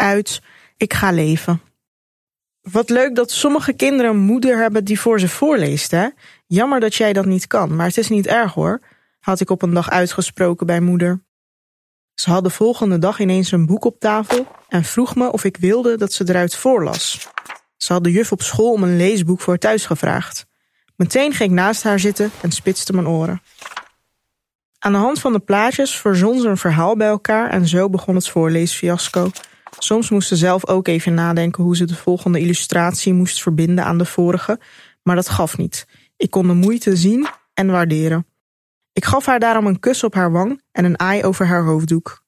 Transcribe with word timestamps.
uit, 0.00 0.40
ik 0.76 0.94
ga 0.94 1.10
leven. 1.10 1.60
Wat 2.60 2.90
leuk 2.90 3.14
dat 3.14 3.30
sommige 3.30 3.72
kinderen 3.72 4.10
een 4.10 4.20
moeder 4.20 4.58
hebben 4.58 4.84
die 4.84 5.00
voor 5.00 5.20
ze 5.20 5.28
voorleest, 5.28 5.90
hè? 5.90 6.08
Jammer 6.46 6.80
dat 6.80 6.94
jij 6.94 7.12
dat 7.12 7.24
niet 7.24 7.46
kan, 7.46 7.76
maar 7.76 7.86
het 7.86 7.96
is 7.96 8.08
niet 8.08 8.26
erg 8.26 8.54
hoor, 8.54 8.80
had 9.20 9.40
ik 9.40 9.50
op 9.50 9.62
een 9.62 9.74
dag 9.74 9.90
uitgesproken 9.90 10.66
bij 10.66 10.80
moeder. 10.80 11.22
Ze 12.14 12.30
had 12.30 12.44
de 12.44 12.50
volgende 12.50 12.98
dag 12.98 13.18
ineens 13.18 13.52
een 13.52 13.66
boek 13.66 13.84
op 13.84 14.00
tafel 14.00 14.46
en 14.68 14.84
vroeg 14.84 15.14
me 15.14 15.32
of 15.32 15.44
ik 15.44 15.56
wilde 15.56 15.96
dat 15.96 16.12
ze 16.12 16.24
eruit 16.28 16.56
voorlas. 16.56 17.28
Ze 17.76 17.92
had 17.92 18.04
de 18.04 18.10
juf 18.10 18.32
op 18.32 18.42
school 18.42 18.72
om 18.72 18.82
een 18.82 18.96
leesboek 18.96 19.40
voor 19.40 19.58
thuis 19.58 19.86
gevraagd. 19.86 20.46
Meteen 20.96 21.32
ging 21.32 21.50
ik 21.50 21.56
naast 21.56 21.82
haar 21.82 22.00
zitten 22.00 22.30
en 22.40 22.52
spitste 22.52 22.92
mijn 22.92 23.08
oren. 23.08 23.42
Aan 24.78 24.92
de 24.92 24.98
hand 24.98 25.20
van 25.20 25.32
de 25.32 25.38
plaatjes 25.38 25.96
verzon 25.96 26.40
ze 26.40 26.48
een 26.48 26.56
verhaal 26.56 26.96
bij 26.96 27.08
elkaar 27.08 27.50
en 27.50 27.68
zo 27.68 27.88
begon 27.88 28.14
het 28.14 28.28
voorleesfiasco. 28.28 29.30
Soms 29.82 30.10
moest 30.10 30.28
ze 30.28 30.36
zelf 30.36 30.66
ook 30.66 30.88
even 30.88 31.14
nadenken 31.14 31.64
hoe 31.64 31.76
ze 31.76 31.84
de 31.84 31.94
volgende 31.94 32.40
illustratie 32.40 33.12
moest 33.12 33.42
verbinden 33.42 33.84
aan 33.84 33.98
de 33.98 34.04
vorige, 34.04 34.60
maar 35.02 35.16
dat 35.16 35.28
gaf 35.28 35.56
niet. 35.56 35.86
Ik 36.16 36.30
kon 36.30 36.46
de 36.46 36.54
moeite 36.54 36.96
zien 36.96 37.28
en 37.54 37.66
waarderen. 37.66 38.26
Ik 38.92 39.04
gaf 39.04 39.26
haar 39.26 39.40
daarom 39.40 39.66
een 39.66 39.80
kus 39.80 40.04
op 40.04 40.14
haar 40.14 40.32
wang 40.32 40.62
en 40.72 40.84
een 40.84 40.98
aai 40.98 41.24
over 41.24 41.46
haar 41.46 41.64
hoofddoek. 41.64 42.24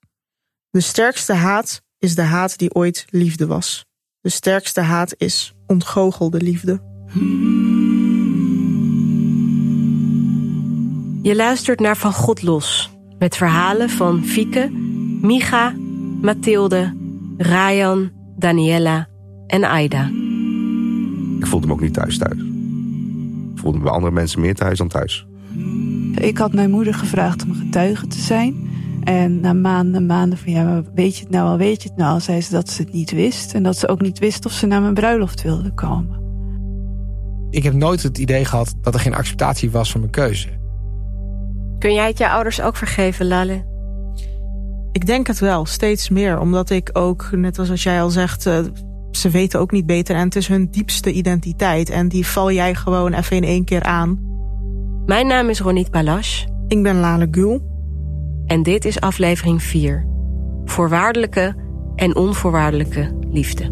De 0.71 0.81
sterkste 0.81 1.33
haat 1.33 1.83
is 1.99 2.15
de 2.15 2.23
haat 2.23 2.59
die 2.59 2.75
ooit 2.75 3.05
liefde 3.11 3.47
was. 3.47 3.87
De 4.21 4.31
sterkste 4.31 4.81
haat 4.81 5.15
is 5.17 5.55
ontgoochelde 5.67 6.41
liefde. 6.41 6.83
Je 11.23 11.35
luistert 11.35 11.81
naar 11.81 11.97
Van 11.97 12.13
God 12.13 12.43
Los, 12.43 12.91
met 13.19 13.37
verhalen 13.37 13.91
van 13.91 14.25
Fieke, 14.25 14.71
Micha, 15.21 15.75
Mathilde, 16.21 17.02
Ryan, 17.43 18.11
Daniela 18.37 19.09
en 19.47 19.65
Aida. 19.65 20.11
Ik 21.39 21.47
voelde 21.47 21.67
me 21.67 21.73
ook 21.73 21.81
niet 21.81 21.95
thuis 21.95 22.19
thuis. 22.19 22.39
Ik 23.53 23.59
voelde 23.59 23.79
me 23.79 23.85
bij 23.85 23.93
andere 23.93 24.13
mensen 24.13 24.41
meer 24.41 24.55
thuis 24.55 24.79
dan 24.79 24.89
thuis. 24.89 25.27
Ik 26.15 26.39
had 26.39 26.53
mijn 26.53 26.71
moeder 26.71 26.95
gevraagd 26.95 27.45
om 27.45 27.55
getuige 27.55 28.07
te 28.07 28.19
zijn. 28.19 28.71
En 29.05 29.41
na 29.41 29.53
maanden, 29.53 30.07
maanden 30.07 30.39
van 30.39 30.53
ja, 30.53 30.83
weet 30.95 31.17
je 31.17 31.23
het 31.23 31.33
nou 31.33 31.49
al, 31.49 31.57
weet 31.57 31.83
je 31.83 31.89
het 31.89 31.99
nou 31.99 32.13
al, 32.13 32.21
zei 32.21 32.41
ze 32.41 32.51
dat 32.51 32.71
ze 32.71 32.83
het 32.83 32.93
niet 32.93 33.11
wist. 33.11 33.55
En 33.55 33.63
dat 33.63 33.77
ze 33.77 33.89
ook 33.89 34.01
niet 34.01 34.19
wist 34.19 34.47
of 34.47 34.53
ze 34.53 34.67
naar 34.67 34.81
mijn 34.81 34.95
bruiloft 34.95 35.43
wilde 35.43 35.75
komen. 35.75 36.21
Ik 37.51 37.63
heb 37.63 37.75
nooit 37.75 38.03
het 38.03 38.19
idee 38.19 38.45
gehad 38.45 38.75
dat 38.81 38.95
er 38.95 39.01
geen 39.01 39.15
acceptatie 39.15 39.71
was 39.71 39.91
van 39.91 40.01
mijn 40.01 40.13
keuze. 40.13 40.49
Kun 41.79 41.95
jij 41.95 42.07
het 42.07 42.19
je 42.19 42.29
ouders 42.29 42.61
ook 42.61 42.77
vergeven, 42.77 43.27
Lale? 43.27 43.72
Ik 44.93 45.07
denk 45.07 45.27
het 45.27 45.39
wel, 45.39 45.67
steeds 45.67 46.09
meer. 46.09 46.41
Omdat 46.41 46.71
ik 46.71 46.91
ook, 46.93 47.29
net 47.31 47.59
als 47.59 47.71
als 47.71 47.83
jij 47.83 48.03
al 48.03 48.11
zegt, 48.11 48.47
uh, 48.47 48.59
ze 49.11 49.31
weten 49.31 49.61
ook 49.61 49.71
niet 49.71 49.87
beter. 49.87 50.17
En 50.17 50.25
het 50.25 50.37
is 50.37 50.49
hun 50.49 50.71
diepste 50.71 51.13
identiteit. 51.13 51.91
En 51.91 52.09
die 52.09 52.27
val 52.27 52.53
jij 52.53 52.75
gewoon 52.75 53.13
even 53.13 53.37
in 53.37 53.45
één 53.45 53.65
keer 53.65 53.83
aan. 53.83 54.31
Mijn 55.07 55.27
naam 55.27 55.49
is 55.49 55.61
Ronit 55.61 55.91
Balash. 55.91 56.45
Ik 56.69 56.83
ben 56.83 57.01
Lale 57.01 57.29
Gul. 57.31 57.71
En 58.47 58.63
dit 58.63 58.85
is 58.85 59.01
aflevering 59.01 59.63
4. 59.63 60.07
Voorwaardelijke 60.65 61.55
en 61.97 62.17
onvoorwaardelijke 62.17 63.19
liefde. 63.31 63.65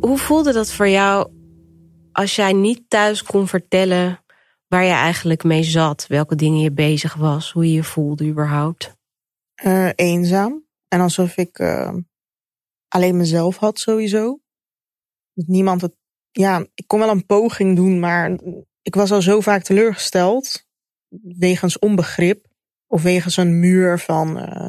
Hoe 0.00 0.18
voelde 0.18 0.52
dat 0.52 0.72
voor 0.72 0.88
jou 0.88 1.30
als 2.12 2.36
jij 2.36 2.52
niet 2.52 2.82
thuis 2.88 3.22
kon 3.22 3.46
vertellen 3.46 4.20
waar 4.68 4.84
je 4.84 4.92
eigenlijk 4.92 5.44
mee 5.44 5.62
zat, 5.62 6.06
welke 6.08 6.34
dingen 6.34 6.60
je 6.60 6.72
bezig 6.72 7.14
was, 7.14 7.52
hoe 7.52 7.66
je 7.66 7.72
je 7.72 7.84
voelde 7.84 8.26
überhaupt? 8.26 8.96
Uh, 9.64 9.90
eenzaam. 9.94 10.66
En 10.88 11.00
alsof 11.00 11.36
ik 11.36 11.58
uh, 11.58 11.94
alleen 12.88 13.16
mezelf 13.16 13.56
had 13.56 13.78
sowieso. 13.78 14.40
Niemand 15.32 15.80
het. 15.80 15.94
Ja, 16.30 16.66
ik 16.74 16.86
kon 16.86 16.98
wel 16.98 17.08
een 17.08 17.26
poging 17.26 17.76
doen, 17.76 18.00
maar 18.00 18.38
ik 18.82 18.94
was 18.94 19.12
al 19.12 19.22
zo 19.22 19.40
vaak 19.40 19.62
teleurgesteld. 19.62 20.66
Wegens 21.38 21.78
onbegrip. 21.78 22.46
Of 22.86 23.02
wegens 23.02 23.36
een 23.36 23.60
muur 23.60 23.98
van 23.98 24.38
uh, 24.38 24.68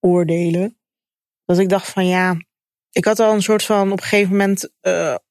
oordelen. 0.00 0.78
Dat 1.44 1.58
ik 1.58 1.68
dacht 1.68 1.90
van 1.90 2.06
ja, 2.06 2.36
ik 2.90 3.04
had 3.04 3.20
al 3.20 3.34
een 3.34 3.42
soort 3.42 3.64
van 3.64 3.92
op 3.92 3.98
een 3.98 4.04
gegeven 4.04 4.30
moment 4.30 4.72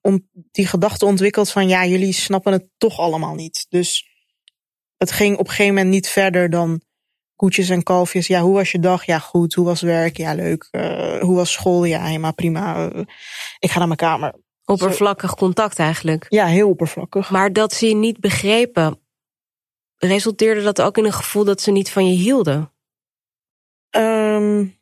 om 0.02 0.30
die 0.32 0.68
gedachte 0.68 1.06
ontwikkeld 1.06 1.50
van 1.52 1.68
ja, 1.68 1.86
jullie 1.86 2.14
snappen 2.14 2.52
het 2.52 2.70
toch 2.78 3.00
allemaal 3.00 3.36
niet. 3.36 3.66
Dus 3.70 4.08
het 4.98 5.12
ging 5.12 5.38
op 5.38 5.48
een 5.48 5.50
gegeven 5.54 5.74
moment 5.74 5.94
niet 5.94 6.08
verder 6.08 6.50
dan 6.50 6.82
koetjes 7.42 7.70
en 7.70 7.84
kalfjes. 7.84 8.28
Ja, 8.28 8.42
hoe 8.42 8.54
was 8.54 8.72
je 8.72 8.80
dag? 8.80 9.06
Ja, 9.06 9.20
goed. 9.20 9.54
Hoe 9.54 9.66
was 9.66 9.82
werk? 9.82 10.18
Ja, 10.18 10.34
leuk. 10.34 10.68
Uh, 10.72 11.20
hoe 11.20 11.36
was 11.36 11.52
school? 11.52 11.84
Ja, 11.84 12.04
helemaal 12.04 12.34
prima. 12.34 12.92
Uh, 12.94 13.02
ik 13.60 13.72
ga 13.72 13.78
naar 13.78 13.88
mijn 13.88 14.00
kamer. 14.00 14.34
Oppervlakkig 14.66 15.36
contact 15.36 15.80
eigenlijk. 15.80 16.26
Ja, 16.30 16.46
heel 16.46 16.70
oppervlakkig. 16.70 17.30
Maar 17.30 17.54
dat 17.54 17.74
ze 17.74 17.88
je 17.88 17.96
niet 17.96 18.20
begrepen, 18.20 19.00
resulteerde 19.98 20.62
dat 20.62 20.82
ook 20.82 20.98
in 20.98 21.06
een 21.06 21.14
gevoel 21.14 21.44
dat 21.44 21.62
ze 21.62 21.72
niet 21.72 21.92
van 21.92 22.08
je 22.08 22.14
hielden? 22.14 22.74
Um, 23.96 24.78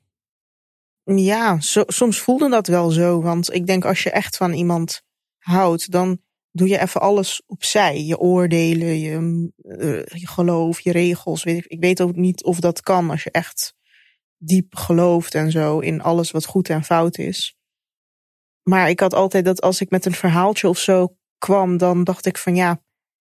ja, 1.04 1.60
so, 1.60 1.84
soms 1.88 2.20
voelde 2.20 2.50
dat 2.50 2.68
wel 2.68 2.90
zo. 2.90 3.22
Want 3.22 3.54
ik 3.54 3.68
denk 3.68 3.86
als 3.86 4.04
je 4.04 4.12
echt 4.12 4.38
van 4.38 4.54
iemand 4.54 5.02
houdt, 5.38 5.92
dan 5.92 6.22
doe 6.52 6.68
je 6.68 6.80
even 6.80 7.02
alles 7.02 7.42
opzij. 7.46 8.04
Je 8.04 8.18
oordelen, 8.18 9.00
je, 9.00 9.52
uh, 9.62 10.20
je 10.20 10.28
geloof, 10.28 10.80
je 10.80 10.92
regels. 10.92 11.44
Ik, 11.44 11.80
weet 11.80 12.02
ook 12.02 12.16
niet 12.16 12.44
of 12.44 12.60
dat 12.60 12.82
kan 12.82 13.10
als 13.10 13.24
je 13.24 13.32
echt 13.32 13.74
diep 14.38 14.76
gelooft 14.76 15.36
en 15.36 15.52
zo 15.52 15.80
in 15.80 16.02
alles 16.02 16.32
wat 16.32 16.46
goed 16.46 16.70
en 16.70 16.84
fout 16.84 17.18
is. 17.18 17.58
Maar 18.64 18.90
ik 18.90 19.00
had 19.00 19.14
altijd 19.14 19.46
dat 19.46 19.62
als 19.62 19.82
ik 19.82 19.90
met 19.90 20.06
een 20.06 20.14
verhaaltje 20.14 20.68
of 20.68 20.78
zo 20.78 21.16
kwam, 21.38 21.78
dan 21.78 22.04
dacht 22.04 22.26
ik 22.26 22.38
van 22.38 22.56
ja, 22.56 22.82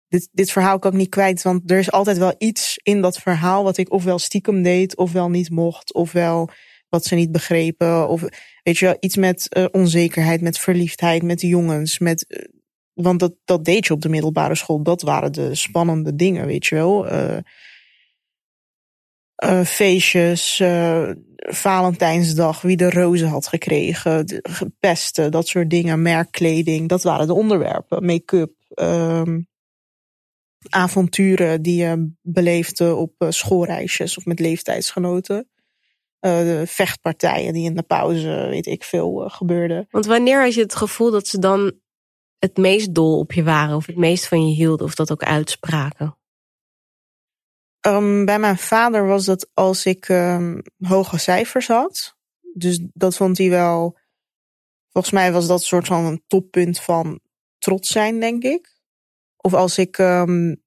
dit, 0.08 0.28
dit 0.32 0.52
verhaal 0.52 0.78
kan 0.78 0.92
ik 0.92 0.98
niet 0.98 1.08
kwijt. 1.08 1.42
Want 1.42 1.70
er 1.70 1.78
is 1.78 1.90
altijd 1.90 2.18
wel 2.18 2.34
iets 2.38 2.78
in 2.82 3.00
dat 3.00 3.18
verhaal 3.18 3.64
wat 3.64 3.76
ik 3.76 3.92
ofwel 3.92 4.18
stiekem 4.18 4.62
deed, 4.62 4.96
ofwel 4.96 5.30
niet 5.30 5.50
mocht, 5.50 5.94
ofwel 5.94 6.50
wat 6.88 7.04
ze 7.04 7.14
niet 7.14 7.32
begrepen. 7.32 8.08
Of 8.08 8.24
weet 8.62 8.78
je 8.78 8.84
wel, 8.84 8.96
iets 9.00 9.16
met 9.16 9.46
uh, 9.56 9.64
onzekerheid, 9.70 10.40
met 10.40 10.58
verliefdheid, 10.58 11.22
met 11.22 11.40
jongens. 11.40 11.98
Met, 11.98 12.24
uh, 12.28 12.38
want 12.94 13.20
dat, 13.20 13.34
dat 13.44 13.64
deed 13.64 13.86
je 13.86 13.92
op 13.92 14.00
de 14.00 14.08
middelbare 14.08 14.54
school. 14.54 14.82
Dat 14.82 15.02
waren 15.02 15.32
de 15.32 15.54
spannende 15.54 16.14
dingen, 16.14 16.46
weet 16.46 16.66
je 16.66 16.74
wel. 16.74 17.12
Uh, 17.12 17.38
feestjes, 19.64 20.62
Valentijnsdag, 21.36 22.60
wie 22.60 22.76
de 22.76 22.90
rozen 22.90 23.28
had 23.28 23.46
gekregen, 23.46 24.42
pesten, 24.80 25.30
dat 25.30 25.48
soort 25.48 25.70
dingen, 25.70 26.02
merkkleding. 26.02 26.88
Dat 26.88 27.02
waren 27.02 27.26
de 27.26 27.34
onderwerpen. 27.34 28.04
Make-up, 28.04 28.52
um, 28.74 29.48
avonturen 30.68 31.62
die 31.62 31.76
je 31.76 32.12
beleefde 32.22 32.94
op 32.94 33.12
schoolreisjes 33.28 34.16
of 34.16 34.24
met 34.24 34.40
leeftijdsgenoten. 34.40 35.48
Uh, 36.20 36.62
vechtpartijen 36.64 37.52
die 37.52 37.64
in 37.64 37.74
de 37.74 37.82
pauze, 37.82 38.46
weet 38.50 38.66
ik 38.66 38.84
veel, 38.84 39.28
gebeurden. 39.28 39.86
Want 39.90 40.06
wanneer 40.06 40.42
had 40.42 40.54
je 40.54 40.60
het 40.60 40.74
gevoel 40.74 41.10
dat 41.10 41.26
ze 41.26 41.38
dan 41.38 41.72
het 42.44 42.56
meest 42.56 42.94
dol 42.94 43.18
op 43.18 43.32
je 43.32 43.42
waren, 43.42 43.76
of 43.76 43.86
het 43.86 43.96
meest 43.96 44.28
van 44.28 44.48
je 44.48 44.54
hielden, 44.54 44.86
of 44.86 44.94
dat 44.94 45.12
ook 45.12 45.22
uitspraken? 45.22 46.18
Um, 47.86 48.24
bij 48.24 48.38
mijn 48.38 48.58
vader 48.58 49.06
was 49.06 49.24
dat 49.24 49.50
als 49.54 49.86
ik 49.86 50.08
um, 50.08 50.62
hoge 50.78 51.18
cijfers 51.18 51.66
had. 51.66 52.16
Dus 52.54 52.80
dat 52.92 53.16
vond 53.16 53.38
hij 53.38 53.50
wel. 53.50 53.98
Volgens 54.90 55.14
mij 55.14 55.32
was 55.32 55.46
dat 55.46 55.58
een 55.58 55.66
soort 55.66 55.86
van 55.86 56.04
een 56.04 56.22
toppunt 56.26 56.80
van 56.80 57.20
trots 57.58 57.88
zijn, 57.88 58.20
denk 58.20 58.42
ik. 58.42 58.80
Of 59.36 59.54
als 59.54 59.78
ik 59.78 59.98
um, 59.98 60.62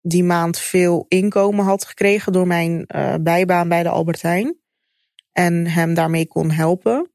die 0.00 0.24
maand 0.24 0.58
veel 0.58 1.04
inkomen 1.08 1.64
had 1.64 1.84
gekregen 1.84 2.32
door 2.32 2.46
mijn 2.46 2.84
uh, 2.96 3.14
bijbaan 3.20 3.68
bij 3.68 3.82
de 3.82 3.88
Albert 3.88 4.22
Heijn 4.22 4.58
en 5.32 5.66
hem 5.66 5.94
daarmee 5.94 6.26
kon 6.26 6.50
helpen. 6.50 7.11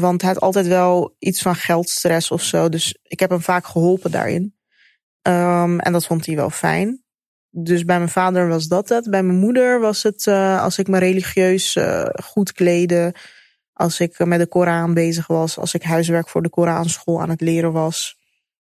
Want 0.00 0.22
hij 0.22 0.30
had 0.30 0.40
altijd 0.40 0.66
wel 0.66 1.16
iets 1.18 1.42
van 1.42 1.54
geldstress 1.54 2.30
of 2.30 2.42
zo. 2.42 2.68
Dus 2.68 2.98
ik 3.02 3.20
heb 3.20 3.30
hem 3.30 3.40
vaak 3.40 3.66
geholpen 3.66 4.10
daarin. 4.10 4.54
Um, 5.22 5.80
en 5.80 5.92
dat 5.92 6.06
vond 6.06 6.26
hij 6.26 6.36
wel 6.36 6.50
fijn. 6.50 7.04
Dus 7.50 7.84
bij 7.84 7.96
mijn 7.96 8.08
vader 8.08 8.48
was 8.48 8.68
dat 8.68 8.88
het. 8.88 9.10
Bij 9.10 9.22
mijn 9.22 9.38
moeder 9.38 9.80
was 9.80 10.02
het 10.02 10.26
uh, 10.26 10.62
als 10.62 10.78
ik 10.78 10.88
me 10.88 10.98
religieus 10.98 11.76
uh, 11.76 12.06
goed 12.24 12.52
kleden. 12.52 13.12
Als 13.72 14.00
ik 14.00 14.24
met 14.24 14.38
de 14.38 14.46
Koran 14.46 14.94
bezig 14.94 15.26
was. 15.26 15.58
Als 15.58 15.74
ik 15.74 15.82
huiswerk 15.82 16.28
voor 16.28 16.42
de 16.42 16.50
Koranschool 16.50 17.20
aan 17.20 17.30
het 17.30 17.40
leren 17.40 17.72
was. 17.72 18.16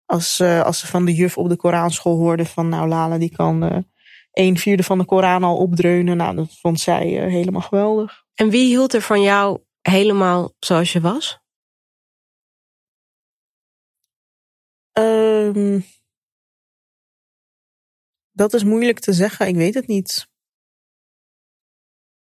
Als, 0.04 0.40
uh, 0.40 0.62
als 0.62 0.78
ze 0.78 0.86
van 0.86 1.04
de 1.04 1.14
juf 1.14 1.38
op 1.38 1.48
de 1.48 1.56
Koranschool 1.56 2.16
hoorden 2.16 2.46
van 2.46 2.68
nou 2.68 2.88
Lala 2.88 3.18
die 3.18 3.32
kan 3.36 3.84
een 4.32 4.58
vierde 4.58 4.82
van 4.82 4.98
de 4.98 5.04
Koran 5.04 5.44
al 5.44 5.56
opdreunen. 5.56 6.16
Nou 6.16 6.36
dat 6.36 6.58
vond 6.60 6.80
zij 6.80 7.06
helemaal 7.06 7.60
geweldig. 7.60 8.24
En 8.34 8.50
wie 8.50 8.66
hield 8.66 8.94
er 8.94 9.02
van 9.02 9.22
jou 9.22 9.60
helemaal 9.90 10.54
zoals 10.58 10.92
je 10.92 11.00
was? 11.00 11.38
Um, 14.98 15.84
dat 18.32 18.54
is 18.54 18.64
moeilijk 18.64 18.98
te 18.98 19.12
zeggen. 19.12 19.48
Ik 19.48 19.54
weet 19.54 19.74
het 19.74 19.86
niet. 19.86 20.28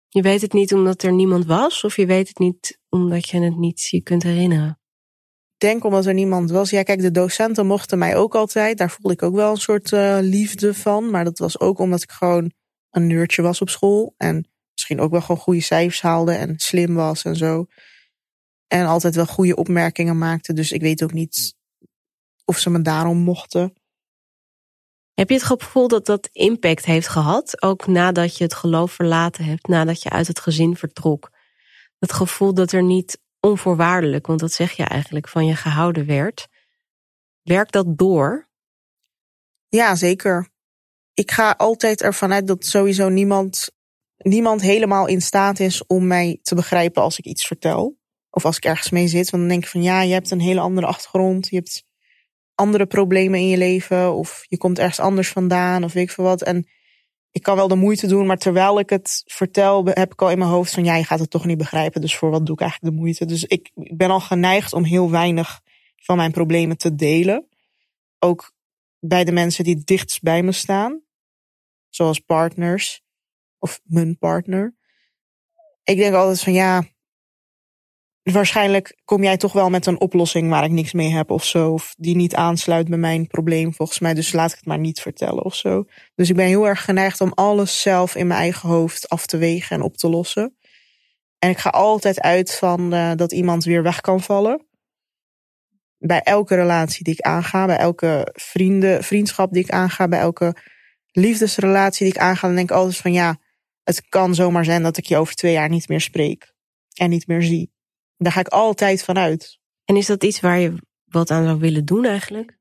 Je 0.08 0.22
weet 0.22 0.42
het 0.42 0.54
niet 0.54 0.74
omdat 0.74 1.04
er 1.04 1.14
niemand 1.14 1.46
was, 1.46 1.84
of 1.84 1.96
je 1.96 2.06
weet 2.06 2.28
het 2.28 2.40
niet 2.40 2.80
omdat 2.90 3.30
je 3.30 3.40
het 3.40 3.58
niet 3.58 3.82
je 3.82 4.02
kunt 4.02 4.24
herinneren? 4.24 4.80
Ik 5.54 5.68
denk 5.68 5.84
omdat 5.84 6.06
er 6.06 6.14
niemand 6.14 6.52
was. 6.52 6.70
Ja, 6.70 6.84
kijk, 6.84 7.02
de 7.02 7.12
docenten 7.12 7.66
mochten 7.66 7.98
mij 7.98 8.16
ook 8.16 8.36
altijd. 8.36 8.78
Daar 8.78 8.92
voelde 8.92 9.14
ik 9.14 9.24
ook 9.24 9.36
wel 9.36 9.52
een 9.52 9.58
soort 9.58 9.92
uh, 9.92 10.18
liefde 10.22 10.74
van. 10.74 11.10
Maar 11.10 11.24
dat 11.24 11.40
was 11.40 11.60
ook 11.60 11.80
omdat 11.80 12.04
ik 12.04 12.12
gewoon 12.12 12.52
een 12.90 13.08
neurtje 13.08 13.42
was 13.42 13.62
op 13.62 13.70
school. 13.70 14.14
En 14.18 14.52
misschien 14.92 15.06
ook 15.06 15.12
wel 15.12 15.22
gewoon 15.28 15.42
goede 15.42 15.62
cijfers 15.62 16.02
haalde 16.02 16.34
en 16.34 16.60
slim 16.60 16.94
was 16.94 17.24
en 17.24 17.36
zo. 17.36 17.66
En 18.68 18.86
altijd 18.86 19.16
wel 19.16 19.26
goede 19.26 19.56
opmerkingen 19.56 20.18
maakte. 20.18 20.54
Dus 20.54 20.72
ik 20.72 20.82
weet 20.82 21.04
ook 21.04 21.14
niet 21.14 21.56
of 22.46 22.58
ze 22.58 22.70
me 22.70 22.82
daarom 22.82 23.18
mochten. 23.18 23.74
Heb 25.14 25.30
je 25.30 25.36
het 25.36 25.44
gevoel 25.44 25.88
dat 25.88 26.06
dat 26.06 26.30
impact 26.32 26.86
heeft 26.86 27.08
gehad? 27.08 27.62
Ook 27.62 27.88
nadat 27.88 28.38
je 28.38 28.44
het 28.44 28.54
geloof 28.54 28.92
verlaten 28.92 29.46
hebt, 29.46 29.68
nadat 29.68 30.02
je 30.02 30.10
uit 30.10 30.28
het 30.28 30.40
gezin 30.40 30.76
vertrok. 30.76 31.32
Het 32.00 32.14
gevoel 32.14 32.54
dat 32.54 32.72
er 32.72 32.84
niet 32.84 33.20
onvoorwaardelijk, 33.40 34.28
want 34.28 34.40
dat 34.40 34.52
zeg 34.52 34.72
je 34.72 34.84
eigenlijk, 34.84 35.28
van 35.28 35.46
je 35.46 35.56
gehouden 35.56 36.06
werd. 36.06 36.48
Werkt 37.42 37.72
dat 37.72 37.98
door? 37.98 38.50
Ja, 39.68 39.96
zeker. 39.96 40.50
Ik 41.14 41.32
ga 41.32 41.52
altijd 41.52 42.02
ervan 42.02 42.34
uit 42.34 42.48
dat 42.48 42.66
sowieso 42.66 43.10
niemand, 43.10 43.72
niemand 44.24 44.62
helemaal 44.62 45.08
in 45.08 45.22
staat 45.22 45.60
is 45.60 45.86
om 45.86 46.08
mij 46.08 46.40
te 46.42 46.56
begrijpen 46.56 47.02
als 47.02 47.18
ik 47.18 47.26
iets 47.26 47.46
vertel. 47.46 47.98
Of 48.30 48.46
als 48.46 48.58
ik 48.58 48.66
ergens 48.66 48.90
mee 48.90 49.08
zit. 49.08 49.30
Want 49.30 49.44
dan 49.44 49.52
denk 49.52 49.64
ik 49.64 49.70
van 49.70 49.84
ja, 49.84 50.02
je 50.02 50.14
hebt 50.14 50.32
een 50.32 50.40
hele 50.40 50.60
andere 50.60 50.88
achtergrond. 50.88 51.48
Je 51.48 51.56
hebt 51.56 51.84
andere 52.56 52.86
problemen 52.86 53.40
in 53.40 53.48
je 53.48 53.58
leven. 53.58 54.14
Of 54.14 54.46
je 54.48 54.58
komt 54.58 54.80
ergens 54.80 55.00
anders 55.00 55.30
vandaan. 55.30 55.84
Of 55.84 55.94
weet 55.94 56.04
ik 56.04 56.12
veel 56.12 56.24
wat. 56.24 56.42
En 56.42 56.68
ik 57.32 57.44
kan 57.44 57.56
wel 57.56 57.68
de 57.68 57.76
moeite 57.76 58.08
doen. 58.08 58.26
Maar 58.26 58.38
terwijl 58.38 58.80
ik 58.80 58.90
het 58.90 59.24
vertel, 59.26 59.86
heb 59.86 60.12
ik 60.12 60.22
al 60.22 60.32
in 60.32 60.38
mijn 60.38 60.50
hoofd 60.50 60.74
van 60.74 60.84
ja, 60.84 60.96
je 60.96 61.04
gaat 61.04 61.20
het 61.20 61.30
toch 61.30 61.46
niet 61.46 61.58
begrijpen. 61.58 62.02
Dus 62.02 62.16
voor 62.16 62.30
wat 62.30 62.46
doe 62.46 62.56
ik 62.56 62.62
eigenlijk 62.62 62.94
de 62.94 63.00
moeite? 63.00 63.26
Dus 63.26 63.44
ik, 63.44 63.72
ik 63.76 63.98
ben 63.98 64.10
al 64.10 64.20
geneigd 64.20 64.74
om 64.74 64.84
heel 64.84 65.12
weinig 65.12 65.62
van 65.96 66.18
mijn 66.18 66.32
problemen 66.32 66.78
te 66.78 66.96
delen. 66.96 67.48
Ook 68.20 68.54
bij 69.00 69.24
de 69.24 69.32
mensen 69.32 69.64
die 69.64 69.84
dichtst 69.84 70.22
bij 70.22 70.44
me 70.44 70.52
staan. 70.52 71.02
Zoals 71.90 72.20
partners. 72.20 73.02
Of 73.62 73.82
mijn 73.84 74.18
partner. 74.18 74.76
Ik 75.84 75.98
denk 75.98 76.14
altijd 76.14 76.42
van 76.42 76.54
ja, 76.54 76.84
waarschijnlijk 78.24 79.00
kom 79.06 79.24
jij 79.24 79.38
toch 79.38 79.54
wel 79.54 79.70
met 79.70 79.86
een 79.86 80.00
oplossing 80.00 80.50
waar 80.50 80.64
ik 80.64 80.72
niks 80.72 80.94
mee 80.94 81.10
heb 81.10 81.30
of 81.32 81.46
zo. 81.46 81.72
Of 81.72 81.96
die 81.98 82.16
niet 82.16 82.36
aansluit 82.36 82.88
bij 82.88 82.98
mijn 82.98 83.28
probleem 83.28 83.74
volgens 83.74 84.00
mij. 84.00 84.14
Dus 84.14 84.32
laat 84.32 84.52
ik 84.52 84.58
het 84.58 84.66
maar 84.66 84.80
niet 84.80 85.02
vertellen 85.02 85.44
of 85.44 85.56
zo. 85.56 85.86
Dus 86.16 86.30
ik 86.30 86.36
ben 86.36 86.46
heel 86.46 86.68
erg 86.68 86.84
geneigd 86.84 87.22
om 87.22 87.32
alles 87.34 87.82
zelf 87.82 88.16
in 88.16 88.28
mijn 88.28 88.40
eigen 88.40 88.70
hoofd 88.70 89.10
af 89.10 89.26
te 89.26 89.38
wegen 89.38 89.76
en 89.76 89.82
op 89.82 89.98
te 89.98 90.10
lossen. 90.10 90.56
En 91.40 91.50
ik 91.50 91.58
ga 91.58 91.70
altijd 91.70 92.22
uit 92.22 92.56
van 92.56 92.94
uh, 92.94 93.12
dat 93.16 93.32
iemand 93.32 93.64
weer 93.64 93.84
weg 93.84 94.02
kan 94.02 94.22
vallen. 94.22 94.66
Bij 95.98 96.22
elke 96.22 96.56
relatie 96.56 97.04
die 97.04 97.14
ik 97.14 97.22
aanga, 97.22 97.66
bij 97.66 97.78
elke 97.78 98.28
vrienden, 98.34 99.04
vriendschap 99.04 99.54
die 99.54 99.64
ik 99.64 99.70
aanga, 99.70 100.08
bij 100.08 100.20
elke 100.20 100.56
liefdesrelatie 101.12 102.06
die 102.06 102.16
ik 102.16 102.22
aanga, 102.22 102.48
dan 102.48 102.56
denk 102.56 102.70
ik 102.70 102.76
altijd 102.76 102.98
van 102.98 103.14
ja, 103.14 103.38
het 103.84 104.10
kan 104.10 104.36
zomaar 104.36 104.66
zijn 104.66 104.84
dat 104.84 104.98
ik 104.98 105.06
je 105.06 105.18
over 105.18 105.36
twee 105.36 105.54
jaar 105.54 105.70
niet 105.70 105.88
meer 105.88 106.02
spreek 106.02 106.54
en 106.94 107.10
niet 107.10 107.28
meer 107.28 107.42
zie. 107.42 107.72
Daar 108.18 108.32
ga 108.32 108.40
ik 108.40 108.48
altijd 108.48 109.04
van 109.04 109.18
uit. 109.18 109.60
En 109.86 109.96
is 109.96 110.06
dat 110.06 110.24
iets 110.24 110.40
waar 110.40 110.60
je 110.60 110.76
wat 111.06 111.32
aan 111.32 111.46
zou 111.46 111.60
willen 111.60 111.86
doen 111.86 112.06
eigenlijk? 112.06 112.60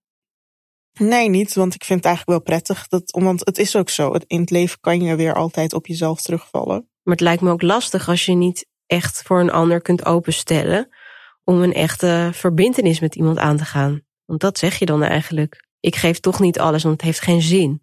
Nee, 0.92 1.28
niet, 1.28 1.54
want 1.54 1.74
ik 1.74 1.84
vind 1.84 1.98
het 1.98 2.08
eigenlijk 2.08 2.38
wel 2.38 2.56
prettig. 2.56 2.88
Dat, 2.88 3.10
want 3.10 3.40
het 3.44 3.58
is 3.58 3.76
ook 3.76 3.90
zo. 3.90 4.12
In 4.26 4.40
het 4.40 4.50
leven 4.50 4.80
kan 4.80 5.00
je 5.00 5.16
weer 5.16 5.34
altijd 5.34 5.72
op 5.72 5.86
jezelf 5.86 6.22
terugvallen. 6.22 6.88
Maar 7.02 7.14
het 7.14 7.24
lijkt 7.24 7.42
me 7.42 7.50
ook 7.50 7.62
lastig 7.62 8.08
als 8.08 8.24
je 8.24 8.32
niet 8.32 8.66
echt 8.86 9.22
voor 9.22 9.40
een 9.40 9.50
ander 9.50 9.82
kunt 9.82 10.04
openstellen. 10.04 10.88
om 11.44 11.62
een 11.62 11.72
echte 11.72 12.30
verbindenis 12.32 13.00
met 13.00 13.14
iemand 13.14 13.38
aan 13.38 13.56
te 13.56 13.64
gaan. 13.64 14.02
Want 14.24 14.40
dat 14.40 14.58
zeg 14.58 14.78
je 14.78 14.86
dan 14.86 15.02
eigenlijk. 15.02 15.68
Ik 15.80 15.96
geef 15.96 16.20
toch 16.20 16.40
niet 16.40 16.58
alles, 16.58 16.82
want 16.82 16.94
het 16.94 17.04
heeft 17.04 17.20
geen 17.20 17.42
zin. 17.42 17.82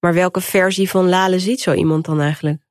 Maar 0.00 0.14
welke 0.14 0.40
versie 0.40 0.90
van 0.90 1.08
Lale 1.08 1.38
ziet 1.38 1.60
zo 1.60 1.72
iemand 1.72 2.04
dan 2.04 2.20
eigenlijk? 2.20 2.62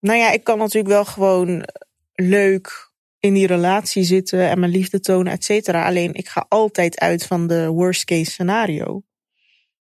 Nou 0.00 0.18
ja, 0.18 0.30
ik 0.30 0.44
kan 0.44 0.58
natuurlijk 0.58 0.94
wel 0.94 1.04
gewoon 1.04 1.64
leuk 2.12 2.92
in 3.18 3.34
die 3.34 3.46
relatie 3.46 4.04
zitten 4.04 4.48
en 4.48 4.60
mijn 4.60 4.72
liefde 4.72 5.00
tonen, 5.00 5.32
et 5.32 5.44
cetera. 5.44 5.86
Alleen 5.86 6.14
ik 6.14 6.28
ga 6.28 6.46
altijd 6.48 6.98
uit 6.98 7.26
van 7.26 7.46
de 7.46 7.68
worst 7.68 8.04
case 8.04 8.30
scenario. 8.30 9.02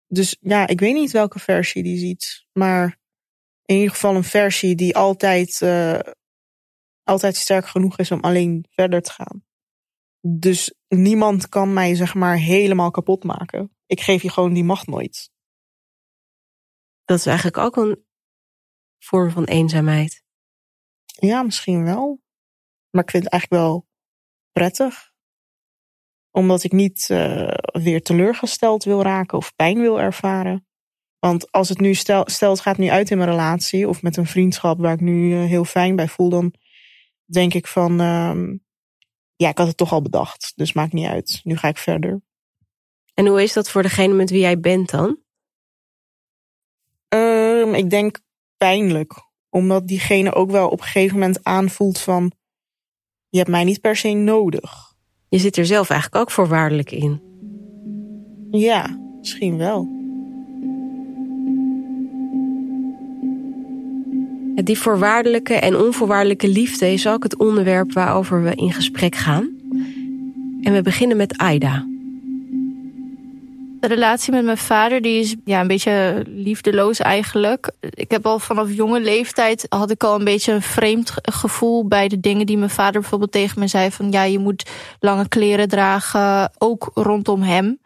Dus 0.07 0.37
ja, 0.39 0.67
ik 0.67 0.79
weet 0.79 0.93
niet 0.93 1.11
welke 1.11 1.39
versie 1.39 1.83
die 1.83 1.97
ziet. 1.97 2.45
Maar 2.51 2.99
in 3.65 3.75
ieder 3.75 3.91
geval 3.91 4.15
een 4.15 4.23
versie 4.23 4.75
die 4.75 4.95
altijd, 4.95 5.59
uh, 5.61 5.99
altijd 7.03 7.35
sterk 7.35 7.67
genoeg 7.67 7.97
is 7.97 8.11
om 8.11 8.19
alleen 8.19 8.65
verder 8.69 9.01
te 9.01 9.11
gaan. 9.11 9.43
Dus 10.21 10.73
niemand 10.87 11.49
kan 11.49 11.73
mij 11.73 11.95
zeg 11.95 12.13
maar 12.13 12.37
helemaal 12.37 12.91
kapot 12.91 13.23
maken. 13.23 13.75
Ik 13.85 14.01
geef 14.01 14.21
je 14.21 14.29
gewoon 14.29 14.53
die 14.53 14.63
macht 14.63 14.87
nooit. 14.87 15.29
Dat 17.05 17.17
is 17.17 17.25
eigenlijk 17.25 17.57
ook 17.57 17.75
een 17.75 18.05
vorm 19.03 19.31
van 19.31 19.43
eenzaamheid. 19.43 20.23
Ja, 21.05 21.43
misschien 21.43 21.83
wel. 21.83 22.21
Maar 22.89 23.03
ik 23.03 23.09
vind 23.09 23.23
het 23.23 23.31
eigenlijk 23.31 23.63
wel 23.63 23.87
prettig. 24.51 25.11
Omdat 26.31 26.63
ik 26.63 26.71
niet 26.71 27.07
uh, 27.11 27.53
weer 27.71 28.01
teleurgesteld 28.01 28.83
wil 28.83 29.01
raken 29.01 29.37
of 29.37 29.55
pijn 29.55 29.79
wil 29.79 29.99
ervaren. 29.99 30.67
Want 31.19 31.51
als 31.51 31.69
het 31.69 31.79
nu 31.79 31.93
stel, 31.93 32.29
stel 32.29 32.51
het 32.51 32.59
gaat 32.59 32.77
nu 32.77 32.87
uit 32.87 33.11
in 33.11 33.17
mijn 33.17 33.29
relatie 33.29 33.87
of 33.87 34.01
met 34.01 34.17
een 34.17 34.25
vriendschap 34.25 34.79
waar 34.79 34.93
ik 34.93 35.01
nu 35.01 35.29
uh, 35.29 35.45
heel 35.45 35.65
fijn 35.65 35.95
bij 35.95 36.07
voel, 36.07 36.29
dan 36.29 36.53
denk 37.25 37.53
ik 37.53 37.67
van 37.67 38.01
uh, 38.01 38.57
ja, 39.35 39.49
ik 39.49 39.57
had 39.57 39.67
het 39.67 39.77
toch 39.77 39.91
al 39.91 40.01
bedacht, 40.01 40.51
dus 40.55 40.73
maakt 40.73 40.93
niet 40.93 41.07
uit. 41.07 41.39
Nu 41.43 41.57
ga 41.57 41.67
ik 41.67 41.77
verder. 41.77 42.21
En 43.13 43.27
hoe 43.27 43.43
is 43.43 43.53
dat 43.53 43.69
voor 43.69 43.81
degene 43.81 44.13
met 44.13 44.29
wie 44.29 44.39
jij 44.39 44.59
bent 44.59 44.89
dan? 44.89 45.19
Ehm, 47.07 47.73
ik 47.73 47.89
denk 47.89 48.19
pijnlijk 48.61 49.29
omdat 49.49 49.87
diegene 49.87 50.33
ook 50.33 50.51
wel 50.51 50.67
op 50.67 50.79
een 50.79 50.85
gegeven 50.85 51.19
moment 51.19 51.43
aanvoelt 51.43 51.99
van... 51.99 52.31
je 53.29 53.37
hebt 53.37 53.49
mij 53.49 53.63
niet 53.63 53.81
per 53.81 53.95
se 53.95 54.13
nodig. 54.13 54.93
Je 55.29 55.37
zit 55.37 55.57
er 55.57 55.65
zelf 55.65 55.89
eigenlijk 55.89 56.21
ook 56.21 56.31
voorwaardelijk 56.31 56.91
in. 56.91 57.21
Ja, 58.51 58.99
misschien 59.19 59.57
wel. 59.57 59.99
Die 64.63 64.77
voorwaardelijke 64.77 65.53
en 65.53 65.75
onvoorwaardelijke 65.75 66.47
liefde 66.47 66.93
is 66.93 67.07
ook 67.07 67.23
het 67.23 67.37
onderwerp 67.37 67.93
waarover 67.93 68.43
we 68.43 68.55
in 68.55 68.73
gesprek 68.73 69.15
gaan. 69.15 69.49
En 70.61 70.73
we 70.73 70.81
beginnen 70.81 71.17
met 71.17 71.37
Aida. 71.37 71.90
De 73.81 73.87
relatie 73.87 74.33
met 74.33 74.45
mijn 74.45 74.57
vader 74.57 75.01
die 75.01 75.19
is 75.19 75.35
ja, 75.45 75.61
een 75.61 75.67
beetje 75.67 76.23
liefdeloos 76.27 76.99
eigenlijk. 76.99 77.71
Ik 77.79 78.11
heb 78.11 78.25
al 78.25 78.39
vanaf 78.39 78.71
jonge 78.73 79.01
leeftijd 79.01 79.65
had 79.69 79.91
ik 79.91 80.03
al 80.03 80.15
een 80.15 80.23
beetje 80.23 80.51
een 80.51 80.61
vreemd 80.61 81.13
gevoel 81.21 81.87
bij 81.87 82.07
de 82.07 82.19
dingen 82.19 82.45
die 82.45 82.57
mijn 82.57 82.69
vader 82.69 83.01
bijvoorbeeld 83.01 83.31
tegen 83.31 83.59
me 83.59 83.67
zei. 83.67 83.91
Van 83.91 84.11
ja, 84.11 84.23
je 84.23 84.39
moet 84.39 84.69
lange 84.99 85.27
kleren 85.27 85.67
dragen, 85.67 86.51
ook 86.57 86.91
rondom 86.93 87.41
hem. 87.41 87.79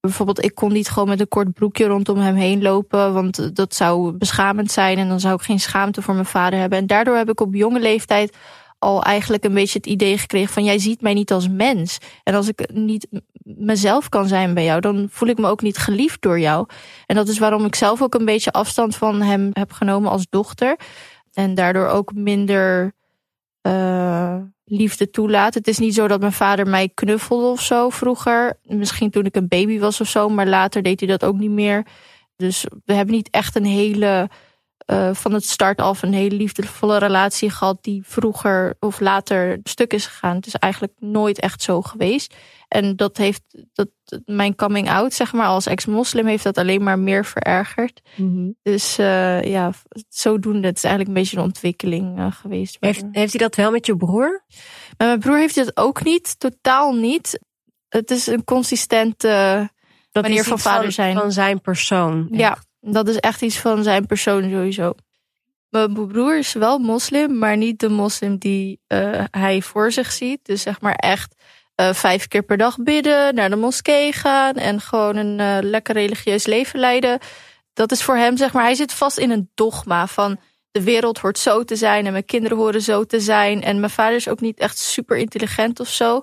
Bijvoorbeeld, 0.00 0.44
ik 0.44 0.54
kon 0.54 0.72
niet 0.72 0.88
gewoon 0.88 1.08
met 1.08 1.20
een 1.20 1.28
kort 1.28 1.52
broekje 1.52 1.86
rondom 1.86 2.16
hem 2.16 2.34
heen 2.34 2.62
lopen, 2.62 3.12
want 3.12 3.56
dat 3.56 3.74
zou 3.74 4.12
beschamend 4.12 4.70
zijn 4.70 4.98
en 4.98 5.08
dan 5.08 5.20
zou 5.20 5.34
ik 5.34 5.42
geen 5.42 5.60
schaamte 5.60 6.02
voor 6.02 6.14
mijn 6.14 6.26
vader 6.26 6.58
hebben. 6.58 6.78
En 6.78 6.86
daardoor 6.86 7.16
heb 7.16 7.30
ik 7.30 7.40
op 7.40 7.54
jonge 7.54 7.80
leeftijd 7.80 8.36
al 8.78 9.02
eigenlijk 9.02 9.44
een 9.44 9.54
beetje 9.54 9.78
het 9.78 9.86
idee 9.86 10.18
gekregen 10.18 10.52
van 10.52 10.64
jij 10.64 10.78
ziet 10.78 11.00
mij 11.00 11.14
niet 11.14 11.32
als 11.32 11.48
mens. 11.48 11.98
En 12.24 12.34
als 12.34 12.48
ik 12.48 12.72
niet 12.72 13.06
mezelf 13.42 14.08
kan 14.08 14.28
zijn 14.28 14.54
bij 14.54 14.64
jou, 14.64 14.80
dan 14.80 15.08
voel 15.10 15.28
ik 15.28 15.38
me 15.38 15.48
ook 15.48 15.62
niet 15.62 15.78
geliefd 15.78 16.22
door 16.22 16.40
jou. 16.40 16.66
En 17.06 17.16
dat 17.16 17.28
is 17.28 17.38
waarom 17.38 17.64
ik 17.64 17.74
zelf 17.74 18.02
ook 18.02 18.14
een 18.14 18.24
beetje 18.24 18.52
afstand 18.52 18.96
van 18.96 19.22
hem 19.22 19.50
heb 19.52 19.72
genomen 19.72 20.10
als 20.10 20.26
dochter. 20.30 20.78
En 21.32 21.54
daardoor 21.54 21.86
ook 21.86 22.12
minder 22.14 22.92
uh, 23.62 24.36
liefde 24.64 25.10
toelaat. 25.10 25.54
Het 25.54 25.68
is 25.68 25.78
niet 25.78 25.94
zo 25.94 26.08
dat 26.08 26.20
mijn 26.20 26.32
vader 26.32 26.66
mij 26.66 26.88
knuffelde 26.88 27.46
of 27.46 27.60
zo 27.60 27.90
vroeger. 27.90 28.58
Misschien 28.62 29.10
toen 29.10 29.24
ik 29.24 29.36
een 29.36 29.48
baby 29.48 29.78
was 29.78 30.00
of 30.00 30.08
zo, 30.08 30.28
maar 30.28 30.46
later 30.46 30.82
deed 30.82 31.00
hij 31.00 31.08
dat 31.08 31.24
ook 31.24 31.36
niet 31.36 31.50
meer. 31.50 31.86
Dus 32.36 32.66
we 32.84 32.92
hebben 32.94 33.14
niet 33.14 33.30
echt 33.30 33.56
een 33.56 33.64
hele 33.64 34.28
uh, 34.90 35.14
van 35.14 35.32
het 35.32 35.44
start 35.44 35.80
af 35.80 36.02
een 36.02 36.12
hele 36.12 36.36
liefdevolle 36.36 36.98
relatie 36.98 37.50
gehad 37.50 37.78
die 37.80 38.02
vroeger 38.06 38.76
of 38.78 39.00
later 39.00 39.58
stuk 39.62 39.92
is 39.92 40.06
gegaan. 40.06 40.36
Het 40.36 40.46
is 40.46 40.54
eigenlijk 40.54 40.92
nooit 40.98 41.40
echt 41.40 41.62
zo 41.62 41.82
geweest. 41.82 42.34
En 42.68 42.96
dat 42.96 43.16
heeft 43.16 43.42
dat, 43.72 43.88
mijn 44.24 44.54
coming 44.54 44.90
out, 44.90 45.14
zeg 45.14 45.32
maar, 45.32 45.46
als 45.46 45.66
ex-moslim 45.66 46.26
heeft 46.26 46.44
dat 46.44 46.58
alleen 46.58 46.82
maar 46.82 46.98
meer 46.98 47.24
verergerd. 47.24 48.00
Mm 48.16 48.34
-hmm. 48.34 48.56
Dus 48.62 48.98
uh, 48.98 49.42
ja, 49.42 49.72
zodoende, 50.08 50.66
het 50.66 50.76
is 50.76 50.84
eigenlijk 50.84 51.16
een 51.16 51.22
beetje 51.22 51.36
een 51.36 51.42
ontwikkeling 51.42 52.18
uh, 52.18 52.32
geweest. 52.32 52.76
Heeft, 52.80 53.04
heeft 53.12 53.32
hij 53.32 53.42
dat 53.42 53.56
wel 53.56 53.70
met 53.70 53.86
je 53.86 53.96
broer? 53.96 54.44
Met 54.88 55.08
mijn 55.08 55.18
broer 55.18 55.36
heeft 55.36 55.54
dat 55.54 55.76
ook 55.76 56.04
niet, 56.04 56.38
totaal 56.38 56.92
niet. 56.92 57.40
Het 57.88 58.10
is 58.10 58.26
een 58.26 58.44
consistente 58.44 59.68
dat 60.10 60.22
manier 60.22 60.44
van 60.44 60.58
vader 60.58 60.92
zijn. 60.92 61.16
Van 61.16 61.32
zijn 61.32 61.60
persoon. 61.60 62.28
Echt. 62.30 62.40
Ja, 62.40 62.58
dat 62.80 63.08
is 63.08 63.16
echt 63.16 63.42
iets 63.42 63.58
van 63.58 63.82
zijn 63.82 64.06
persoon 64.06 64.42
sowieso. 64.42 64.92
Mijn 65.68 65.92
broer 65.92 66.38
is 66.38 66.52
wel 66.52 66.78
moslim, 66.78 67.38
maar 67.38 67.56
niet 67.56 67.80
de 67.80 67.88
moslim 67.88 68.38
die 68.38 68.80
uh, 68.88 69.24
hij 69.30 69.62
voor 69.62 69.92
zich 69.92 70.12
ziet. 70.12 70.40
Dus 70.42 70.62
zeg 70.62 70.80
maar 70.80 70.94
echt 70.94 71.34
uh, 71.80 71.92
vijf 71.92 72.28
keer 72.28 72.42
per 72.42 72.56
dag 72.56 72.76
bidden, 72.76 73.34
naar 73.34 73.50
de 73.50 73.56
moskee 73.56 74.12
gaan 74.12 74.54
en 74.54 74.80
gewoon 74.80 75.16
een 75.16 75.38
uh, 75.38 75.70
lekker 75.70 75.94
religieus 75.94 76.46
leven 76.46 76.80
leiden. 76.80 77.18
Dat 77.72 77.92
is 77.92 78.02
voor 78.02 78.16
hem, 78.16 78.36
zeg 78.36 78.52
maar, 78.52 78.62
hij 78.62 78.74
zit 78.74 78.92
vast 78.92 79.18
in 79.18 79.30
een 79.30 79.50
dogma 79.54 80.06
van 80.06 80.38
de 80.70 80.82
wereld 80.82 81.18
hoort 81.18 81.38
zo 81.38 81.64
te 81.64 81.76
zijn 81.76 82.06
en 82.06 82.12
mijn 82.12 82.24
kinderen 82.24 82.56
horen 82.56 82.82
zo 82.82 83.04
te 83.04 83.20
zijn. 83.20 83.62
En 83.62 83.80
mijn 83.80 83.92
vader 83.92 84.16
is 84.16 84.28
ook 84.28 84.40
niet 84.40 84.58
echt 84.58 84.78
super 84.78 85.16
intelligent 85.16 85.80
of 85.80 85.88
zo. 85.88 86.22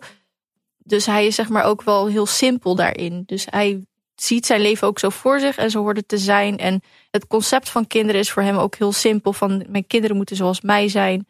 Dus 0.78 1.06
hij 1.06 1.26
is 1.26 1.36
zeg 1.36 1.50
maar 1.50 1.64
ook 1.64 1.84
wel 1.84 2.08
heel 2.08 2.26
simpel 2.26 2.76
daarin. 2.76 3.24
Dus 3.26 3.46
hij 3.50 3.86
ziet 4.22 4.46
zijn 4.46 4.62
leven 4.62 4.88
ook 4.88 5.00
zo 5.00 5.10
voor 5.10 5.40
zich 5.40 5.58
en 5.58 5.70
zo 5.70 5.80
hoort 5.80 5.98
het 5.98 6.08
te 6.08 6.18
zijn. 6.18 6.58
En 6.58 6.82
het 7.12 7.28
concept 7.28 7.70
van 7.70 7.88
kinderen 7.88 8.22
is 8.22 8.32
voor 8.32 8.44
hem 8.44 8.58
ook 8.58 8.76
heel 8.76 8.92
simpel. 8.92 9.34
Van 9.34 9.66
mijn 9.70 9.88
kinderen 9.88 10.16
moeten 10.16 10.36
zoals 10.36 10.62
mij 10.62 10.88
zijn. 10.88 11.28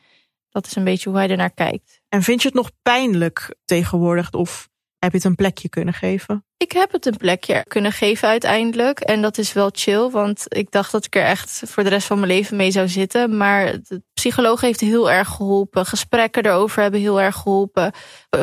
Dat 0.50 0.66
is 0.66 0.76
een 0.76 0.84
beetje 0.84 1.10
hoe 1.10 1.18
hij 1.18 1.30
ernaar 1.30 1.54
kijkt. 1.54 2.02
En 2.10 2.24
vind 2.24 2.42
je 2.42 2.48
het 2.48 2.58
nog 2.58 2.72
pijnlijk 2.82 3.56
tegenwoordig 3.66 4.32
of 4.32 4.70
heb 5.00 5.12
je 5.12 5.18
het 5.18 5.26
een 5.26 5.36
plekje 5.36 5.70
kunnen 5.70 5.94
geven? 5.94 6.46
Ik 6.58 6.72
heb 6.72 6.92
het 6.92 7.06
een 7.06 7.18
plekje 7.18 7.64
kunnen 7.68 7.92
geven 7.92 8.28
uiteindelijk. 8.28 9.00
En 9.00 9.22
dat 9.22 9.38
is 9.38 9.54
wel 9.54 9.70
chill, 9.74 10.10
want 10.10 10.46
ik 10.48 10.72
dacht 10.72 10.92
dat 10.92 11.06
ik 11.06 11.16
er 11.16 11.24
echt 11.24 11.62
voor 11.66 11.84
de 11.84 11.90
rest 11.90 12.08
van 12.08 12.20
mijn 12.20 12.32
leven 12.32 12.58
mee 12.58 12.72
zou 12.72 12.88
zitten. 12.88 13.38
Maar 13.38 13.72
de 13.88 14.02
psycholoog 14.14 14.62
heeft 14.62 14.80
heel 14.80 15.12
erg 15.12 15.28
geholpen. 15.28 15.86
Gesprekken 15.86 16.46
erover 16.46 16.82
hebben 16.82 17.00
heel 17.00 17.22
erg 17.22 17.36
geholpen. 17.36 17.94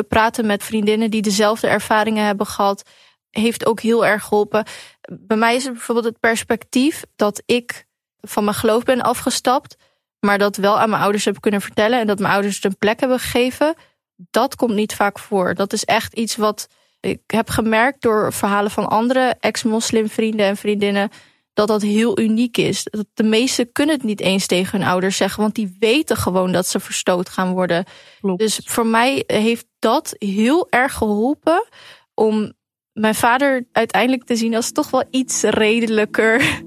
Praten 0.09 0.47
met 0.47 0.65
vriendinnen 0.65 1.11
die 1.11 1.23
dezelfde 1.23 1.67
ervaringen 1.67 2.25
hebben 2.25 2.47
gehad, 2.47 2.91
heeft 3.38 3.67
ook 3.67 3.81
heel 3.81 4.07
erg 4.07 4.25
geholpen. 4.25 4.64
Bij 5.21 5.37
mij 5.37 5.55
is 5.55 5.64
het 5.64 5.73
bijvoorbeeld 5.73 6.07
het 6.07 6.21
perspectief 6.21 7.05
dat 7.17 7.43
ik 7.47 7.87
van 8.21 8.45
mijn 8.45 8.57
geloof 8.57 8.83
ben 8.83 9.00
afgestapt. 9.00 9.76
Maar 10.21 10.38
dat 10.38 10.57
wel 10.57 10.79
aan 10.79 10.91
mijn 10.91 11.03
ouders 11.03 11.25
heb 11.25 11.41
kunnen 11.41 11.61
vertellen. 11.61 12.00
En 12.00 12.07
dat 12.07 12.19
mijn 12.19 12.33
ouders 12.33 12.55
het 12.55 12.64
een 12.64 12.79
plek 12.79 13.00
hebben 13.00 13.19
gegeven 13.19 13.75
dat 14.17 14.57
komt 14.57 14.75
niet 14.75 14.95
vaak 14.95 15.19
voor. 15.19 15.55
Dat 15.55 15.73
is 15.73 15.85
echt 15.85 16.14
iets 16.14 16.37
wat 16.37 16.69
ik 17.00 17.21
heb 17.26 17.49
gemerkt 17.49 18.03
door 18.03 18.33
verhalen 18.33 18.71
van 18.71 18.88
andere 18.88 19.37
ex-moslim 19.41 20.09
vrienden 20.09 20.47
en 20.47 20.57
vriendinnen. 20.57 21.11
Dat 21.53 21.69
dat 21.69 21.83
heel 21.83 22.19
uniek 22.19 22.57
is. 22.57 22.85
Dat 22.85 23.07
de 23.14 23.23
meesten 23.23 23.73
kunnen 23.73 23.95
het 23.95 24.05
niet 24.05 24.21
eens 24.21 24.47
tegen 24.47 24.79
hun 24.79 24.88
ouders 24.88 25.17
zeggen, 25.17 25.43
want 25.43 25.55
die 25.55 25.76
weten 25.79 26.17
gewoon 26.17 26.53
dat 26.53 26.67
ze 26.67 26.81
verstoot 26.81 27.29
gaan 27.29 27.53
worden. 27.53 27.85
Dus 28.37 28.61
voor 28.64 28.87
mij 28.87 29.25
heeft 29.26 29.67
dat 29.79 30.14
heel 30.19 30.67
erg 30.71 30.95
geholpen 30.95 31.67
om 32.14 32.53
mijn 32.95 33.15
vader 33.15 33.67
uiteindelijk 33.73 34.25
te 34.25 34.37
zien 34.37 34.55
als 34.55 34.73
toch 34.73 34.91
wel 34.91 35.05
iets 35.11 35.43
redelijker. 35.43 36.63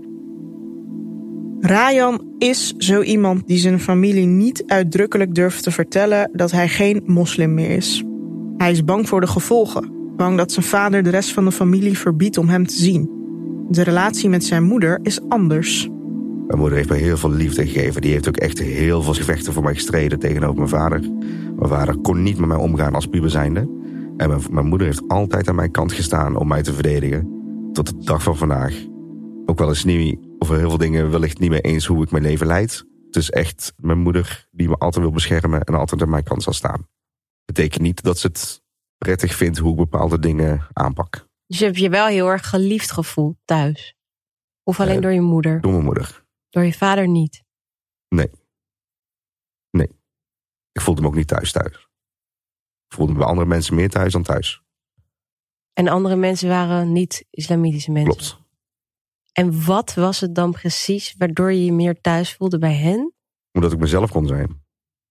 Rayan 1.59 2.35
is 2.37 2.73
zo 2.77 3.01
iemand 3.01 3.47
die 3.47 3.57
zijn 3.57 3.79
familie 3.79 4.25
niet 4.25 4.63
uitdrukkelijk 4.65 5.35
durft 5.35 5.63
te 5.63 5.71
vertellen 5.71 6.29
dat 6.33 6.51
hij 6.51 6.67
geen 6.67 7.03
moslim 7.05 7.53
meer 7.53 7.69
is. 7.69 8.03
Hij 8.57 8.71
is 8.71 8.83
bang 8.83 9.07
voor 9.07 9.21
de 9.21 9.27
gevolgen, 9.27 9.91
bang 10.15 10.37
dat 10.37 10.51
zijn 10.51 10.65
vader 10.65 11.03
de 11.03 11.09
rest 11.09 11.33
van 11.33 11.45
de 11.45 11.51
familie 11.51 11.97
verbiedt 11.97 12.37
om 12.37 12.49
hem 12.49 12.67
te 12.67 12.75
zien. 12.75 13.09
De 13.69 13.83
relatie 13.83 14.29
met 14.29 14.43
zijn 14.43 14.63
moeder 14.63 14.99
is 15.03 15.21
anders. 15.29 15.89
Mijn 16.47 16.59
moeder 16.59 16.77
heeft 16.77 16.89
mij 16.89 16.99
heel 16.99 17.17
veel 17.17 17.31
liefde 17.31 17.67
gegeven. 17.67 18.01
Die 18.01 18.11
heeft 18.11 18.27
ook 18.27 18.37
echt 18.37 18.59
heel 18.59 19.01
veel 19.01 19.13
gevechten 19.13 19.53
voor 19.53 19.63
mij 19.63 19.73
gestreden 19.73 20.19
tegenover 20.19 20.55
mijn 20.55 20.69
vader. 20.69 20.99
Mijn 21.55 21.69
vader 21.69 21.97
kon 21.97 22.23
niet 22.23 22.37
met 22.37 22.47
mij 22.47 22.57
omgaan 22.57 22.95
als 22.95 23.07
puber 23.07 23.29
zijnde. 23.29 23.67
En 24.17 24.29
mijn, 24.29 24.41
mijn 24.49 24.65
moeder 24.65 24.87
heeft 24.87 25.07
altijd 25.07 25.47
aan 25.47 25.55
mijn 25.55 25.71
kant 25.71 25.91
gestaan 25.91 26.35
om 26.35 26.47
mij 26.47 26.63
te 26.63 26.73
verdedigen. 26.73 27.35
Tot 27.73 27.85
de 27.87 28.05
dag 28.05 28.23
van 28.23 28.37
vandaag. 28.37 28.85
Ook 29.45 29.57
wel 29.59 29.67
eens 29.67 29.83
niet 29.83 30.19
over 30.39 30.57
heel 30.57 30.69
veel 30.69 30.77
dingen 30.77 31.11
wellicht 31.11 31.39
niet 31.39 31.49
meer 31.49 31.63
eens 31.63 31.85
hoe 31.85 32.03
ik 32.03 32.11
mijn 32.11 32.23
leven 32.23 32.47
leid. 32.47 32.85
Het 33.05 33.15
is 33.15 33.29
echt 33.29 33.73
mijn 33.77 33.97
moeder 33.99 34.47
die 34.51 34.67
me 34.67 34.77
altijd 34.77 35.03
wil 35.03 35.13
beschermen 35.13 35.61
en 35.63 35.73
altijd 35.73 36.01
aan 36.01 36.09
mijn 36.09 36.23
kant 36.23 36.43
zal 36.43 36.53
staan. 36.53 36.87
Betekent 37.45 37.81
niet 37.81 38.03
dat 38.03 38.17
ze 38.17 38.27
het 38.27 38.61
prettig 38.97 39.35
vindt 39.35 39.57
hoe 39.57 39.71
ik 39.71 39.77
bepaalde 39.77 40.19
dingen 40.19 40.67
aanpak. 40.73 41.27
Dus 41.47 41.59
je 41.59 41.65
hebt 41.65 41.77
je 41.77 41.89
wel 41.89 42.07
heel 42.07 42.27
erg 42.27 42.49
geliefd 42.49 42.91
gevoeld 42.91 43.37
thuis? 43.45 43.95
Of 44.63 44.79
alleen 44.79 44.95
Eh, 44.95 45.01
door 45.01 45.11
je 45.11 45.21
moeder? 45.21 45.61
Door 45.61 45.71
mijn 45.71 45.83
moeder. 45.83 46.25
Door 46.49 46.63
je 46.63 46.73
vader 46.73 47.07
niet? 47.07 47.43
Nee. 48.09 48.31
Nee. 49.71 49.89
Ik 50.71 50.81
voelde 50.81 51.01
me 51.01 51.07
ook 51.07 51.15
niet 51.15 51.27
thuis 51.27 51.51
thuis. 51.51 51.86
Voelde 52.87 53.11
me 53.11 53.17
bij 53.17 53.27
andere 53.27 53.47
mensen 53.47 53.75
meer 53.75 53.89
thuis 53.89 54.13
dan 54.13 54.23
thuis. 54.23 54.61
En 55.73 55.87
andere 55.87 56.15
mensen 56.15 56.49
waren 56.49 56.91
niet 56.91 57.25
islamitische 57.29 57.91
mensen? 57.91 58.13
Klopt. 58.13 58.45
En 59.31 59.65
wat 59.65 59.93
was 59.93 60.19
het 60.19 60.35
dan 60.35 60.51
precies 60.51 61.15
waardoor 61.17 61.51
je 61.51 61.65
je 61.65 61.73
meer 61.73 62.01
thuis 62.01 62.33
voelde 62.35 62.57
bij 62.57 62.75
hen? 62.75 63.13
Omdat 63.51 63.71
ik 63.71 63.79
mezelf 63.79 64.11
kon 64.11 64.27
zijn. 64.27 64.65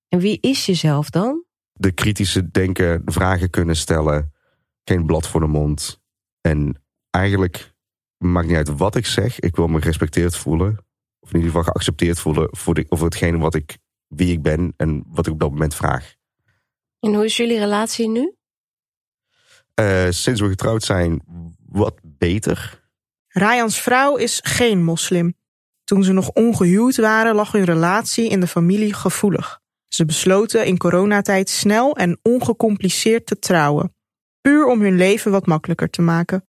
En 0.09 0.19
wie 0.19 0.41
is 0.41 0.67
jezelf 0.67 1.11
dan? 1.11 1.45
De 1.73 1.93
kritische 1.93 2.51
denken, 2.51 3.03
vragen 3.05 3.51
kunnen 3.51 3.77
stellen. 3.77 4.33
Geen 4.85 5.07
blad 5.07 5.29
voor 5.29 5.41
de 5.41 5.47
mond. 5.47 6.01
En 6.41 6.83
eigenlijk 7.11 7.75
maakt 8.17 8.47
niet 8.47 8.57
uit 8.57 8.77
wat 8.77 8.97
ik 8.97 9.07
zeg. 9.07 9.41
Ik 9.41 9.57
wil 9.57 9.67
me 9.67 9.79
gerespecteerd 9.79 10.37
voelen. 10.37 10.87
Of 11.21 11.29
in 11.29 11.37
ieder 11.37 11.51
geval 11.51 11.73
geaccepteerd 11.73 12.21
voelen 12.21 12.49
voor, 12.57 12.75
de, 12.75 12.87
over 12.89 13.05
hetgene 13.05 13.39
wat 13.39 13.55
ik, 13.55 13.79
wie 14.07 14.33
ik 14.33 14.43
ben 14.43 14.75
en 14.77 15.05
wat 15.07 15.27
ik 15.27 15.33
op 15.33 15.41
dat 15.41 15.51
moment 15.51 15.75
vraag. 15.75 16.15
En 17.07 17.15
hoe 17.15 17.25
is 17.25 17.37
jullie 17.37 17.59
relatie 17.59 18.09
nu? 18.09 18.35
Eh, 19.75 20.07
sinds 20.11 20.41
we 20.41 20.49
getrouwd 20.49 20.83
zijn, 20.83 21.23
wat 21.69 22.01
beter. 22.03 22.89
Rayans 23.29 23.81
vrouw 23.81 24.17
is 24.17 24.41
geen 24.43 24.85
moslim. 24.85 25.35
Toen 25.85 26.05
ze 26.05 26.13
nog 26.13 26.31
ongehuwd 26.31 26.97
waren, 26.97 27.35
lag 27.35 27.53
hun 27.53 27.65
relatie 27.65 28.29
in 28.29 28.41
de 28.41 28.47
familie 28.47 28.95
gevoelig. 28.95 29.61
Ze 29.89 30.05
besloten 30.05 30.67
in 30.67 30.79
coronatijd 30.79 31.49
snel 31.49 31.97
en 31.97 32.19
ongecompliceerd 32.23 33.27
te 33.27 33.39
trouwen. 33.39 33.95
Puur 34.41 34.67
om 34.67 34.81
hun 34.81 34.97
leven 34.97 35.31
wat 35.31 35.47
makkelijker 35.47 35.91
te 35.91 36.03
maken. 36.03 36.49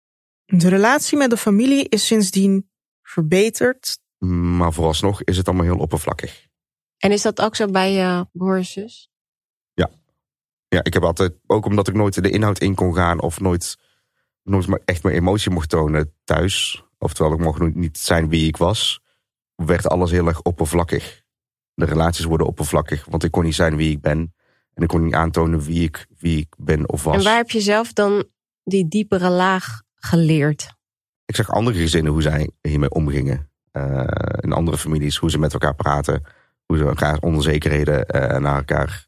De 0.44 0.68
relatie 0.68 1.18
met 1.18 1.30
de 1.30 1.37
familie 1.37 1.88
is 1.88 2.06
sindsdien 2.06 2.71
verbeterd. 3.02 3.99
Maar 4.18 4.73
vooralsnog 4.73 5.23
is 5.23 5.37
het 5.37 5.47
allemaal 5.47 5.66
heel 5.66 5.78
oppervlakkig. 5.78 6.47
En 6.99 7.12
is 7.12 7.23
dat 7.23 7.40
ook 7.40 7.56
zo 7.56 7.66
bij 7.66 7.92
je 7.92 8.26
broer 8.32 8.56
en 8.56 8.64
zus? 8.64 9.12
Ja, 10.72 10.82
ik 10.82 10.92
heb 10.92 11.02
altijd, 11.02 11.32
ook 11.46 11.66
omdat 11.66 11.88
ik 11.88 11.94
nooit 11.94 12.22
de 12.22 12.30
inhoud 12.30 12.58
in 12.58 12.74
kon 12.74 12.94
gaan 12.94 13.20
of 13.20 13.40
nooit, 13.40 13.78
nooit 14.42 14.66
maar 14.66 14.80
echt 14.84 15.02
mijn 15.02 15.14
emotie 15.14 15.50
mocht 15.50 15.68
tonen 15.68 16.14
thuis. 16.24 16.84
Oftewel, 16.98 17.32
ik 17.32 17.38
mocht 17.38 17.58
nooit 17.58 17.74
niet 17.74 17.98
zijn 17.98 18.28
wie 18.28 18.46
ik 18.46 18.56
was. 18.56 19.00
Werd 19.54 19.88
alles 19.88 20.10
heel 20.10 20.26
erg 20.26 20.42
oppervlakkig. 20.42 21.22
De 21.74 21.84
relaties 21.84 22.24
worden 22.24 22.46
oppervlakkig, 22.46 23.04
want 23.04 23.24
ik 23.24 23.30
kon 23.30 23.44
niet 23.44 23.54
zijn 23.54 23.76
wie 23.76 23.90
ik 23.90 24.00
ben. 24.00 24.34
En 24.74 24.82
ik 24.82 24.88
kon 24.88 25.04
niet 25.04 25.14
aantonen 25.14 25.60
wie 25.60 25.82
ik, 25.82 26.06
wie 26.18 26.38
ik 26.38 26.54
ben 26.58 26.88
of 26.88 27.04
was. 27.04 27.16
En 27.16 27.22
waar 27.22 27.36
heb 27.36 27.50
je 27.50 27.60
zelf 27.60 27.92
dan 27.92 28.24
die 28.64 28.88
diepere 28.88 29.30
laag 29.30 29.82
geleerd? 29.94 30.74
Ik 31.24 31.36
zag 31.36 31.50
andere 31.50 31.78
gezinnen 31.78 32.12
hoe 32.12 32.22
zij 32.22 32.50
hiermee 32.60 32.90
omgingen. 32.90 33.50
Eh, 33.72 34.04
in 34.40 34.52
andere 34.52 34.78
families, 34.78 35.16
hoe 35.16 35.30
ze 35.30 35.38
met 35.38 35.52
elkaar 35.52 35.74
praten. 35.74 36.22
Hoe 36.66 36.76
ze 36.76 36.84
elkaar 36.84 37.18
onzekerheden 37.18 38.06
eh, 38.06 38.40
naar 38.40 38.56
elkaar 38.56 39.06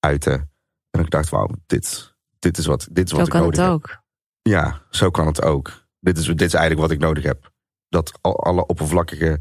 uiten. 0.00 0.52
En 0.94 1.00
ik 1.00 1.10
dacht, 1.10 1.28
wauw, 1.28 1.48
dit, 1.66 2.14
dit 2.38 2.58
is 2.58 2.66
wat, 2.66 2.88
dit 2.90 3.06
is 3.06 3.10
wat 3.12 3.20
Zo 3.20 3.26
ik 3.26 3.30
kan 3.32 3.40
nodig 3.40 3.56
het 3.56 3.66
heb. 3.66 3.74
ook. 3.74 4.02
Ja, 4.42 4.80
zo 4.90 5.10
kan 5.10 5.26
het 5.26 5.42
ook. 5.42 5.86
Dit 6.00 6.18
is, 6.18 6.26
dit 6.26 6.40
is 6.42 6.54
eigenlijk 6.54 6.80
wat 6.88 6.90
ik 6.90 6.98
nodig 7.04 7.24
heb. 7.24 7.52
Dat 7.88 8.12
al, 8.20 8.44
alle 8.44 8.66
oppervlakkige. 8.66 9.40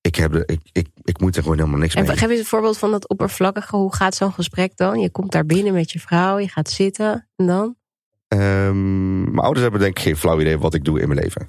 Ik, 0.00 0.14
heb 0.16 0.32
de, 0.32 0.42
ik, 0.46 0.60
ik, 0.72 0.88
ik 1.02 1.20
moet 1.20 1.36
er 1.36 1.42
gewoon 1.42 1.58
helemaal 1.58 1.78
niks 1.78 1.94
En 1.94 2.06
mee. 2.06 2.16
geef 2.16 2.30
eens 2.30 2.38
een 2.38 2.44
voorbeeld 2.44 2.78
van 2.78 2.90
dat 2.90 3.08
oppervlakkige. 3.08 3.76
Hoe 3.76 3.94
gaat 3.94 4.14
zo'n 4.14 4.32
gesprek 4.32 4.76
dan? 4.76 5.00
Je 5.00 5.10
komt 5.10 5.32
daar 5.32 5.46
binnen 5.46 5.72
met 5.72 5.90
je 5.92 6.00
vrouw, 6.00 6.38
je 6.38 6.48
gaat 6.48 6.70
zitten 6.70 7.28
en 7.36 7.46
dan? 7.46 7.76
Ehm, 8.28 9.22
mijn 9.22 9.38
ouders 9.38 9.62
hebben 9.62 9.80
denk 9.80 9.96
ik 9.98 10.02
geen 10.04 10.16
flauw 10.16 10.40
idee 10.40 10.58
wat 10.58 10.74
ik 10.74 10.84
doe 10.84 11.00
in 11.00 11.08
mijn 11.08 11.20
leven. 11.20 11.48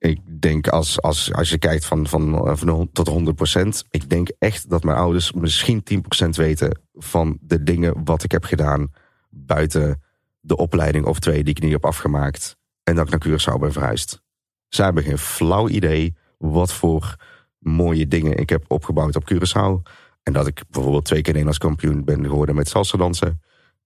Ik 0.00 0.20
denk 0.40 0.68
als, 0.68 1.02
als, 1.02 1.32
als 1.32 1.50
je 1.50 1.58
kijkt 1.58 1.84
van, 1.84 2.06
van, 2.06 2.56
van 2.58 2.88
tot 2.92 3.06
de 3.06 3.10
100 3.10 3.36
procent. 3.36 3.84
Ik 3.90 4.08
denk 4.08 4.28
echt 4.38 4.70
dat 4.70 4.84
mijn 4.84 4.96
ouders 4.96 5.32
misschien 5.32 5.82
10 5.82 6.00
procent 6.00 6.36
weten 6.36 6.80
van 6.92 7.38
de 7.40 7.62
dingen 7.62 8.04
wat 8.04 8.22
ik 8.22 8.32
heb 8.32 8.44
gedaan. 8.44 8.88
Buiten 9.30 10.02
de 10.40 10.56
opleiding 10.56 11.06
of 11.06 11.18
twee 11.18 11.44
die 11.44 11.54
ik 11.54 11.62
niet 11.62 11.72
heb 11.72 11.84
afgemaakt. 11.84 12.56
En 12.82 12.94
dat 12.94 13.06
ik 13.06 13.10
naar 13.10 13.38
Curaçao 13.38 13.60
ben 13.60 13.72
verhuisd. 13.72 14.22
Zij 14.68 14.84
hebben 14.84 15.02
geen 15.02 15.18
flauw 15.18 15.68
idee 15.68 16.16
wat 16.38 16.72
voor 16.72 17.16
mooie 17.58 18.08
dingen 18.08 18.36
ik 18.36 18.48
heb 18.48 18.64
opgebouwd 18.68 19.16
op 19.16 19.32
Curaçao. 19.32 19.92
En 20.22 20.32
dat 20.32 20.46
ik 20.46 20.62
bijvoorbeeld 20.70 21.04
twee 21.04 21.20
keer 21.20 21.32
Nederlands 21.32 21.58
kampioen 21.58 22.04
ben 22.04 22.24
geworden 22.24 22.54
met 22.54 22.68
salsa 22.68 22.98
dansen. 22.98 23.40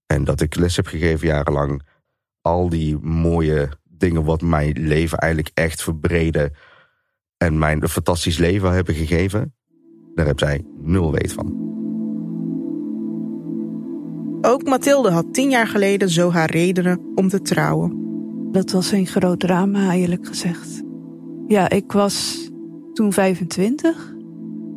En 0.05 0.23
dat 0.23 0.41
ik 0.41 0.55
les 0.55 0.75
heb 0.75 0.87
gegeven 0.87 1.27
jarenlang. 1.27 1.81
Al 2.41 2.69
die 2.69 2.97
mooie 2.97 3.69
dingen 4.09 4.23
wat 4.23 4.41
mijn 4.41 4.73
leven 4.79 5.17
eigenlijk 5.17 5.51
echt 5.53 5.83
verbreden. 5.83 6.53
En 7.37 7.57
mijn 7.57 7.81
een 7.81 7.89
fantastisch 7.89 8.37
leven 8.37 8.71
hebben 8.71 8.95
gegeven. 8.95 9.53
Daar 10.15 10.25
heb 10.25 10.39
zij 10.39 10.65
nul 10.81 11.11
weet 11.11 11.33
van. 11.33 11.63
Ook 14.41 14.63
Mathilde 14.63 15.11
had 15.11 15.33
tien 15.33 15.49
jaar 15.49 15.67
geleden 15.67 16.09
zo 16.09 16.31
haar 16.31 16.51
redenen 16.51 16.99
om 17.15 17.29
te 17.29 17.41
trouwen. 17.41 18.03
Dat 18.51 18.71
was 18.71 18.91
een 18.91 19.07
groot 19.07 19.39
drama, 19.39 19.93
eerlijk 19.93 20.27
gezegd. 20.27 20.81
Ja, 21.47 21.69
ik 21.69 21.91
was 21.91 22.49
toen 22.93 23.13
25. 23.13 24.13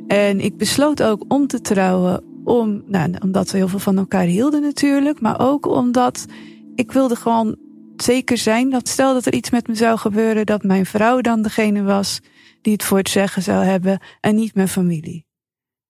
En 0.07 0.41
ik 0.41 0.57
besloot 0.57 1.03
ook 1.03 1.25
om 1.29 1.47
te 1.47 1.61
trouwen, 1.61 2.25
om, 2.45 2.83
nou, 2.87 3.15
omdat 3.23 3.51
we 3.51 3.57
heel 3.57 3.69
veel 3.69 3.79
van 3.79 3.99
elkaar 3.99 4.25
hielden 4.25 4.63
natuurlijk, 4.63 5.21
maar 5.21 5.41
ook 5.41 5.67
omdat 5.67 6.27
ik 6.75 6.93
wilde 6.93 7.17
gewoon 7.17 7.57
zeker 8.03 8.39
zijn 8.39 8.71
dat 8.71 8.89
stel 8.89 9.15
dat 9.15 9.27
er 9.27 9.33
iets 9.35 9.51
met 9.51 9.67
me 9.67 9.75
zou 9.75 9.99
gebeuren, 9.99 10.47
dat 10.47 10.63
mijn 10.63 10.87
vrouw 10.87 11.21
dan 11.21 11.43
degene 11.43 11.83
was 11.83 12.21
die 12.63 12.73
het 12.73 12.85
voor 12.85 12.99
het 12.99 13.09
zeggen 13.09 13.43
zou 13.43 13.65
hebben 13.65 14.01
en 14.21 14.35
niet 14.35 14.55
mijn 14.55 14.69
familie. 14.69 15.27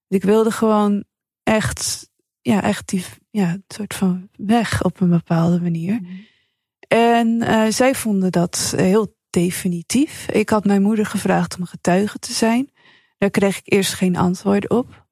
Ik 0.08 0.22
wilde 0.22 0.50
gewoon 0.50 1.04
echt, 1.42 2.10
ja, 2.40 2.62
echt 2.62 2.88
die, 2.88 3.04
ja, 3.30 3.56
soort 3.68 3.94
van 3.94 4.28
weg 4.36 4.84
op 4.84 5.00
een 5.00 5.10
bepaalde 5.10 5.60
manier. 5.60 6.00
En 6.88 7.28
uh, 7.28 7.66
zij 7.68 7.94
vonden 7.94 8.32
dat 8.32 8.72
heel 8.76 9.16
definitief. 9.30 10.28
Ik 10.28 10.48
had 10.48 10.64
mijn 10.64 10.82
moeder 10.82 11.06
gevraagd 11.06 11.58
om 11.58 11.64
getuige 11.64 12.18
te 12.18 12.32
zijn. 12.32 12.72
Daar 13.18 13.30
kreeg 13.30 13.58
ik 13.58 13.72
eerst 13.72 13.94
geen 13.94 14.16
antwoord 14.16 14.68
op. 14.68 15.06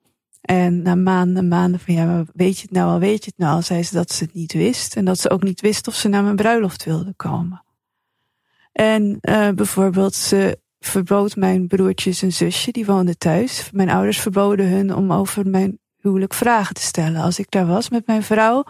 En 0.47 0.83
na 0.83 0.95
maanden, 0.95 1.49
maanden 1.49 1.81
van 1.81 1.95
ja, 1.95 2.25
weet 2.35 2.57
je 2.57 2.63
het 2.63 2.71
nou 2.71 2.91
al, 2.91 2.99
weet 2.99 3.25
je 3.25 3.31
het 3.31 3.39
nou 3.39 3.55
al, 3.55 3.63
zei 3.63 3.83
ze 3.83 3.95
dat 3.95 4.13
ze 4.13 4.25
het 4.25 4.35
niet 4.35 4.53
wist. 4.53 4.97
En 4.97 5.05
dat 5.05 5.19
ze 5.19 5.31
ook 5.31 5.43
niet 5.43 5.61
wist 5.61 5.89
of 5.89 5.95
ze 5.95 6.09
naar 6.09 6.23
mijn 6.23 6.37
bruiloft 6.37 6.85
wilde 6.85 7.15
komen. 7.17 7.65
En 8.73 9.19
uh, 9.21 9.49
bijvoorbeeld, 9.51 10.15
ze 10.15 10.59
verbood 10.81 11.37
mijn 11.37 11.67
broertjes 11.67 12.23
en 12.23 12.33
zusje, 12.33 12.73
die 12.73 12.87
woonden 12.87 13.19
thuis. 13.19 13.71
Mijn 13.73 13.91
ouders 13.91 14.21
verboden 14.21 14.69
hun 14.69 14.95
om 14.95 15.13
over 15.13 15.47
mijn 15.47 15.79
huwelijk 16.01 16.35
vragen 16.35 16.75
te 16.75 16.83
stellen. 16.83 17.23
Als 17.23 17.39
ik 17.39 17.51
daar 17.51 17.67
was 17.67 17.89
met 17.89 18.07
mijn 18.07 18.23
vrouw, 18.23 18.65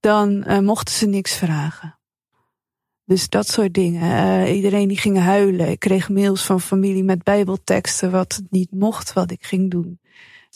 dan 0.00 0.44
uh, 0.48 0.58
mochten 0.58 0.94
ze 0.94 1.06
niks 1.06 1.36
vragen. 1.36 1.98
Dus 3.04 3.28
dat 3.28 3.48
soort 3.48 3.74
dingen. 3.74 4.02
Uh, 4.02 4.56
iedereen 4.56 4.88
die 4.88 4.98
ging 4.98 5.18
huilen. 5.18 5.68
Ik 5.68 5.78
kreeg 5.78 6.08
mails 6.08 6.44
van 6.44 6.60
familie 6.60 7.04
met 7.04 7.22
bijbelteksten 7.22 8.10
wat 8.10 8.34
het 8.34 8.50
niet 8.50 8.70
mocht 8.70 9.12
wat 9.12 9.30
ik 9.30 9.44
ging 9.44 9.70
doen. 9.70 9.98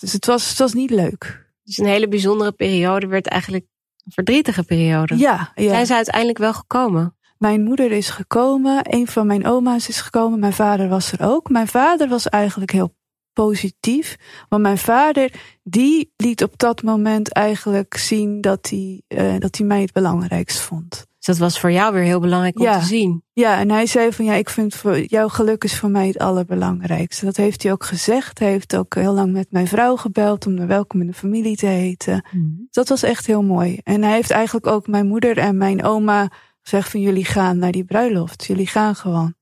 Dus 0.00 0.12
het 0.12 0.26
was, 0.26 0.48
het 0.48 0.58
was 0.58 0.72
niet 0.72 0.90
leuk. 0.90 1.46
Dus 1.62 1.78
een 1.78 1.86
hele 1.86 2.08
bijzondere 2.08 2.52
periode 2.52 3.06
werd 3.06 3.26
eigenlijk 3.26 3.64
een 4.04 4.12
verdrietige 4.12 4.62
periode. 4.62 5.16
Ja, 5.16 5.52
ja. 5.54 5.68
Zijn 5.68 5.86
ze 5.86 5.94
uiteindelijk 5.94 6.38
wel 6.38 6.54
gekomen? 6.54 7.16
Mijn 7.38 7.62
moeder 7.62 7.92
is 7.92 8.10
gekomen, 8.10 8.80
een 8.82 9.06
van 9.06 9.26
mijn 9.26 9.46
oma's 9.46 9.88
is 9.88 10.00
gekomen, 10.00 10.38
mijn 10.38 10.52
vader 10.52 10.88
was 10.88 11.12
er 11.12 11.26
ook. 11.26 11.50
Mijn 11.50 11.68
vader 11.68 12.08
was 12.08 12.28
eigenlijk 12.28 12.70
heel 12.70 12.96
positief, 13.32 14.16
want 14.48 14.62
mijn 14.62 14.78
vader 14.78 15.32
die 15.62 16.12
liet 16.16 16.42
op 16.42 16.58
dat 16.58 16.82
moment 16.82 17.32
eigenlijk 17.32 17.96
zien 17.96 18.40
dat 18.40 18.68
hij, 18.70 19.02
uh, 19.08 19.38
dat 19.38 19.56
hij 19.56 19.66
mij 19.66 19.80
het 19.80 19.92
belangrijkst 19.92 20.60
vond. 20.60 21.06
Dat 21.28 21.38
was 21.38 21.60
voor 21.60 21.72
jou 21.72 21.92
weer 21.92 22.02
heel 22.02 22.20
belangrijk 22.20 22.58
om 22.58 22.64
ja. 22.64 22.78
te 22.78 22.84
zien. 22.84 23.22
Ja, 23.32 23.58
en 23.58 23.70
hij 23.70 23.86
zei 23.86 24.12
van 24.12 24.24
ja, 24.24 24.34
ik 24.34 24.48
vind 24.48 24.74
voor 24.74 25.00
jouw 25.00 25.28
geluk 25.28 25.64
is 25.64 25.78
voor 25.78 25.90
mij 25.90 26.06
het 26.06 26.18
allerbelangrijkste. 26.18 27.24
Dat 27.24 27.36
heeft 27.36 27.62
hij 27.62 27.72
ook 27.72 27.84
gezegd. 27.84 28.38
Hij 28.38 28.50
heeft 28.50 28.76
ook 28.76 28.94
heel 28.94 29.12
lang 29.12 29.32
met 29.32 29.50
mijn 29.50 29.66
vrouw 29.66 29.96
gebeld 29.96 30.46
om 30.46 30.56
de 30.56 30.66
welkom 30.66 31.00
in 31.00 31.06
de 31.06 31.12
familie 31.12 31.56
te 31.56 31.66
heten. 31.66 32.26
Mm. 32.32 32.66
Dat 32.70 32.88
was 32.88 33.02
echt 33.02 33.26
heel 33.26 33.42
mooi. 33.42 33.80
En 33.82 34.02
hij 34.02 34.14
heeft 34.14 34.30
eigenlijk 34.30 34.66
ook 34.66 34.86
mijn 34.86 35.06
moeder 35.06 35.38
en 35.38 35.56
mijn 35.56 35.84
oma 35.84 36.32
gezegd 36.60 36.90
van 36.90 37.00
jullie 37.00 37.24
gaan 37.24 37.58
naar 37.58 37.72
die 37.72 37.84
bruiloft. 37.84 38.44
Jullie 38.44 38.66
gaan 38.66 38.94
gewoon. 38.94 39.34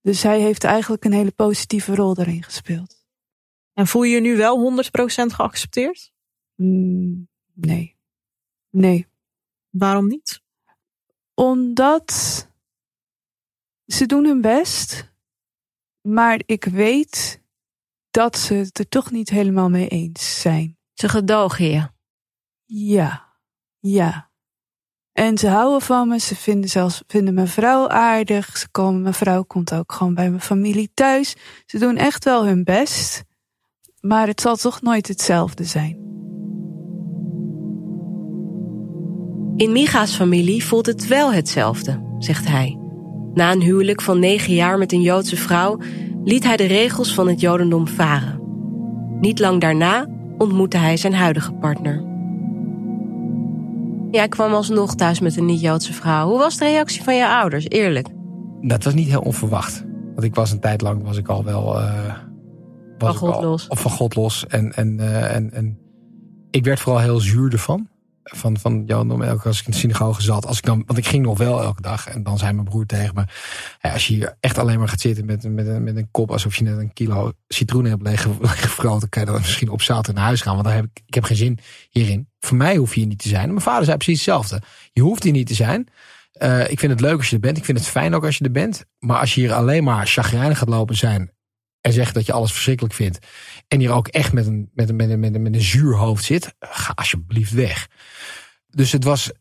Dus 0.00 0.22
hij 0.22 0.40
heeft 0.40 0.64
eigenlijk 0.64 1.04
een 1.04 1.12
hele 1.12 1.32
positieve 1.32 1.94
rol 1.94 2.14
daarin 2.14 2.42
gespeeld. 2.42 3.04
En 3.72 3.86
voel 3.86 4.02
je 4.02 4.14
je 4.14 4.20
nu 4.20 4.36
wel 4.36 4.82
100% 4.82 4.86
geaccepteerd? 5.26 6.12
Mm, 6.54 7.28
nee. 7.52 7.96
Nee. 8.70 9.06
Waarom 9.70 10.06
niet? 10.06 10.42
Omdat 11.34 12.46
ze 13.86 14.06
doen 14.06 14.24
hun 14.24 14.40
best, 14.40 15.12
maar 16.00 16.42
ik 16.46 16.64
weet 16.64 17.42
dat 18.10 18.36
ze 18.36 18.54
het 18.54 18.78
er 18.78 18.88
toch 18.88 19.10
niet 19.10 19.30
helemaal 19.30 19.70
mee 19.70 19.88
eens 19.88 20.40
zijn. 20.40 20.78
Ze 20.92 21.08
gedogen 21.08 21.64
je. 21.64 21.88
Ja, 22.64 23.28
ja. 23.78 24.30
En 25.12 25.38
ze 25.38 25.48
houden 25.48 25.80
van 25.80 26.08
me. 26.08 26.18
Ze 26.18 26.36
vinden 26.36 26.70
zelfs 26.70 27.02
vinden 27.06 27.34
mijn 27.34 27.48
vrouw 27.48 27.88
aardig. 27.88 28.56
Ze 28.56 28.68
komen, 28.70 29.02
mijn 29.02 29.14
vrouw 29.14 29.42
komt 29.42 29.72
ook 29.72 29.92
gewoon 29.92 30.14
bij 30.14 30.28
mijn 30.28 30.42
familie 30.42 30.90
thuis. 30.94 31.36
Ze 31.66 31.78
doen 31.78 31.96
echt 31.96 32.24
wel 32.24 32.46
hun 32.46 32.64
best. 32.64 33.22
Maar 34.00 34.26
het 34.26 34.40
zal 34.40 34.56
toch 34.56 34.82
nooit 34.82 35.08
hetzelfde 35.08 35.64
zijn. 35.64 36.04
In 39.56 39.72
Miga's 39.72 40.14
familie 40.14 40.64
voelt 40.64 40.86
het 40.86 41.06
wel 41.06 41.32
hetzelfde, 41.32 42.00
zegt 42.18 42.48
hij. 42.48 42.78
Na 43.34 43.52
een 43.52 43.60
huwelijk 43.60 44.00
van 44.00 44.18
negen 44.18 44.54
jaar 44.54 44.78
met 44.78 44.92
een 44.92 45.02
Joodse 45.02 45.36
vrouw 45.36 45.78
liet 46.24 46.44
hij 46.44 46.56
de 46.56 46.64
regels 46.64 47.14
van 47.14 47.28
het 47.28 47.40
Jodendom 47.40 47.88
varen. 47.88 48.40
Niet 49.20 49.38
lang 49.38 49.60
daarna 49.60 50.06
ontmoette 50.38 50.76
hij 50.76 50.96
zijn 50.96 51.14
huidige 51.14 51.52
partner. 51.52 52.04
Jij 54.10 54.28
kwam 54.28 54.52
alsnog 54.52 54.94
thuis 54.94 55.20
met 55.20 55.36
een 55.36 55.44
niet-Joodse 55.44 55.92
vrouw. 55.92 56.28
Hoe 56.28 56.38
was 56.38 56.56
de 56.56 56.64
reactie 56.64 57.02
van 57.02 57.16
je 57.16 57.28
ouders, 57.28 57.68
eerlijk? 57.68 58.08
Dat 58.60 58.84
was 58.84 58.94
niet 58.94 59.08
heel 59.08 59.20
onverwacht. 59.20 59.84
Want 60.14 60.22
ik 60.22 60.34
was 60.34 60.50
een 60.50 60.60
tijd 60.60 60.80
lang 60.80 61.02
was 61.02 61.16
ik 61.16 61.28
al 61.28 61.44
wel. 61.44 61.80
Uh, 61.80 62.14
was 62.98 63.16
van 63.16 63.28
God 63.28 63.34
al, 63.34 63.42
los. 63.42 63.68
Of 63.68 63.80
van 63.80 63.90
God 63.90 64.14
los. 64.14 64.46
En, 64.46 64.72
en, 64.72 64.96
uh, 65.00 65.34
en, 65.34 65.52
en 65.52 65.78
ik 66.50 66.64
werd 66.64 66.80
vooral 66.80 67.00
heel 67.00 67.20
zuur 67.20 67.52
ervan. 67.52 67.88
Van, 68.24 68.58
van 68.58 68.82
Jodendom, 68.86 69.22
elke 69.22 69.48
als 69.48 69.60
ik 69.60 69.66
in 69.66 69.72
de 69.72 69.78
synagoge 69.78 70.22
zat. 70.22 70.46
Als 70.46 70.56
ik 70.56 70.64
dan, 70.64 70.82
want 70.86 70.98
ik 70.98 71.06
ging 71.06 71.24
nog 71.24 71.38
wel 71.38 71.62
elke 71.62 71.82
dag. 71.82 72.08
En 72.08 72.22
dan 72.22 72.38
zei 72.38 72.52
mijn 72.52 72.64
broer 72.64 72.86
tegen 72.86 73.14
me. 73.14 73.24
Als 73.90 74.06
je 74.06 74.14
hier 74.14 74.36
echt 74.40 74.58
alleen 74.58 74.78
maar 74.78 74.88
gaat 74.88 75.00
zitten 75.00 75.24
met, 75.24 75.48
met, 75.48 75.66
een, 75.66 75.82
met 75.82 75.96
een 75.96 76.08
kop. 76.10 76.30
Alsof 76.30 76.56
je 76.56 76.64
net 76.64 76.78
een 76.78 76.92
kilo 76.92 77.32
citroen 77.48 77.84
hebt 77.84 78.02
leeggevroten. 78.08 79.08
Kan 79.08 79.22
je 79.22 79.30
dan 79.30 79.40
misschien 79.40 79.68
op 79.68 79.82
zaterdag 79.82 80.14
naar 80.14 80.24
huis 80.24 80.40
gaan. 80.40 80.52
Want 80.52 80.66
dan 80.66 80.74
heb 80.74 80.84
ik, 80.84 81.02
ik 81.06 81.14
heb 81.14 81.24
geen 81.24 81.36
zin 81.36 81.58
hierin. 81.90 82.28
Voor 82.40 82.56
mij 82.56 82.76
hoef 82.76 82.94
je 82.94 83.00
hier 83.00 83.08
niet 83.08 83.22
te 83.22 83.28
zijn. 83.28 83.48
Mijn 83.48 83.60
vader 83.60 83.84
zei 83.84 83.96
precies 83.96 84.26
hetzelfde. 84.26 84.62
Je 84.92 85.02
hoeft 85.02 85.22
hier 85.22 85.32
niet 85.32 85.46
te 85.46 85.54
zijn. 85.54 85.88
Uh, 86.42 86.70
ik 86.70 86.78
vind 86.78 86.92
het 86.92 87.00
leuk 87.00 87.16
als 87.16 87.28
je 87.28 87.34
er 87.34 87.40
bent. 87.40 87.56
Ik 87.56 87.64
vind 87.64 87.78
het 87.78 87.88
fijn 87.88 88.14
ook 88.14 88.24
als 88.24 88.38
je 88.38 88.44
er 88.44 88.50
bent. 88.50 88.84
Maar 88.98 89.20
als 89.20 89.34
je 89.34 89.40
hier 89.40 89.52
alleen 89.52 89.84
maar 89.84 90.06
chagrijnig 90.06 90.58
gaat 90.58 90.68
lopen 90.68 90.96
zijn. 90.96 91.30
En 91.84 91.92
zegt 91.92 92.14
dat 92.14 92.26
je 92.26 92.32
alles 92.32 92.52
verschrikkelijk 92.52 92.94
vindt. 92.94 93.18
En 93.68 93.78
hier 93.80 93.92
ook 93.92 94.08
echt 94.08 94.32
met 94.32 94.46
een, 94.46 94.70
met 94.74 94.88
een, 94.88 94.96
met 94.96 95.10
een, 95.10 95.20
met 95.20 95.34
een, 95.34 95.42
met 95.42 95.54
een 95.54 95.60
zuur 95.60 95.96
hoofd 95.96 96.24
zit. 96.24 96.54
Ga 96.60 96.92
alsjeblieft 96.94 97.52
weg. 97.52 97.88
Dus 98.68 98.92
het 98.92 99.04
was 99.04 99.32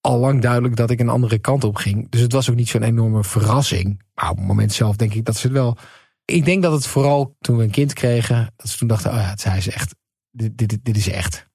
al 0.00 0.18
lang 0.18 0.42
duidelijk 0.42 0.76
dat 0.76 0.90
ik 0.90 1.00
een 1.00 1.08
andere 1.08 1.38
kant 1.38 1.64
op 1.64 1.76
ging. 1.76 2.10
Dus 2.10 2.20
het 2.20 2.32
was 2.32 2.50
ook 2.50 2.56
niet 2.56 2.68
zo'n 2.68 2.82
enorme 2.82 3.24
verrassing. 3.24 4.02
Maar 4.14 4.30
op 4.30 4.36
het 4.36 4.46
moment 4.46 4.72
zelf 4.72 4.96
denk 4.96 5.14
ik 5.14 5.24
dat 5.24 5.36
ze 5.36 5.46
het 5.46 5.56
wel. 5.56 5.76
Ik 6.24 6.44
denk 6.44 6.62
dat 6.62 6.72
het 6.72 6.86
vooral 6.86 7.36
toen 7.40 7.56
we 7.56 7.62
een 7.62 7.70
kind 7.70 7.92
kregen. 7.92 8.52
Dat 8.56 8.68
ze 8.68 8.78
toen 8.78 8.88
dachten: 8.88 9.10
oh 9.10 9.16
ja, 9.16 9.34
hij 9.50 9.58
is 9.58 9.68
echt. 9.68 9.94
Dit, 10.30 10.58
dit, 10.58 10.78
dit 10.82 10.96
is 10.96 11.08
echt. 11.08 11.48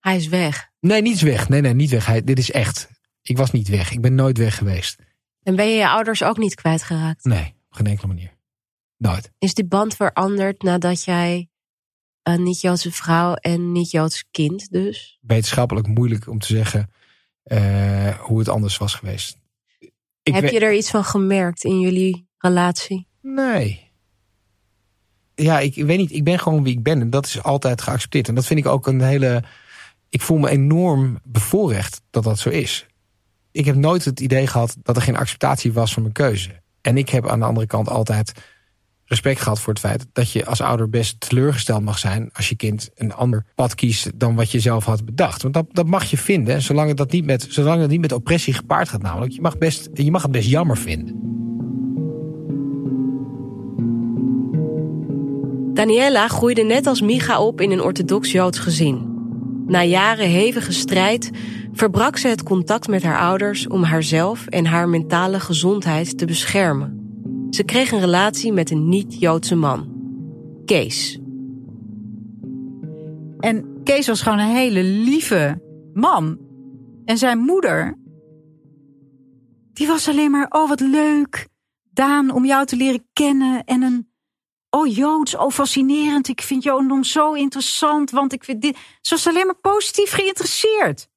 Hij 0.00 0.16
is 0.16 0.28
weg. 0.28 0.70
Nee, 0.80 1.02
niet 1.02 1.20
weg. 1.20 1.48
Nee, 1.48 1.60
nee, 1.60 1.74
niet 1.74 1.90
weg. 1.90 2.06
Hij, 2.06 2.24
dit 2.24 2.38
is 2.38 2.50
echt. 2.50 2.88
Ik 3.22 3.36
was 3.36 3.50
niet 3.50 3.68
weg. 3.68 3.92
Ik 3.92 4.00
ben 4.00 4.14
nooit 4.14 4.38
weg 4.38 4.56
geweest. 4.56 4.96
En 5.42 5.56
ben 5.56 5.68
je 5.68 5.76
je 5.76 5.88
ouders 5.88 6.22
ook 6.22 6.38
niet 6.38 6.54
kwijtgeraakt? 6.54 7.24
Nee, 7.24 7.54
op 7.68 7.76
geen 7.76 7.86
enkele 7.86 8.06
manier. 8.06 8.40
Nooit. 9.02 9.30
Is 9.38 9.54
die 9.54 9.64
band 9.64 9.96
veranderd 9.96 10.62
nadat 10.62 11.04
jij 11.04 11.48
een 12.22 12.42
niet-Joodse 12.42 12.92
vrouw 12.92 13.34
en 13.34 13.72
niet-Joods 13.72 14.24
kind 14.30 14.70
dus? 14.70 15.18
Wetenschappelijk 15.20 15.86
moeilijk 15.86 16.28
om 16.28 16.38
te 16.38 16.46
zeggen 16.46 16.90
uh, 17.44 18.08
hoe 18.08 18.38
het 18.38 18.48
anders 18.48 18.76
was 18.76 18.94
geweest. 18.94 19.38
Ik 20.22 20.34
Heb 20.34 20.48
je 20.48 20.60
er 20.60 20.74
iets 20.74 20.90
van 20.90 21.04
gemerkt 21.04 21.64
in 21.64 21.80
jullie 21.80 22.28
relatie? 22.38 23.06
Nee. 23.20 23.90
Ja, 25.34 25.60
ik 25.60 25.74
weet 25.74 25.98
niet. 25.98 26.12
Ik 26.12 26.24
ben 26.24 26.38
gewoon 26.38 26.62
wie 26.62 26.76
ik 26.76 26.82
ben. 26.82 27.00
En 27.00 27.10
dat 27.10 27.26
is 27.26 27.42
altijd 27.42 27.82
geaccepteerd. 27.82 28.28
En 28.28 28.34
dat 28.34 28.46
vind 28.46 28.60
ik 28.60 28.66
ook 28.66 28.86
een 28.86 29.02
hele... 29.02 29.42
Ik 30.08 30.20
voel 30.20 30.38
me 30.38 30.48
enorm 30.48 31.18
bevoorrecht 31.22 32.02
dat 32.10 32.24
dat 32.24 32.38
zo 32.38 32.48
is. 32.48 32.86
Ik 33.50 33.64
heb 33.64 33.74
nooit 33.74 34.04
het 34.04 34.20
idee 34.20 34.46
gehad 34.46 34.76
dat 34.82 34.96
er 34.96 35.02
geen 35.02 35.16
acceptatie 35.16 35.72
was 35.72 35.92
van 35.92 36.02
mijn 36.02 36.14
keuze. 36.14 36.62
En 36.80 36.96
ik 36.96 37.08
heb 37.08 37.28
aan 37.28 37.38
de 37.38 37.46
andere 37.46 37.66
kant 37.66 37.88
altijd 37.88 38.32
respect 39.12 39.40
gehad 39.40 39.60
voor 39.60 39.72
het 39.72 39.82
feit 39.82 40.06
dat 40.12 40.32
je 40.32 40.46
als 40.46 40.60
ouder 40.60 40.88
best 40.88 41.20
teleurgesteld 41.20 41.82
mag 41.82 41.98
zijn 41.98 42.30
als 42.32 42.48
je 42.48 42.56
kind 42.56 42.90
een 42.94 43.14
ander 43.14 43.44
pad 43.54 43.74
kiest 43.74 44.10
dan 44.14 44.34
wat 44.34 44.50
je 44.50 44.60
zelf 44.60 44.84
had 44.84 45.04
bedacht. 45.04 45.42
Want 45.42 45.54
dat, 45.54 45.66
dat 45.72 45.86
mag 45.86 46.04
je 46.04 46.16
vinden, 46.16 46.62
zolang 46.62 46.94
dat 46.94 47.12
niet 47.12 47.24
met, 47.24 47.46
zolang 47.48 47.80
het 47.80 47.90
niet 47.90 48.00
met 48.00 48.12
oppressie 48.12 48.54
gepaard 48.54 48.88
gaat 48.88 49.02
namelijk. 49.02 49.32
Je 49.32 49.40
mag, 49.40 49.58
best, 49.58 49.88
je 49.94 50.10
mag 50.10 50.22
het 50.22 50.30
best 50.30 50.48
jammer 50.48 50.76
vinden. 50.76 51.30
Daniela 55.74 56.28
groeide 56.28 56.62
net 56.62 56.86
als 56.86 57.00
Micha 57.00 57.40
op 57.40 57.60
in 57.60 57.70
een 57.70 57.82
orthodox-Joods 57.82 58.58
gezin. 58.58 59.10
Na 59.66 59.82
jaren 59.84 60.28
hevige 60.28 60.72
strijd 60.72 61.30
verbrak 61.72 62.16
ze 62.16 62.28
het 62.28 62.42
contact 62.42 62.88
met 62.88 63.02
haar 63.02 63.18
ouders 63.18 63.68
om 63.68 63.82
haarzelf 63.82 64.46
en 64.46 64.66
haar 64.66 64.88
mentale 64.88 65.40
gezondheid 65.40 66.18
te 66.18 66.24
beschermen. 66.24 67.01
Ze 67.54 67.64
kreeg 67.64 67.92
een 67.92 68.00
relatie 68.00 68.52
met 68.52 68.70
een 68.70 68.88
niet-Joodse 68.88 69.54
man, 69.54 69.92
Kees. 70.64 71.20
En 73.38 73.80
Kees 73.84 74.06
was 74.06 74.22
gewoon 74.22 74.38
een 74.38 74.54
hele 74.54 74.82
lieve 74.82 75.62
man. 75.94 76.38
En 77.04 77.18
zijn 77.18 77.38
moeder, 77.38 77.98
die 79.72 79.86
was 79.86 80.08
alleen 80.08 80.30
maar, 80.30 80.46
oh 80.48 80.68
wat 80.68 80.80
leuk, 80.80 81.48
Daan, 81.90 82.30
om 82.30 82.44
jou 82.44 82.66
te 82.66 82.76
leren 82.76 83.06
kennen 83.12 83.64
en 83.64 83.82
een 83.82 84.10
Oh, 84.70 84.94
Joods, 84.94 85.36
oh, 85.36 85.50
fascinerend. 85.50 86.28
Ik 86.28 86.42
vind 86.42 86.62
Jodendom 86.62 87.04
zo 87.04 87.32
interessant, 87.32 88.10
want 88.10 88.32
ik 88.32 88.44
vind 88.44 88.62
dit. 88.62 88.76
Ze 89.00 89.14
was 89.14 89.26
alleen 89.26 89.46
maar 89.46 89.60
positief 89.60 90.12
geïnteresseerd. 90.12 91.08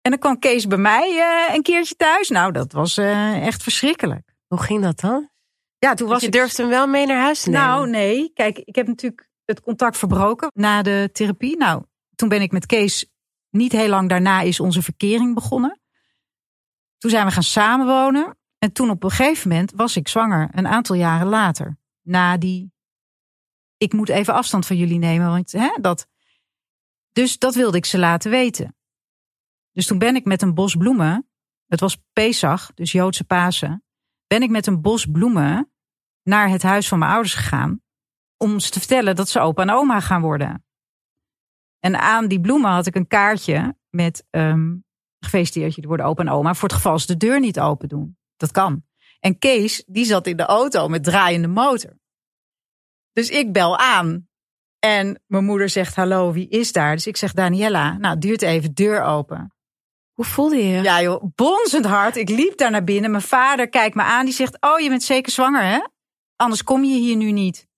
En 0.00 0.10
dan 0.10 0.18
kwam 0.18 0.38
Kees 0.38 0.66
bij 0.66 0.78
mij 0.78 1.10
eh, 1.10 1.54
een 1.54 1.62
keertje 1.62 1.94
thuis. 1.94 2.28
Nou, 2.28 2.52
dat 2.52 2.72
was 2.72 2.96
eh, 2.96 3.46
echt 3.46 3.62
verschrikkelijk. 3.62 4.33
Hoe 4.54 4.62
ging 4.64 4.82
dat 4.82 5.00
dan? 5.00 5.30
Ja, 5.78 5.94
toen 5.94 6.08
was 6.08 6.20
je 6.20 6.26
ik- 6.26 6.32
durfde 6.32 6.62
hem 6.62 6.70
wel 6.70 6.86
mee 6.86 7.06
naar 7.06 7.20
huis 7.22 7.42
te 7.42 7.50
nemen. 7.50 7.66
Nou, 7.66 7.88
nee. 7.90 8.30
Kijk, 8.34 8.58
ik 8.58 8.74
heb 8.74 8.86
natuurlijk 8.86 9.30
het 9.44 9.60
contact 9.60 9.96
verbroken 9.96 10.50
na 10.54 10.82
de 10.82 11.10
therapie. 11.12 11.56
Nou, 11.56 11.84
toen 12.14 12.28
ben 12.28 12.42
ik 12.42 12.52
met 12.52 12.66
Kees. 12.66 13.12
Niet 13.50 13.72
heel 13.72 13.88
lang 13.88 14.08
daarna 14.08 14.40
is 14.40 14.60
onze 14.60 14.82
verkering 14.82 15.34
begonnen. 15.34 15.80
Toen 16.98 17.10
zijn 17.10 17.26
we 17.26 17.32
gaan 17.32 17.42
samenwonen. 17.42 18.38
En 18.58 18.72
toen 18.72 18.90
op 18.90 19.02
een 19.04 19.10
gegeven 19.10 19.48
moment 19.48 19.72
was 19.72 19.96
ik 19.96 20.08
zwanger. 20.08 20.48
Een 20.52 20.66
aantal 20.66 20.96
jaren 20.96 21.26
later. 21.26 21.78
Na 22.02 22.36
die. 22.36 22.72
Ik 23.76 23.92
moet 23.92 24.08
even 24.08 24.34
afstand 24.34 24.66
van 24.66 24.76
jullie 24.76 24.98
nemen. 24.98 25.28
Want 25.28 25.52
hè, 25.52 25.76
dat. 25.80 26.06
Dus 27.12 27.38
dat 27.38 27.54
wilde 27.54 27.76
ik 27.76 27.84
ze 27.84 27.98
laten 27.98 28.30
weten. 28.30 28.76
Dus 29.72 29.86
toen 29.86 29.98
ben 29.98 30.16
ik 30.16 30.24
met 30.24 30.42
een 30.42 30.54
bos 30.54 30.74
bloemen. 30.74 31.28
Het 31.66 31.80
was 31.80 31.96
Pesach, 32.12 32.74
dus 32.74 32.92
Joodse 32.92 33.24
Pasen. 33.24 33.83
Ben 34.34 34.42
ik 34.42 34.50
met 34.50 34.66
een 34.66 34.80
bos 34.80 35.06
bloemen 35.06 35.72
naar 36.22 36.48
het 36.48 36.62
huis 36.62 36.88
van 36.88 36.98
mijn 36.98 37.10
ouders 37.10 37.34
gegaan. 37.34 37.82
Om 38.36 38.60
ze 38.60 38.70
te 38.70 38.78
vertellen 38.78 39.16
dat 39.16 39.28
ze 39.28 39.40
opa 39.40 39.62
en 39.62 39.70
oma 39.70 40.00
gaan 40.00 40.22
worden. 40.22 40.64
En 41.78 42.00
aan 42.00 42.28
die 42.28 42.40
bloemen 42.40 42.70
had 42.70 42.86
ik 42.86 42.94
een 42.94 43.06
kaartje 43.06 43.76
met 43.90 44.26
ehm 44.30 44.76
gefeliciteerd 45.20 45.74
jullie 45.74 45.88
worden 45.88 46.06
opa 46.06 46.22
en 46.22 46.28
oma. 46.28 46.54
Voor 46.54 46.68
het 46.68 46.76
geval 46.76 46.98
ze 46.98 47.06
de 47.06 47.16
deur 47.16 47.40
niet 47.40 47.60
open 47.60 47.88
doen. 47.88 48.18
Dat 48.36 48.50
kan. 48.50 48.84
En 49.20 49.38
Kees, 49.38 49.84
die 49.86 50.04
zat 50.04 50.26
in 50.26 50.36
de 50.36 50.46
auto 50.46 50.88
met 50.88 51.04
draaiende 51.04 51.48
motor. 51.48 51.98
Dus 53.12 53.30
ik 53.30 53.52
bel 53.52 53.78
aan. 53.78 54.28
En 54.78 55.22
mijn 55.26 55.44
moeder 55.44 55.68
zegt, 55.68 55.94
hallo, 55.94 56.32
wie 56.32 56.48
is 56.48 56.72
daar? 56.72 56.94
Dus 56.94 57.06
ik 57.06 57.16
zeg, 57.16 57.32
Daniela. 57.32 57.98
Nou, 57.98 58.18
duurt 58.18 58.42
even, 58.42 58.74
deur 58.74 59.02
open. 59.02 59.53
Hoe 60.14 60.24
voelde 60.24 60.56
je? 60.56 60.82
Ja 60.82 61.02
joh, 61.02 61.24
bonzend 61.34 61.84
hard. 61.84 62.16
Ik 62.16 62.28
liep 62.28 62.56
daar 62.56 62.70
naar 62.70 62.84
binnen. 62.84 63.10
Mijn 63.10 63.22
vader 63.22 63.68
kijkt 63.68 63.94
me 63.94 64.02
aan. 64.02 64.24
Die 64.24 64.34
zegt, 64.34 64.56
oh 64.60 64.80
je 64.80 64.88
bent 64.88 65.02
zeker 65.02 65.32
zwanger 65.32 65.62
hè? 65.62 65.80
Anders 66.36 66.64
kom 66.64 66.84
je 66.84 66.98
hier 66.98 67.16
nu 67.16 67.32
niet. 67.32 67.68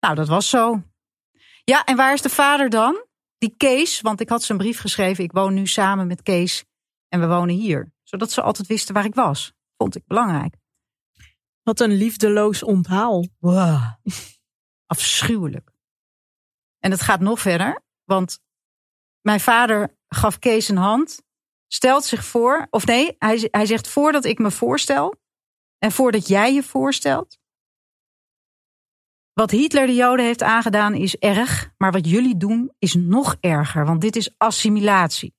Nou, 0.00 0.14
dat 0.14 0.28
was 0.28 0.48
zo. 0.48 0.82
Ja, 1.64 1.84
en 1.84 1.96
waar 1.96 2.12
is 2.12 2.22
de 2.22 2.28
vader 2.28 2.70
dan? 2.70 3.04
Die 3.38 3.54
Kees, 3.56 4.00
want 4.00 4.20
ik 4.20 4.28
had 4.28 4.48
een 4.48 4.56
brief 4.56 4.80
geschreven. 4.80 5.24
Ik 5.24 5.32
woon 5.32 5.54
nu 5.54 5.66
samen 5.66 6.06
met 6.06 6.22
Kees 6.22 6.64
en 7.08 7.20
we 7.20 7.26
wonen 7.26 7.54
hier. 7.54 7.92
Zodat 8.02 8.32
ze 8.32 8.42
altijd 8.42 8.68
wisten 8.68 8.94
waar 8.94 9.04
ik 9.04 9.14
was. 9.14 9.52
Vond 9.76 9.96
ik 9.96 10.06
belangrijk. 10.06 10.56
Wat 11.62 11.80
een 11.80 11.92
liefdeloos 11.92 12.62
onthaal. 12.62 13.26
Wow. 13.38 13.82
Afschuwelijk. 14.86 15.70
En 16.78 16.90
het 16.90 17.00
gaat 17.00 17.20
nog 17.20 17.40
verder, 17.40 17.82
want 18.04 18.40
mijn 19.20 19.40
vader 19.40 19.96
gaf 20.14 20.38
Kees 20.38 20.68
een 20.68 20.76
hand, 20.76 21.22
stelt 21.66 22.04
zich 22.04 22.24
voor, 22.24 22.66
of 22.70 22.86
nee, 22.86 23.14
hij, 23.18 23.48
hij 23.50 23.66
zegt 23.66 23.88
voordat 23.88 24.24
ik 24.24 24.38
me 24.38 24.50
voorstel 24.50 25.14
en 25.78 25.92
voordat 25.92 26.28
jij 26.28 26.54
je 26.54 26.62
voorstelt. 26.62 27.38
Wat 29.32 29.50
Hitler 29.50 29.86
de 29.86 29.94
Joden 29.94 30.24
heeft 30.24 30.42
aangedaan 30.42 30.94
is 30.94 31.16
erg, 31.16 31.72
maar 31.76 31.92
wat 31.92 32.08
jullie 32.08 32.36
doen 32.36 32.72
is 32.78 32.94
nog 32.94 33.36
erger, 33.40 33.86
want 33.86 34.00
dit 34.00 34.16
is 34.16 34.34
assimilatie. 34.38 35.34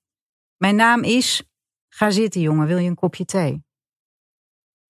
Mijn 0.57 0.75
naam 0.75 1.03
is, 1.03 1.43
ga 1.87 2.09
zitten 2.09 2.41
jongen, 2.41 2.67
wil 2.67 2.77
je 2.77 2.89
een 2.89 2.95
kopje 2.95 3.25
thee? 3.25 3.63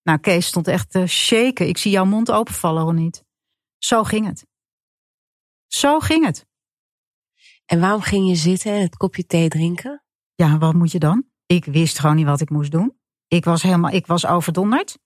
Nou, 0.02 0.18
Kees 0.18 0.46
stond 0.46 0.68
echt 0.68 0.90
te 0.90 1.06
shaken. 1.06 1.68
Ik 1.68 1.78
zie 1.78 1.90
jouw 1.90 2.04
mond 2.04 2.30
openvallen, 2.30 2.84
of 2.86 2.92
niet? 2.92 3.24
Zo 3.78 4.02
ging 4.04 4.26
het. 4.26 4.46
Zo 5.66 6.00
ging 6.00 6.24
het. 6.24 6.46
En 7.66 7.80
waarom 7.80 8.00
ging 8.00 8.28
je 8.28 8.34
zitten 8.34 8.72
en 8.72 8.80
het 8.80 8.96
kopje 8.96 9.26
thee 9.26 9.48
drinken? 9.48 10.04
Ja, 10.34 10.58
wat 10.58 10.74
moet 10.74 10.92
je 10.92 10.98
dan? 10.98 11.24
Ik 11.46 11.64
wist 11.64 11.98
gewoon 11.98 12.16
niet 12.16 12.26
wat 12.26 12.40
ik 12.40 12.50
moest 12.50 12.70
doen. 12.70 12.98
Ik 13.28 13.44
was 13.44 13.62
helemaal, 13.62 13.90
ik 13.90 14.06
was 14.06 14.26
overdonderd. 14.26 14.98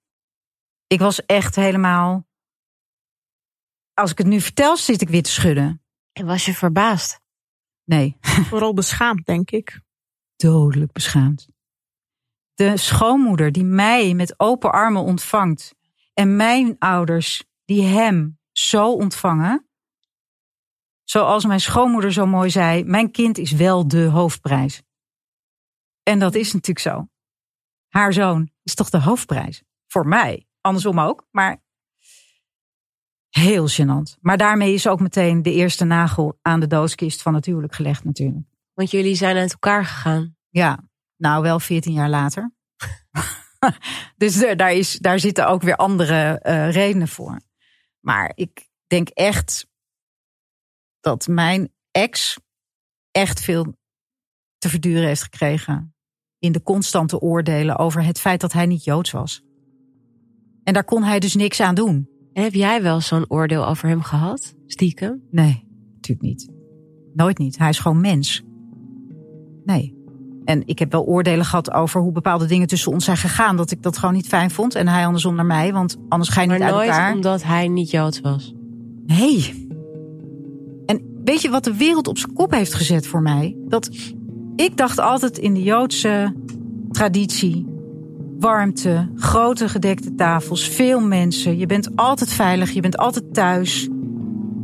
Ik 0.87 0.99
was 0.99 1.27
echt 1.27 1.57
helemaal. 1.57 2.29
Als 3.95 4.11
ik 4.11 4.19
het 4.19 4.27
nu 4.27 4.41
vertel, 4.41 4.77
zit 4.77 5.01
ik 5.01 5.09
weer 5.09 5.23
te 5.23 5.31
schudden. 5.31 5.83
En 6.13 6.27
was 6.27 6.45
je 6.45 6.55
verbaasd? 6.55 7.21
Nee, 7.85 8.17
Vooral 8.49 8.75
beschaamd, 8.75 9.27
denk 9.27 9.51
ik. 9.51 9.81
dodelijk 10.37 10.93
beschaamd. 10.93 11.49
De 12.55 12.77
schoonmoeder 12.77 13.53
die 13.53 13.65
mij 13.65 14.15
met 14.15 14.41
open 14.41 14.73
armen 14.73 15.03
ontvangt. 15.03 15.75
En 16.15 16.37
mijn 16.37 16.77
ouders 16.79 17.45
die 17.65 17.83
hem 17.83 18.39
zo 18.53 18.93
ontvangen. 18.93 19.70
Zoals 21.11 21.45
mijn 21.45 21.61
schoonmoeder 21.61 22.13
zo 22.13 22.27
mooi 22.27 22.51
zei: 22.51 22.85
Mijn 22.85 23.11
kind 23.11 23.39
is 23.39 23.53
wel 23.53 23.89
de 23.89 24.05
hoofdprijs. 24.05 24.83
En 26.03 26.19
dat 26.19 26.35
is 26.35 26.53
natuurlijk 26.53 26.79
zo. 26.79 27.09
Haar 27.89 28.13
zoon 28.13 28.51
is 28.63 28.75
toch 28.75 28.91
de 28.91 29.01
hoofdprijs. 29.01 29.63
Voor 29.87 30.07
mij. 30.07 30.47
Andersom 30.61 31.01
ook. 31.01 31.27
Maar 31.31 31.63
heel 33.29 33.69
gênant. 33.69 34.19
Maar 34.21 34.37
daarmee 34.37 34.75
is 34.75 34.87
ook 34.87 35.01
meteen 35.01 35.43
de 35.43 35.53
eerste 35.53 35.85
nagel 35.85 36.39
aan 36.43 36.61
de 36.61 36.67
doodskist 36.67 37.23
van 37.23 37.35
het 37.35 37.47
huwelijk 37.47 37.75
gelegd, 37.75 38.05
natuurlijk. 38.05 38.47
Want 38.75 38.91
jullie 38.91 39.15
zijn 39.15 39.37
uit 39.37 39.53
elkaar 39.53 39.85
gegaan. 39.85 40.37
Ja, 40.49 40.89
nou 41.17 41.43
wel 41.43 41.61
14 41.61 41.93
jaar 41.93 42.11
later. 42.11 42.53
dus 44.17 44.43
er- 44.43 44.57
daar, 44.57 44.73
is, 44.73 44.99
daar 44.99 45.19
zitten 45.19 45.49
ook 45.49 45.63
weer 45.63 45.77
andere 45.77 46.39
eh, 46.39 46.71
redenen 46.73 47.09
voor. 47.09 47.41
Maar 48.01 48.33
ik 48.35 48.69
denk 48.87 49.09
echt 49.09 49.70
dat 51.01 51.27
mijn 51.27 51.73
ex 51.91 52.39
echt 53.11 53.41
veel 53.41 53.75
te 54.59 54.69
verduren 54.69 55.07
heeft 55.07 55.23
gekregen. 55.23 55.95
In 56.39 56.53
de 56.53 56.63
constante 56.63 57.21
oordelen 57.21 57.79
over 57.79 58.05
het 58.05 58.21
feit 58.21 58.41
dat 58.41 58.53
hij 58.53 58.67
niet 58.67 58.85
joods 58.85 59.11
was. 59.11 59.43
En 60.65 60.73
daar 60.75 60.85
kon 60.85 61.03
hij 61.03 61.19
dus 61.19 61.35
niks 61.35 61.61
aan 61.61 61.75
doen. 61.75 62.09
En 62.33 62.43
heb 62.43 62.55
jij 62.55 62.83
wel 62.83 63.01
zo'n 63.01 63.25
oordeel 63.29 63.67
over 63.67 63.89
hem 63.89 64.03
gehad? 64.03 64.55
Stiekem? 64.67 65.23
Nee, 65.31 65.65
natuurlijk 65.95 66.29
niet. 66.29 66.51
Nooit 67.15 67.39
niet. 67.39 67.59
Hij 67.59 67.69
is 67.69 67.79
gewoon 67.79 68.01
mens. 68.01 68.43
Nee. 69.65 69.99
En 70.45 70.67
ik 70.67 70.79
heb 70.79 70.93
wel 70.93 71.05
oordelen 71.05 71.45
gehad 71.45 71.71
over 71.71 72.01
hoe 72.01 72.13
bepaalde 72.13 72.47
dingen 72.47 72.67
tussen 72.67 72.93
ons 72.93 73.05
zijn 73.05 73.17
gegaan. 73.17 73.57
Dat 73.57 73.71
ik 73.71 73.83
dat 73.83 73.99
gewoon 73.99 74.15
niet 74.15 74.29
fijn 74.29 74.51
vond. 74.51 74.75
En 74.75 74.89
hij 74.89 75.07
andersom 75.07 75.35
naar 75.35 75.47
mij. 75.47 75.73
Want 75.73 75.97
anders 76.09 76.31
ga 76.31 76.41
je 76.41 76.49
niet 76.49 76.59
Maar 76.59 76.67
uit 76.67 76.77
nooit 76.77 76.89
elkaar. 76.89 77.15
omdat 77.15 77.43
hij 77.43 77.69
niet 77.69 77.91
Joods 77.91 78.21
was. 78.21 78.55
Nee. 79.07 79.60
Weet 81.31 81.43
je 81.43 81.51
wat 81.51 81.65
de 81.65 81.77
wereld 81.77 82.09
op 82.09 82.19
zijn 82.19 82.33
kop 82.33 82.51
heeft 82.51 82.75
gezet 82.75 83.07
voor 83.07 83.23
mij? 83.23 83.57
Dat 83.69 83.91
ik 84.57 84.77
dacht 84.77 84.99
altijd 84.99 85.39
in 85.39 85.55
de 85.55 85.63
Joodse 85.63 86.35
traditie. 86.91 87.67
Warmte, 88.39 89.09
grote 89.15 89.69
gedekte 89.69 90.15
tafels, 90.15 90.69
veel 90.69 91.01
mensen. 91.01 91.59
Je 91.59 91.67
bent 91.67 91.97
altijd 91.97 92.33
veilig, 92.33 92.71
je 92.71 92.81
bent 92.81 92.97
altijd 92.97 93.35
thuis. 93.35 93.89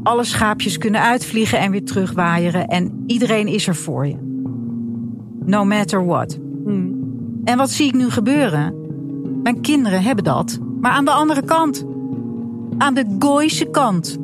Alle 0.02 0.24
schaapjes 0.24 0.78
kunnen 0.78 1.00
uitvliegen 1.00 1.58
en 1.58 1.70
weer 1.70 1.84
terugwaaieren. 1.84 2.66
En 2.66 3.02
iedereen 3.06 3.46
is 3.46 3.66
er 3.66 3.76
voor 3.76 4.06
je. 4.06 4.16
No 5.44 5.64
matter 5.64 6.06
what. 6.06 6.38
Hmm. 6.64 6.94
En 7.44 7.58
wat 7.58 7.70
zie 7.70 7.86
ik 7.86 7.94
nu 7.94 8.10
gebeuren? 8.10 8.74
Mijn 9.42 9.60
kinderen 9.60 10.02
hebben 10.02 10.24
dat, 10.24 10.58
maar 10.80 10.92
aan 10.92 11.04
de 11.04 11.10
andere 11.10 11.44
kant. 11.44 11.84
Aan 12.78 12.94
de 12.94 13.16
Gooise 13.18 13.70
kant. 13.70 14.18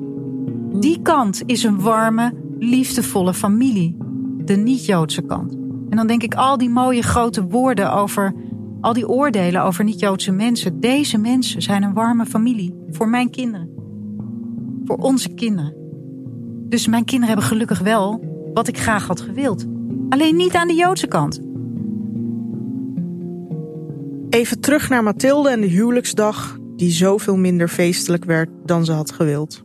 Die 0.74 1.02
kant 1.02 1.42
is 1.46 1.64
een 1.64 1.80
warme, 1.80 2.32
liefdevolle 2.58 3.34
familie. 3.34 3.96
De 4.44 4.56
niet-Joodse 4.56 5.22
kant. 5.22 5.52
En 5.88 5.96
dan 5.96 6.06
denk 6.06 6.22
ik 6.22 6.34
al 6.34 6.58
die 6.58 6.70
mooie 6.70 7.02
grote 7.02 7.44
woorden 7.44 7.92
over. 7.92 8.34
al 8.80 8.92
die 8.92 9.08
oordelen 9.08 9.62
over 9.62 9.84
niet-Joodse 9.84 10.32
mensen. 10.32 10.80
Deze 10.80 11.18
mensen 11.18 11.62
zijn 11.62 11.82
een 11.82 11.92
warme 11.92 12.26
familie. 12.26 12.74
Voor 12.90 13.08
mijn 13.08 13.30
kinderen. 13.30 13.70
Voor 14.84 14.96
onze 14.96 15.34
kinderen. 15.34 15.74
Dus 16.68 16.86
mijn 16.86 17.04
kinderen 17.04 17.34
hebben 17.34 17.50
gelukkig 17.50 17.78
wel 17.78 18.24
wat 18.54 18.68
ik 18.68 18.78
graag 18.78 19.06
had 19.06 19.20
gewild. 19.20 19.66
Alleen 20.08 20.36
niet 20.36 20.54
aan 20.54 20.68
de 20.68 20.74
Joodse 20.74 21.06
kant. 21.06 21.40
Even 24.28 24.60
terug 24.60 24.88
naar 24.88 25.02
Mathilde 25.02 25.50
en 25.50 25.60
de 25.60 25.66
huwelijksdag, 25.66 26.58
die 26.76 26.90
zoveel 26.90 27.36
minder 27.36 27.68
feestelijk 27.68 28.24
werd 28.24 28.50
dan 28.64 28.84
ze 28.84 28.92
had 28.92 29.12
gewild. 29.12 29.62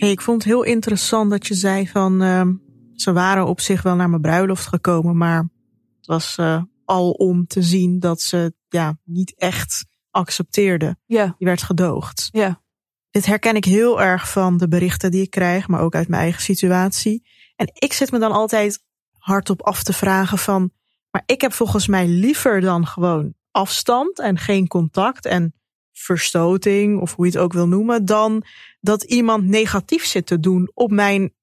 Hey, 0.00 0.10
ik 0.10 0.20
vond 0.20 0.42
het 0.42 0.52
heel 0.52 0.62
interessant 0.62 1.30
dat 1.30 1.46
je 1.46 1.54
zei 1.54 1.88
van 1.88 2.22
ehm, 2.22 2.52
ze 2.94 3.12
waren 3.12 3.46
op 3.46 3.60
zich 3.60 3.82
wel 3.82 3.96
naar 3.96 4.08
mijn 4.08 4.22
bruiloft 4.22 4.66
gekomen, 4.66 5.16
maar 5.16 5.48
het 5.96 6.06
was 6.06 6.36
eh, 6.36 6.62
al 6.84 7.10
om 7.10 7.46
te 7.46 7.62
zien 7.62 7.98
dat 7.98 8.20
ze 8.20 8.54
ja, 8.68 8.98
niet 9.04 9.34
echt 9.36 9.86
accepteerde. 10.10 10.96
Ja, 11.06 11.34
Je 11.38 11.44
werd 11.44 11.62
gedoogd. 11.62 12.28
ja. 12.32 12.62
Dit 13.10 13.26
herken 13.26 13.56
ik 13.56 13.64
heel 13.64 14.00
erg 14.02 14.30
van 14.30 14.56
de 14.56 14.68
berichten 14.68 15.10
die 15.10 15.22
ik 15.22 15.30
krijg, 15.30 15.68
maar 15.68 15.80
ook 15.80 15.94
uit 15.94 16.08
mijn 16.08 16.22
eigen 16.22 16.42
situatie. 16.42 17.26
En 17.56 17.70
ik 17.72 17.92
zit 17.92 18.10
me 18.10 18.18
dan 18.18 18.32
altijd 18.32 18.82
hardop 19.18 19.62
af 19.62 19.82
te 19.82 19.92
vragen 19.92 20.38
van, 20.38 20.70
maar 21.10 21.22
ik 21.26 21.40
heb 21.40 21.52
volgens 21.52 21.86
mij 21.86 22.06
liever 22.06 22.60
dan 22.60 22.86
gewoon 22.86 23.34
afstand 23.50 24.18
en 24.18 24.38
geen 24.38 24.68
contact 24.68 25.26
en 25.26 25.54
verstoting, 25.92 27.00
of 27.00 27.14
hoe 27.14 27.26
je 27.26 27.32
het 27.32 27.40
ook 27.40 27.52
wil 27.52 27.68
noemen, 27.68 28.04
dan 28.04 28.44
dat 28.80 29.02
iemand 29.02 29.44
negatief 29.44 30.04
zit 30.04 30.26
te 30.26 30.40
doen 30.40 30.70
op 30.74 30.90
mijn 30.90 31.34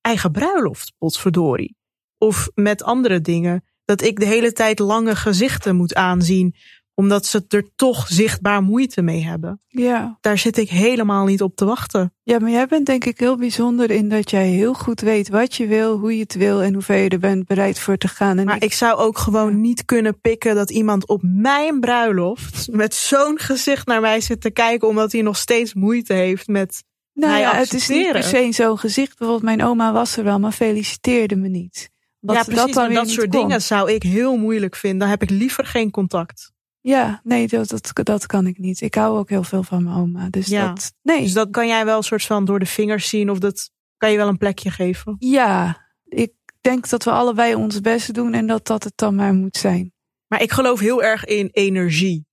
eigen 0.00 0.32
bruiloft, 0.32 0.92
potverdorie. 0.98 1.76
Of 2.18 2.48
met 2.54 2.82
andere 2.82 3.20
dingen. 3.20 3.64
Dat 3.84 4.02
ik 4.02 4.18
de 4.18 4.26
hele 4.26 4.52
tijd 4.52 4.78
lange 4.78 5.16
gezichten 5.16 5.76
moet 5.76 5.94
aanzien, 5.94 6.54
omdat 6.98 7.26
ze 7.26 7.44
er 7.48 7.68
toch 7.74 8.06
zichtbaar 8.08 8.62
moeite 8.62 9.02
mee 9.02 9.24
hebben. 9.24 9.60
Ja. 9.66 10.18
Daar 10.20 10.38
zit 10.38 10.58
ik 10.58 10.68
helemaal 10.68 11.26
niet 11.26 11.42
op 11.42 11.56
te 11.56 11.64
wachten. 11.64 12.14
ja, 12.22 12.38
maar 12.38 12.50
jij 12.50 12.66
bent 12.66 12.86
denk 12.86 13.04
ik 13.04 13.18
heel 13.18 13.36
bijzonder 13.36 13.90
in 13.90 14.08
dat 14.08 14.30
jij 14.30 14.48
heel 14.48 14.74
goed 14.74 15.00
weet 15.00 15.28
wat 15.28 15.54
je 15.54 15.66
wil, 15.66 15.98
hoe 15.98 16.14
je 16.14 16.22
het 16.22 16.34
wil 16.34 16.62
en 16.62 16.72
hoeveel 16.72 16.96
je 16.96 17.08
er 17.08 17.18
bent 17.18 17.46
bereid 17.46 17.78
voor 17.78 17.96
te 17.96 18.08
gaan. 18.08 18.38
En 18.38 18.44
Maar 18.44 18.62
ik 18.62 18.72
zou 18.72 18.98
ook 18.98 19.18
gewoon 19.18 19.60
niet 19.60 19.84
kunnen 19.84 20.20
pikken 20.20 20.54
dat 20.54 20.70
iemand 20.70 21.08
op 21.08 21.20
mijn 21.22 21.80
bruiloft 21.80 22.68
met 22.72 22.94
zo'n 22.94 23.38
gezicht 23.38 23.86
naar 23.86 24.00
mij 24.00 24.20
zit 24.20 24.40
te 24.40 24.50
kijken, 24.50 24.88
omdat 24.88 25.12
hij 25.12 25.22
nog 25.22 25.36
steeds 25.36 25.74
moeite 25.74 26.12
heeft 26.12 26.46
met. 26.46 26.84
nou 27.12 27.38
ja, 27.38 27.54
het 27.54 27.72
is 27.72 27.88
niet 27.88 28.12
per 28.12 28.22
se 28.22 28.48
zo'n 28.50 28.78
gezicht. 28.78 29.18
Bijvoorbeeld 29.18 29.56
mijn 29.56 29.62
oma 29.62 29.92
was 29.92 30.16
er 30.16 30.24
wel, 30.24 30.38
maar 30.38 30.52
feliciteerde 30.52 31.36
me 31.36 31.48
niet. 31.48 31.90
Ja, 32.20 32.42
precies. 32.44 32.74
dan 32.74 32.92
dat 32.92 33.04
niet 33.04 33.12
soort 33.12 33.30
kon. 33.30 33.40
dingen 33.40 33.62
zou 33.62 33.92
ik 33.92 34.02
heel 34.02 34.36
moeilijk 34.36 34.76
vinden. 34.76 34.98
Dan 34.98 35.08
heb 35.08 35.22
ik 35.22 35.30
liever 35.30 35.66
geen 35.66 35.90
contact. 35.90 36.54
Ja, 36.88 37.20
nee, 37.24 37.48
dat, 37.48 37.68
dat, 37.68 37.90
dat 38.06 38.26
kan 38.26 38.46
ik 38.46 38.58
niet. 38.58 38.80
Ik 38.80 38.94
hou 38.94 39.18
ook 39.18 39.28
heel 39.28 39.42
veel 39.42 39.62
van 39.62 39.82
mijn 39.84 39.96
oma. 39.96 40.28
Dus 40.30 40.46
Ja. 40.46 40.66
dat, 40.68 40.92
nee. 41.02 41.22
Dus 41.22 41.32
dat 41.32 41.50
kan 41.50 41.66
jij 41.68 41.84
wel 41.84 41.96
een 41.96 42.02
soort 42.02 42.24
van 42.24 42.44
door 42.44 42.58
de 42.58 42.66
vingers 42.66 43.08
zien, 43.08 43.30
of 43.30 43.38
dat 43.38 43.70
kan 43.96 44.10
je 44.10 44.16
wel 44.16 44.28
een 44.28 44.38
plekje 44.38 44.70
geven. 44.70 45.16
Ja, 45.18 45.84
ik 46.04 46.32
denk 46.60 46.88
dat 46.88 47.04
we 47.04 47.10
allebei 47.10 47.54
ons 47.54 47.80
best 47.80 48.14
doen 48.14 48.34
en 48.34 48.46
dat 48.46 48.66
dat 48.66 48.84
het 48.84 48.92
dan 48.96 49.14
maar 49.14 49.34
moet 49.34 49.56
zijn. 49.56 49.92
Maar 50.26 50.42
ik 50.42 50.52
geloof 50.52 50.80
heel 50.80 51.02
erg 51.02 51.24
in 51.24 51.48
energie. 51.52 52.26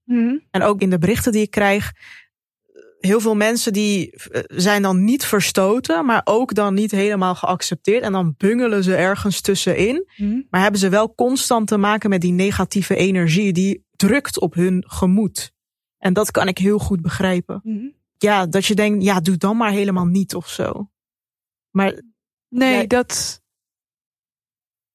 En 0.51 0.61
ook 0.61 0.81
in 0.81 0.89
de 0.89 0.97
berichten 0.97 1.31
die 1.31 1.41
ik 1.41 1.51
krijg. 1.51 1.91
Heel 2.99 3.19
veel 3.19 3.35
mensen 3.35 3.73
die 3.73 4.11
eh, 4.11 4.41
zijn 4.47 4.81
dan 4.81 5.03
niet 5.03 5.25
verstoten, 5.25 6.05
maar 6.05 6.21
ook 6.23 6.53
dan 6.53 6.73
niet 6.73 6.91
helemaal 6.91 7.35
geaccepteerd. 7.35 8.03
En 8.03 8.11
dan 8.11 8.33
bungelen 8.37 8.83
ze 8.83 8.95
ergens 8.95 9.41
tussenin. 9.41 10.07
Maar 10.49 10.61
hebben 10.61 10.79
ze 10.79 10.89
wel 10.89 11.15
constant 11.15 11.67
te 11.67 11.77
maken 11.77 12.09
met 12.09 12.21
die 12.21 12.31
negatieve 12.31 12.95
energie 12.95 13.53
die 13.53 13.83
drukt 14.07 14.39
op 14.39 14.53
hun 14.53 14.83
gemoed. 14.87 15.53
En 15.97 16.13
dat 16.13 16.31
kan 16.31 16.47
ik 16.47 16.57
heel 16.57 16.79
goed 16.79 17.01
begrijpen. 17.01 17.61
Mhm. 17.63 17.87
Ja, 18.17 18.45
dat 18.45 18.65
je 18.65 18.75
denkt, 18.75 19.03
ja, 19.03 19.19
doe 19.19 19.37
dan 19.37 19.57
maar 19.57 19.71
helemaal 19.71 20.05
niet 20.05 20.35
of 20.35 20.49
zo. 20.49 20.89
Maar 21.71 22.01
Nee, 22.49 22.87
dat. 22.87 23.41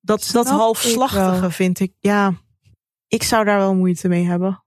dat, 0.01 0.29
dat 0.33 0.49
halfslachtige 0.49 1.51
vind 1.51 1.81
ik, 1.81 1.93
ja, 1.99 2.35
ik 3.07 3.23
zou 3.23 3.45
daar 3.45 3.59
wel 3.59 3.75
moeite 3.75 4.09
mee 4.09 4.25
hebben. 4.25 4.65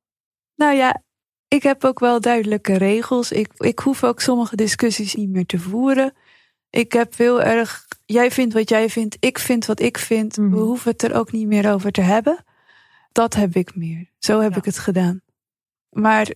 Nou 0.55 0.75
ja, 0.75 1.03
ik 1.47 1.63
heb 1.63 1.83
ook 1.83 1.99
wel 1.99 2.21
duidelijke 2.21 2.77
regels. 2.77 3.31
Ik, 3.31 3.51
ik 3.57 3.79
hoef 3.79 4.03
ook 4.03 4.19
sommige 4.19 4.55
discussies 4.55 5.15
niet 5.15 5.29
meer 5.29 5.45
te 5.45 5.59
voeren. 5.59 6.13
Ik 6.69 6.91
heb 6.91 7.17
heel 7.17 7.41
erg. 7.41 7.87
Jij 8.05 8.31
vindt 8.31 8.53
wat 8.53 8.69
jij 8.69 8.89
vindt, 8.89 9.17
ik 9.19 9.39
vind 9.39 9.65
wat 9.65 9.79
ik 9.79 9.97
vind. 9.97 10.37
Mhm. 10.37 10.49
We 10.49 10.59
hoeven 10.59 10.91
het 10.91 11.01
er 11.01 11.13
ook 11.13 11.31
niet 11.31 11.47
meer 11.47 11.73
over 11.73 11.91
te 11.91 12.01
hebben. 12.01 12.43
Dat 13.11 13.33
heb 13.33 13.55
ik 13.55 13.75
meer. 13.75 14.09
Zo 14.19 14.39
heb 14.39 14.51
Ja. 14.51 14.57
ik 14.57 14.65
het 14.65 14.77
gedaan. 14.77 15.21
Maar 15.89 16.29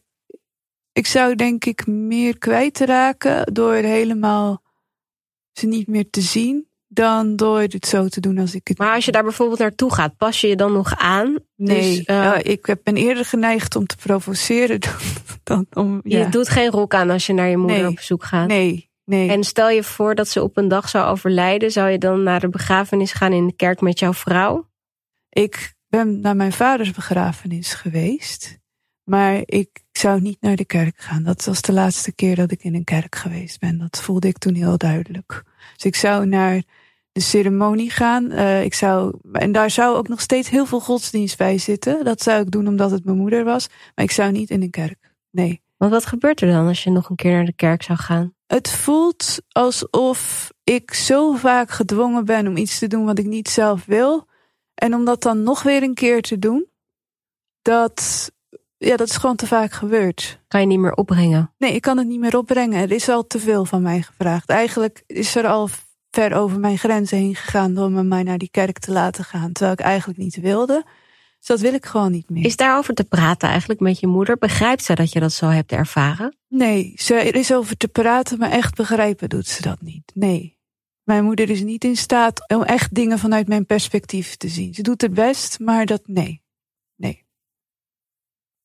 ik 0.92 1.08
zou 1.08 1.36
denk 1.36 1.66
ik 1.66 1.88
meer 1.88 2.38
kwijtraken 2.38 3.54
door 3.54 3.74
helemaal 3.74 4.62
ze 5.52 5.66
niet 5.68 5.88
meer 5.88 6.10
te 6.10 6.22
zien. 6.22 6.68
Dan 6.88 7.36
door 7.36 7.60
het 7.62 7.86
zo 7.86 8.08
te 8.08 8.20
doen 8.20 8.38
als 8.38 8.56
ik 8.56 8.68
het. 8.68 8.78
Maar 8.78 8.94
als 8.96 9.06
je 9.06 9.12
daar 9.12 9.24
bijvoorbeeld 9.24 9.60
naartoe 9.60 9.94
gaat, 9.94 10.18
pas 10.18 10.42
je 10.42 10.48
je 10.48 10.56
dan 10.56 10.72
nog 10.74 10.96
aan? 10.98 11.38
Nee, 11.56 11.96
Dus, 11.98 12.04
eh, 12.06 12.16
ja, 12.16 12.36
ik 12.44 12.76
ben 12.84 12.96
eerder 12.96 13.26
geneigd 13.26 13.76
om 13.76 13.86
te 13.86 13.96
provoceren 13.96 14.80
dan, 14.80 14.92
dan 15.44 15.66
om. 15.74 16.00
Je 16.04 16.18
Ja. 16.18 16.30
doet 16.30 16.50
geen 16.50 16.70
rok 16.72 16.94
aan 16.94 17.10
als 17.10 17.26
je 17.26 17.34
naar 17.34 17.48
je 17.50 17.58
moeder 17.58 17.78
Nee. 17.78 17.88
op 17.88 17.96
bezoek 17.96 18.24
gaat. 18.24 18.48
Nee, 18.48 18.90
nee. 19.06 19.30
En 19.30 19.44
stel 19.44 19.70
je 19.70 19.84
voor 19.84 20.16
dat 20.16 20.28
ze 20.28 20.44
op 20.44 20.58
een 20.58 20.68
dag 20.68 20.90
zou 20.90 21.08
overlijden, 21.10 21.72
zou 21.72 21.90
je 21.90 21.98
dan 21.98 22.24
naar 22.24 22.40
de 22.40 22.50
begrafenis 22.50 23.12
gaan 23.12 23.34
in 23.34 23.48
de 23.48 23.54
kerk 23.56 23.82
met 23.82 24.00
jouw 24.00 24.14
vrouw? 24.14 24.68
Ik 25.30 25.75
ben 25.96 26.20
naar 26.20 26.36
mijn 26.36 26.52
vaders 26.52 26.92
begrafenis 26.92 27.74
geweest. 27.74 28.60
Maar 29.04 29.42
ik 29.46 29.84
zou 29.92 30.22
niet 30.22 30.42
naar 30.42 30.56
de 30.56 30.66
kerk 30.66 30.98
gaan. 30.98 31.24
Dat 31.24 31.46
was 31.46 31.62
de 31.62 31.74
laatste 31.74 32.12
keer 32.12 32.36
dat 32.36 32.52
ik 32.52 32.64
in 32.64 32.76
een 32.76 32.84
kerk 32.84 33.16
geweest 33.16 33.60
ben. 33.60 33.78
Dat 33.78 34.02
voelde 34.02 34.28
ik 34.28 34.38
toen 34.38 34.54
heel 34.54 34.78
duidelijk. 34.78 35.44
Dus 35.74 35.86
ik 35.86 35.96
zou 35.96 36.26
naar 36.26 36.64
de 37.12 37.22
ceremonie 37.22 37.90
gaan. 37.90 38.32
Eh, 38.32 38.64
ik 38.64 38.74
zou, 38.74 39.20
en 39.32 39.52
daar 39.52 39.70
zou 39.70 39.96
ook 39.96 40.08
nog 40.08 40.22
steeds 40.22 40.50
heel 40.50 40.66
veel 40.66 40.80
godsdienst 40.80 41.38
bij 41.38 41.58
zitten. 41.58 42.06
Dat 42.06 42.22
zou 42.22 42.42
ik 42.42 42.52
doen 42.52 42.68
omdat 42.68 42.92
het 42.92 43.06
mijn 43.06 43.18
moeder 43.18 43.44
was. 43.44 43.68
Maar 43.96 44.06
ik 44.06 44.12
zou 44.12 44.32
niet 44.32 44.50
in 44.50 44.62
een 44.62 44.70
kerk. 44.70 45.14
Nee. 45.32 45.62
Want 45.78 45.92
wat 45.92 46.06
gebeurt 46.06 46.42
er 46.42 46.52
dan 46.52 46.68
als 46.68 46.84
je 46.84 46.90
nog 46.90 47.10
een 47.10 47.16
keer 47.16 47.32
naar 47.32 47.46
de 47.46 47.54
kerk 47.54 47.84
zou 47.84 47.98
gaan? 47.98 48.34
Het 48.48 48.70
voelt 48.70 49.42
alsof 49.50 50.52
ik 50.64 50.94
zo 50.94 51.34
vaak 51.34 51.72
gedwongen 51.72 52.26
ben 52.26 52.48
om 52.48 52.58
iets 52.58 52.80
te 52.80 52.88
doen 52.88 53.06
wat 53.06 53.20
ik 53.20 53.26
niet 53.26 53.50
zelf 53.50 53.86
wil. 53.86 54.28
En 54.76 54.94
om 54.94 55.06
dat 55.06 55.22
dan 55.22 55.44
nog 55.44 55.64
weer 55.64 55.84
een 55.84 55.94
keer 55.94 56.22
te 56.22 56.40
doen, 56.40 56.66
dat, 57.62 58.32
ja, 58.78 58.96
dat 58.96 59.10
is 59.10 59.16
gewoon 59.16 59.36
te 59.36 59.48
vaak 59.48 59.72
gebeurd. 59.72 60.40
Kan 60.48 60.62
je 60.62 60.68
niet 60.68 60.80
meer 60.80 60.94
opbrengen? 60.94 61.54
Nee, 61.58 61.74
ik 61.74 61.82
kan 61.82 61.98
het 61.98 62.08
niet 62.08 62.20
meer 62.20 62.38
opbrengen. 62.38 62.82
Er 62.82 62.92
is 62.92 63.10
al 63.10 63.28
te 63.28 63.40
veel 63.40 63.66
van 63.66 63.82
mij 63.82 64.02
gevraagd. 64.02 64.50
Eigenlijk 64.50 65.04
is 65.08 65.36
er 65.36 65.48
al 65.48 65.70
ver 66.12 66.34
over 66.34 66.60
mijn 66.60 66.78
grenzen 66.78 67.18
heen 67.18 67.36
gegaan 67.36 67.74
door 67.74 67.92
me 67.92 68.04
mij 68.04 68.24
naar 68.24 68.38
die 68.38 68.50
kerk 68.52 68.80
te 68.80 68.92
laten 68.92 69.24
gaan. 69.24 69.52
Terwijl 69.52 69.78
ik 69.78 69.86
eigenlijk 69.86 70.20
niet 70.20 70.36
wilde. 70.36 70.86
Dus 71.38 71.48
dat 71.48 71.60
wil 71.60 71.74
ik 71.74 71.86
gewoon 71.86 72.12
niet 72.12 72.30
meer. 72.30 72.46
Is 72.46 72.56
daarover 72.56 72.94
te 72.94 73.04
praten 73.04 73.50
eigenlijk 73.50 73.80
met 73.80 74.00
je 74.00 74.08
moeder? 74.08 74.38
Begrijpt 74.38 74.84
zij 74.84 74.96
dat 74.96 75.12
je 75.12 75.20
dat 75.20 75.34
zo 75.34 75.48
hebt 75.48 75.72
ervaren? 75.72 76.38
Nee, 76.48 76.94
ze, 76.96 77.14
er 77.14 77.36
is 77.36 77.54
over 77.54 77.78
te 77.78 77.88
praten, 77.88 78.38
maar 78.38 78.52
echt 78.52 78.76
begrijpen 78.76 79.30
doet 79.30 79.48
ze 79.48 79.62
dat 79.62 79.82
niet. 79.82 80.12
Nee. 80.14 80.55
Mijn 81.06 81.24
moeder 81.24 81.50
is 81.50 81.62
niet 81.62 81.84
in 81.84 81.96
staat 81.96 82.50
om 82.50 82.64
echt 82.64 82.94
dingen 82.94 83.20
vanuit 83.20 83.48
mijn 83.48 83.66
perspectief 83.66 84.36
te 84.36 84.48
zien. 84.48 84.74
Ze 84.74 84.82
doet 84.82 85.02
het 85.02 85.14
best, 85.14 85.60
maar 85.60 85.86
dat 85.86 86.08
nee. 86.08 86.44
Nee. 86.96 87.26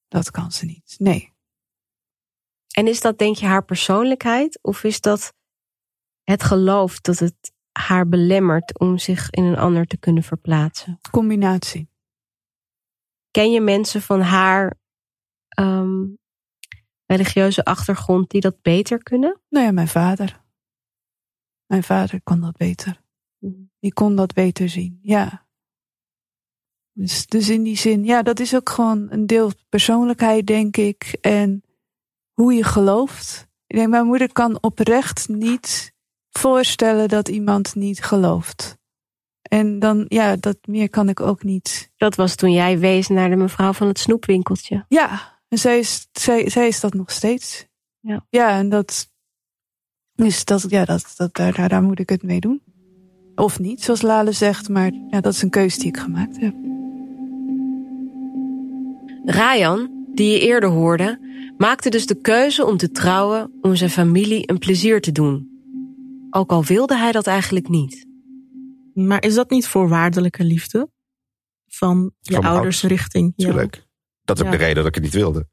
Dat 0.09 0.31
kan 0.31 0.53
ze 0.53 0.65
niet. 0.65 0.95
Nee. 0.99 1.33
En 2.71 2.87
is 2.87 3.01
dat 3.01 3.19
denk 3.19 3.37
je 3.37 3.47
haar 3.47 3.65
persoonlijkheid? 3.65 4.59
Of 4.63 4.85
is 4.85 5.01
dat 5.01 5.35
het 6.23 6.43
geloof 6.43 7.01
dat 7.01 7.19
het 7.19 7.53
haar 7.73 8.09
belemmert 8.09 8.79
om 8.79 8.99
zich 8.99 9.31
in 9.31 9.45
een 9.45 9.59
ander 9.59 9.87
te 9.87 9.97
kunnen 9.97 10.23
verplaatsen? 10.23 11.01
Combinatie. 11.11 11.89
Ken 13.31 13.51
je 13.51 13.61
mensen 13.61 14.03
van 14.03 14.21
haar 14.21 14.79
ehm, 15.49 16.07
religieuze 17.07 17.65
achtergrond 17.65 18.31
die 18.31 18.41
dat 18.41 18.63
beter 18.63 19.03
kunnen? 19.03 19.41
Nou 19.49 19.67
ja, 19.67 19.73
mijn 19.73 19.89
vader. 19.89 20.41
Mijn 21.71 21.83
vader 21.83 22.23
kon 22.23 22.41
dat 22.41 22.57
beter. 22.57 23.01
Die 23.79 23.93
kon 23.93 24.17
dat 24.17 24.35
beter 24.35 24.69
zien, 24.69 24.99
ja. 25.03 25.47
Dus, 26.93 27.27
dus 27.27 27.49
in 27.49 27.63
die 27.63 27.77
zin, 27.77 28.05
ja, 28.05 28.23
dat 28.23 28.41
is 28.41 28.55
ook 28.55 28.69
gewoon 28.69 29.07
een 29.11 29.27
deel 29.27 29.51
persoonlijkheid, 29.69 30.47
denk 30.47 30.77
ik. 30.77 31.19
En 31.21 31.63
hoe 32.33 32.53
je 32.53 32.65
gelooft. 32.65 33.49
Ik 33.67 33.77
denk, 33.77 33.89
mijn 33.89 34.07
moeder 34.07 34.33
kan 34.33 34.63
oprecht 34.63 35.29
niet 35.29 35.95
voorstellen 36.31 37.09
dat 37.09 37.29
iemand 37.29 37.75
niet 37.75 38.03
gelooft. 38.03 38.79
En 39.43 39.79
dan, 39.79 40.05
ja, 40.09 40.37
dat 40.37 40.59
meer 40.63 40.91
kan 40.91 41.09
ik 41.09 41.21
ook 41.21 41.43
niet. 41.43 41.91
Dat 41.97 42.15
was 42.15 42.35
toen 42.35 42.53
jij 42.53 42.79
wees 42.79 43.09
naar 43.09 43.31
de 43.31 43.37
mevrouw 43.37 43.73
van 43.73 43.87
het 43.87 43.99
snoepwinkeltje. 43.99 44.85
Ja, 44.89 45.41
en 45.49 45.59
zij 45.59 45.79
is, 45.79 46.09
zij, 46.13 46.51
zij 46.51 46.69
is 46.69 46.81
dat 46.81 46.95
nog 46.95 47.11
steeds. 47.11 47.67
Ja. 48.01 48.27
Ja, 48.31 48.59
en 48.59 48.69
dat. 48.69 49.09
Dus 50.25 50.45
dat, 50.45 50.65
ja, 50.69 50.85
dat, 50.85 51.13
dat, 51.17 51.35
daar, 51.35 51.55
daar, 51.55 51.69
daar 51.69 51.83
moet 51.83 51.99
ik 51.99 52.09
het 52.09 52.23
mee 52.23 52.41
doen. 52.41 52.63
Of 53.35 53.59
niet, 53.59 53.83
zoals 53.83 54.03
Lale 54.03 54.33
zegt, 54.33 54.69
maar 54.69 54.93
ja, 55.11 55.21
dat 55.21 55.33
is 55.33 55.43
een 55.43 55.51
keuze 55.51 55.79
die 55.79 55.87
ik 55.89 55.97
gemaakt 55.97 56.41
heb. 56.41 56.55
Rayan, 59.25 60.07
die 60.15 60.33
je 60.33 60.41
eerder 60.41 60.69
hoorde, 60.69 61.19
maakte 61.59 61.91
dus 61.91 62.07
de 62.07 62.21
keuze 62.21 62.65
om 62.67 62.77
te 62.77 62.91
trouwen 62.91 63.53
om 63.61 63.77
zijn 63.77 63.91
familie 63.91 64.51
een 64.51 64.59
plezier 64.59 65.01
te 65.01 65.13
doen. 65.13 65.49
Ook 66.31 66.51
al 66.51 66.65
wilde 66.65 66.97
hij 66.97 67.13
dat 67.13 67.27
eigenlijk 67.27 67.69
niet. 67.69 68.07
Maar 68.95 69.23
is 69.25 69.35
dat 69.35 69.51
niet 69.51 69.67
voorwaardelijke 69.67 70.45
liefde? 70.45 70.91
Van 71.69 72.13
je 72.21 72.35
Van 72.35 72.45
ouders 72.45 72.83
ouders. 72.83 72.83
richting 72.83 73.33
jou? 73.37 73.51
Tuurlijk. 73.53 73.87
Dat 74.25 74.37
is 74.39 74.45
ook 74.45 74.53
Ja. 74.53 74.59
de 74.59 74.63
reden 74.65 74.77
dat 74.77 74.87
ik 74.87 74.95
het 74.95 75.03
niet 75.05 75.13
wilde. 75.13 75.47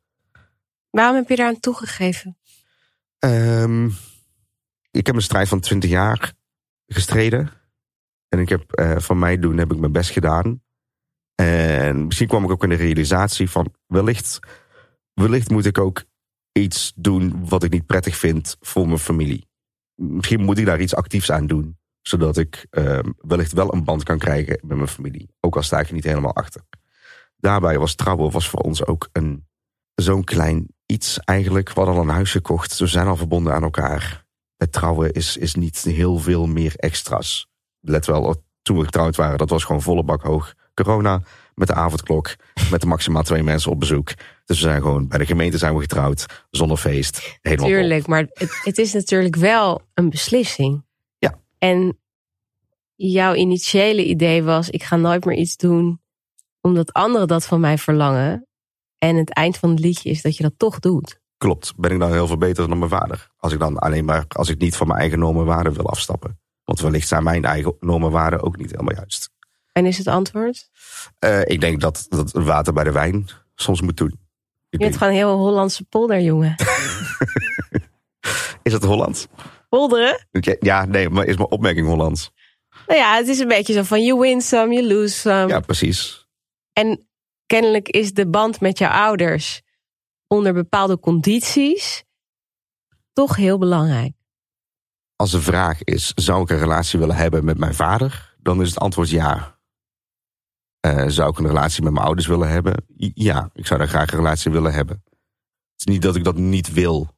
Waarom 0.90 1.16
heb 1.16 1.30
je 1.30 1.36
daar 1.36 1.48
aan 1.48 1.60
toegegeven? 1.60 2.38
Ehm, 3.20 3.90
ik 4.98 5.06
heb 5.06 5.16
een 5.16 5.22
strijd 5.22 5.48
van 5.48 5.60
20 5.60 5.90
jaar 5.90 6.34
gestreden. 6.88 7.50
En 8.30 8.40
ik 8.40 8.50
heb 8.50 8.72
eh, 8.72 8.98
van 8.98 9.20
mij 9.20 9.40
doen 9.40 9.58
heb 9.58 9.72
ik 9.72 9.80
mijn 9.80 9.92
best 9.92 10.10
gedaan. 10.10 10.62
En 11.36 12.06
misschien 12.06 12.28
kwam 12.28 12.44
ik 12.44 12.52
ook 12.52 12.64
in 12.64 12.70
de 12.70 12.76
realisatie 12.76 13.50
van 13.50 13.74
wellicht, 13.88 14.40
wellicht 15.14 15.50
moet 15.50 15.66
ik 15.66 15.78
ook 15.78 16.04
iets 16.52 16.94
doen 16.96 17.48
wat 17.48 17.64
ik 17.64 17.72
niet 17.72 17.86
prettig 17.86 18.16
vind 18.16 18.58
voor 18.60 18.88
mijn 18.88 19.00
familie. 19.00 19.48
Misschien 19.96 20.44
moet 20.44 20.58
ik 20.58 20.66
daar 20.66 20.82
iets 20.82 20.96
actiefs 20.96 21.32
aan 21.32 21.48
doen. 21.48 21.78
Zodat 22.02 22.38
ik 22.38 22.68
ehm, 22.70 23.12
wellicht 23.18 23.52
wel 23.52 23.74
een 23.74 23.84
band 23.84 24.04
kan 24.04 24.18
krijgen 24.18 24.60
met 24.62 24.78
mijn 24.78 24.90
familie. 24.90 25.30
Ook 25.40 25.56
al 25.56 25.64
sta 25.64 25.80
ik 25.80 25.88
er 25.88 25.94
niet 25.94 26.04
helemaal 26.04 26.36
achter. 26.36 26.62
Daarbij 27.38 27.80
was 27.80 27.96
trouwen 27.96 28.32
was 28.32 28.50
voor 28.50 28.60
ons 28.60 28.86
ook 28.86 29.10
een, 29.12 29.48
zo'n 29.96 30.24
klein 30.24 30.68
iets 30.86 31.20
eigenlijk. 31.20 31.74
We 31.74 31.80
hadden 31.80 31.96
al 31.96 32.02
een 32.02 32.16
huis 32.16 32.32
gekocht. 32.32 32.78
We 32.78 32.88
zijn 32.88 33.08
al 33.08 33.16
verbonden 33.16 33.54
aan 33.54 33.64
elkaar. 33.64 34.27
Het 34.58 34.72
trouwen 34.72 35.14
is, 35.14 35.38
is 35.38 35.56
niet 35.56 35.82
heel 35.82 36.18
veel 36.18 36.48
meer 36.48 36.74
extra's. 36.76 37.48
Let 37.80 38.06
wel, 38.06 38.44
toen 38.62 38.78
we 38.78 38.84
getrouwd 38.84 39.16
waren, 39.16 39.38
dat 39.38 39.50
was 39.50 39.64
gewoon 39.64 39.82
volle 39.82 40.04
bak 40.04 40.22
hoog. 40.22 40.54
Corona, 40.74 41.22
met 41.56 41.68
de 41.68 41.74
avondklok, 41.74 42.36
met 42.72 42.82
de 42.82 42.88
maximaal 42.88 43.24
twee 43.24 43.44
mensen 43.44 43.72
op 43.72 43.80
bezoek. 43.80 44.08
Dus 44.46 44.62
we 44.62 44.68
zijn 44.68 44.82
gewoon 44.82 45.08
bij 45.08 45.18
de 45.18 45.26
gemeente 45.26 45.58
zijn 45.58 45.76
we 45.76 45.82
getrouwd, 45.82 46.46
zonder 46.50 46.78
feest. 46.78 47.38
Helemaal. 47.42 47.68
Tuurlijk, 47.68 48.08
maar 48.08 48.28
het, 48.30 48.60
het 48.64 48.78
is 48.78 48.94
natuurlijk 48.94 49.36
wel 49.36 49.82
een 49.94 50.10
beslissing. 50.10 50.86
Ja. 51.18 51.40
En 51.58 52.00
jouw 52.96 53.34
initiële 53.34 54.06
idee 54.06 54.44
was: 54.44 54.70
ik 54.70 54.84
ga 54.84 54.96
nooit 54.96 55.26
meer 55.26 55.38
iets 55.38 55.58
doen 55.58 56.02
omdat 56.62 56.94
anderen 56.94 57.28
dat 57.28 57.46
van 57.46 57.60
mij 57.60 57.78
verlangen. 57.78 58.48
En 58.98 59.16
het 59.16 59.34
eind 59.34 59.58
van 59.58 59.70
het 59.70 59.80
liedje 59.80 60.10
is 60.10 60.22
dat 60.22 60.38
je 60.38 60.44
dat 60.44 60.54
toch 60.58 60.80
doet. 60.80 61.22
Klopt. 61.38 61.74
Ben 61.76 61.92
ik 61.92 62.00
dan 62.00 62.12
heel 62.12 62.28
veel 62.28 62.38
beter 62.38 62.68
dan 62.68 62.78
mijn 62.78 62.90
vader? 62.92 63.28
Als 63.38 63.54
ik 63.54 63.60
dan 63.60 63.78
alleen 63.78 64.06
maar, 64.06 64.26
als 64.28 64.50
ik 64.50 64.58
niet 64.58 64.76
van 64.76 64.88
mijn 64.88 65.00
eigen 65.00 65.20
normen 65.20 65.42
en 65.42 65.48
waarden 65.48 65.74
wil 65.74 65.90
afstappen. 65.90 66.40
Want 66.64 66.80
wellicht 66.80 67.08
zijn 67.08 67.24
mijn 67.24 67.46
eigen 67.46 67.76
normen 67.80 68.08
en 68.08 68.14
waarden 68.14 68.42
ook 68.44 68.58
niet 68.58 68.72
helemaal 68.72 68.96
juist. 68.96 69.30
En 69.72 69.86
is 69.86 69.98
het 69.98 70.08
antwoord? 70.08 70.70
Eh, 71.20 71.42
ik 71.46 71.62
denk 71.62 71.82
dat, 71.82 72.06
dat 72.10 72.32
water 72.32 72.74
bij 72.74 72.84
de 72.84 72.92
wijn 72.92 73.28
soms 73.56 73.82
moet 73.82 73.98
doen. 73.98 74.08
Ik 74.08 74.18
Je 74.70 74.78
bent 74.78 74.82
denk- 74.82 74.94
gewoon 75.04 75.10
een 75.14 75.20
heel 75.20 75.38
Hollandse 75.38 75.84
polderjongen. 75.84 76.56
is 78.64 78.74
het 78.74 78.84
Hollands? 78.84 79.28
Polderen? 79.70 80.28
Ja, 80.60 80.86
nee, 80.86 81.10
maar 81.10 81.26
is 81.26 81.38
mijn 81.38 81.50
opmerking 81.50 81.88
Hollands? 81.88 82.32
Nou 82.88 83.00
ja, 83.00 83.16
het 83.16 83.28
is 83.28 83.40
een 83.40 83.48
beetje 83.48 83.74
zo 83.74 83.84
van 83.84 84.04
you 84.04 84.20
win 84.20 84.42
some, 84.42 84.74
you 84.74 84.88
lose 84.88 85.16
some. 85.18 85.48
Ja, 85.48 85.60
precies. 85.60 86.28
En 86.74 87.08
kennelijk 87.46 87.90
is 87.90 88.14
de 88.14 88.28
band 88.28 88.62
met 88.62 88.78
jouw 88.78 88.92
ouders 88.92 89.62
onder 90.28 90.54
bepaalde 90.54 91.00
condities 91.00 92.04
toch 93.14 93.36
heel 93.36 93.58
belangrijk. 93.58 94.14
Als 95.16 95.32
de 95.32 95.42
vraag 95.42 95.84
is, 95.84 96.12
zou 96.16 96.42
ik 96.42 96.50
een 96.50 96.58
relatie 96.58 97.00
willen 97.00 97.16
hebben 97.16 97.46
met 97.46 97.58
mijn 97.58 97.74
vader? 97.74 98.36
Dan 98.40 98.62
is 98.62 98.70
het 98.70 98.80
antwoord 98.80 99.10
ja. 99.10 99.60
Eh, 100.80 101.06
zou 101.08 101.30
ik 101.30 101.38
een 101.38 101.48
relatie 101.48 101.84
met 101.84 101.94
mijn 101.94 102.06
ouders 102.06 102.28
willen 102.28 102.50
hebben? 102.50 102.86
Ja, 103.14 103.50
ik 103.54 103.66
zou 103.66 103.80
daar 103.80 103.90
graag 103.90 104.12
een 104.12 104.18
relatie 104.18 104.52
willen 104.52 104.74
hebben. 104.74 105.04
Het 105.06 105.88
is 105.88 105.94
niet 105.94 106.02
dat 106.02 106.16
ik 106.16 106.24
dat 106.24 106.36
niet 106.36 106.74
wil. 106.74 107.16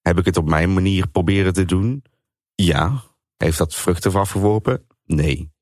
Heb 0.00 0.18
ik 0.18 0.24
het 0.24 0.36
op 0.36 0.48
mijn 0.48 0.72
manier 0.72 1.08
proberen 1.08 1.52
te 1.52 1.64
doen? 1.64 2.04
Ja. 2.54 3.02
Heeft 3.36 3.58
dat 3.58 3.74
vruchten 3.74 4.14
afgeworpen? 4.14 4.86
Nee. 5.04 5.52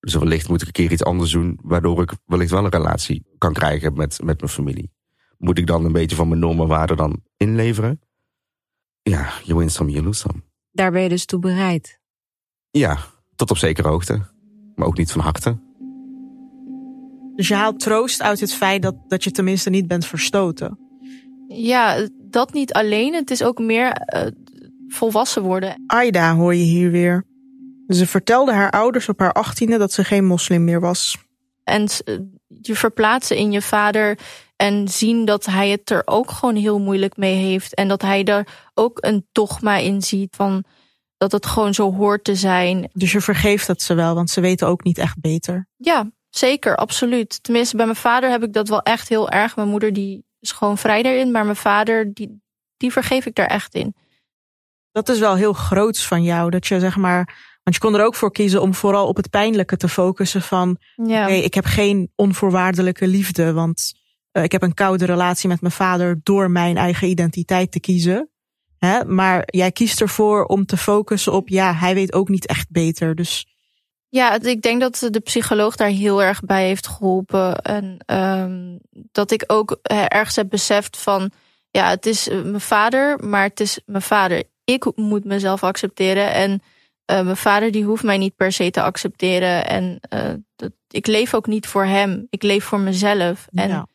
Dus 0.00 0.14
wellicht 0.14 0.48
moet 0.48 0.60
ik 0.60 0.66
een 0.66 0.72
keer 0.72 0.92
iets 0.92 1.04
anders 1.04 1.30
doen, 1.30 1.58
waardoor 1.62 2.02
ik 2.02 2.12
wellicht 2.24 2.50
wel 2.50 2.64
een 2.64 2.70
relatie 2.70 3.26
kan 3.38 3.52
krijgen 3.52 3.92
met, 3.92 4.22
met 4.22 4.40
mijn 4.40 4.52
familie. 4.52 4.95
Moet 5.38 5.58
ik 5.58 5.66
dan 5.66 5.84
een 5.84 5.92
beetje 5.92 6.16
van 6.16 6.28
mijn 6.28 6.40
normen 6.40 6.62
en 6.62 6.68
waarden 6.68 6.96
dan 6.96 7.22
inleveren? 7.36 8.00
Ja, 9.02 9.28
you 9.44 9.58
win 9.58 9.70
some, 9.70 9.90
you 9.90 10.04
lose 10.04 10.20
some. 10.20 10.42
Daar 10.70 10.90
ben 10.90 11.02
je 11.02 11.08
dus 11.08 11.24
toe 11.24 11.40
bereid. 11.40 12.00
Ja, 12.70 12.98
tot 13.36 13.50
op 13.50 13.56
zekere 13.56 13.88
hoogte. 13.88 14.20
Maar 14.74 14.86
ook 14.86 14.98
niet 14.98 15.12
van 15.12 15.20
harte. 15.20 15.58
Dus 17.34 17.48
je 17.48 17.54
haalt 17.54 17.80
troost 17.80 18.22
uit 18.22 18.40
het 18.40 18.54
feit 18.54 18.82
dat, 18.82 18.94
dat 19.08 19.24
je 19.24 19.30
tenminste 19.30 19.70
niet 19.70 19.86
bent 19.86 20.06
verstoten. 20.06 20.78
Ja, 21.48 22.08
dat 22.16 22.52
niet 22.52 22.72
alleen. 22.72 23.14
Het 23.14 23.30
is 23.30 23.42
ook 23.42 23.58
meer 23.58 23.90
eh, 23.90 24.26
volwassen 24.88 25.42
worden. 25.42 25.82
Aida 25.86 26.34
hoor 26.34 26.54
je 26.54 26.62
hier 26.62 26.90
weer. 26.90 27.24
Ze 27.86 28.06
vertelde 28.06 28.52
haar 28.52 28.70
ouders 28.70 29.08
op 29.08 29.18
haar 29.18 29.32
achttiende 29.32 29.78
dat 29.78 29.92
ze 29.92 30.04
geen 30.04 30.24
moslim 30.24 30.64
meer 30.64 30.80
was. 30.80 31.18
En 31.64 31.86
eh, 32.04 32.18
je 32.60 32.74
verplaatsen 32.74 33.36
in 33.36 33.52
je 33.52 33.62
vader 33.62 34.18
en 34.56 34.88
zien 34.88 35.24
dat 35.24 35.44
hij 35.44 35.68
het 35.68 35.90
er 35.90 36.02
ook 36.04 36.30
gewoon 36.30 36.56
heel 36.56 36.78
moeilijk 36.78 37.16
mee 37.16 37.34
heeft. 37.34 37.74
En 37.74 37.88
dat 37.88 38.02
hij 38.02 38.24
er 38.24 38.46
ook 38.74 38.98
een 39.00 39.26
dogma 39.32 39.76
in 39.76 40.02
ziet 40.02 40.36
van 40.36 40.64
dat 41.16 41.32
het 41.32 41.46
gewoon 41.46 41.74
zo 41.74 41.92
hoort 41.94 42.24
te 42.24 42.34
zijn. 42.34 42.90
Dus 42.92 43.12
je 43.12 43.20
vergeeft 43.20 43.66
het 43.66 43.82
ze 43.82 43.94
wel, 43.94 44.14
want 44.14 44.30
ze 44.30 44.40
weten 44.40 44.66
ook 44.66 44.84
niet 44.84 44.98
echt 44.98 45.20
beter. 45.20 45.68
Ja, 45.76 46.10
zeker, 46.30 46.76
absoluut. 46.76 47.42
Tenminste, 47.42 47.76
bij 47.76 47.84
mijn 47.84 47.96
vader 47.96 48.30
heb 48.30 48.42
ik 48.42 48.52
dat 48.52 48.68
wel 48.68 48.82
echt 48.82 49.08
heel 49.08 49.30
erg. 49.30 49.56
Mijn 49.56 49.68
moeder 49.68 49.92
die 49.92 50.24
is 50.40 50.52
gewoon 50.52 50.78
vrij 50.78 51.02
daarin, 51.02 51.30
maar 51.30 51.44
mijn 51.44 51.56
vader 51.56 52.14
die, 52.14 52.42
die 52.76 52.92
vergeef 52.92 53.26
ik 53.26 53.34
daar 53.34 53.46
echt 53.46 53.74
in. 53.74 53.94
Dat 54.92 55.08
is 55.08 55.18
wel 55.18 55.34
heel 55.34 55.52
groots 55.52 56.06
van 56.06 56.22
jou. 56.22 56.50
Dat 56.50 56.66
je 56.66 56.80
zeg 56.80 56.96
maar. 56.96 57.54
Want 57.62 57.76
je 57.76 57.82
kon 57.82 57.94
er 57.94 58.04
ook 58.04 58.14
voor 58.14 58.32
kiezen 58.32 58.62
om 58.62 58.74
vooral 58.74 59.06
op 59.06 59.16
het 59.16 59.30
pijnlijke 59.30 59.76
te 59.76 59.88
focussen. 59.88 60.42
Van 60.42 60.78
Ja. 60.94 61.26
ik 61.26 61.54
heb 61.54 61.64
geen 61.64 62.12
onvoorwaardelijke 62.14 63.06
liefde. 63.06 63.52
Want 63.52 63.92
ik 64.42 64.52
heb 64.52 64.62
een 64.62 64.74
koude 64.74 65.04
relatie 65.04 65.48
met 65.48 65.60
mijn 65.60 65.72
vader 65.72 66.20
door 66.22 66.50
mijn 66.50 66.76
eigen 66.76 67.08
identiteit 67.08 67.72
te 67.72 67.80
kiezen. 67.80 68.30
Hè? 68.78 69.04
Maar 69.04 69.42
jij 69.46 69.72
kiest 69.72 70.00
ervoor 70.00 70.44
om 70.44 70.66
te 70.66 70.76
focussen 70.76 71.32
op 71.32 71.48
ja, 71.48 71.74
hij 71.74 71.94
weet 71.94 72.12
ook 72.12 72.28
niet 72.28 72.46
echt 72.46 72.70
beter. 72.70 73.14
Dus 73.14 73.46
Ja, 74.08 74.40
ik 74.40 74.62
denk 74.62 74.80
dat 74.80 75.08
de 75.10 75.20
psycholoog 75.20 75.76
daar 75.76 75.88
heel 75.88 76.22
erg 76.22 76.40
bij 76.40 76.66
heeft 76.66 76.86
geholpen. 76.86 77.58
En 77.58 77.96
ehm, 78.06 78.78
dat 78.90 79.30
ik 79.30 79.44
ook 79.46 79.78
eh, 79.82 80.04
ergens 80.08 80.36
heb 80.36 80.48
beseft 80.48 80.96
van... 80.96 81.30
ja, 81.70 81.88
het 81.88 82.06
is 82.06 82.28
eh, 82.28 82.42
mijn 82.42 82.60
vader, 82.60 83.24
maar 83.24 83.42
het 83.42 83.60
is 83.60 83.80
mijn 83.86 84.02
vader. 84.02 84.42
Ik 84.64 84.96
moet 84.96 85.24
mezelf 85.24 85.62
accepteren. 85.62 86.32
En 86.34 86.62
eh, 87.06 87.22
mijn 87.22 87.36
vader 87.36 87.70
die 87.70 87.84
hoeft 87.84 88.02
mij 88.02 88.18
niet 88.18 88.36
per 88.36 88.52
se 88.52 88.70
te 88.70 88.82
accepteren. 88.82 89.66
En 89.66 89.98
eh, 90.00 90.32
dat, 90.56 90.72
ik 90.88 91.06
leef 91.06 91.34
ook 91.34 91.46
niet 91.46 91.66
voor 91.66 91.84
hem. 91.84 92.26
Ik 92.30 92.42
leef 92.42 92.64
voor 92.64 92.80
mezelf. 92.80 93.46
En 93.52 93.68
ja. 93.68 93.86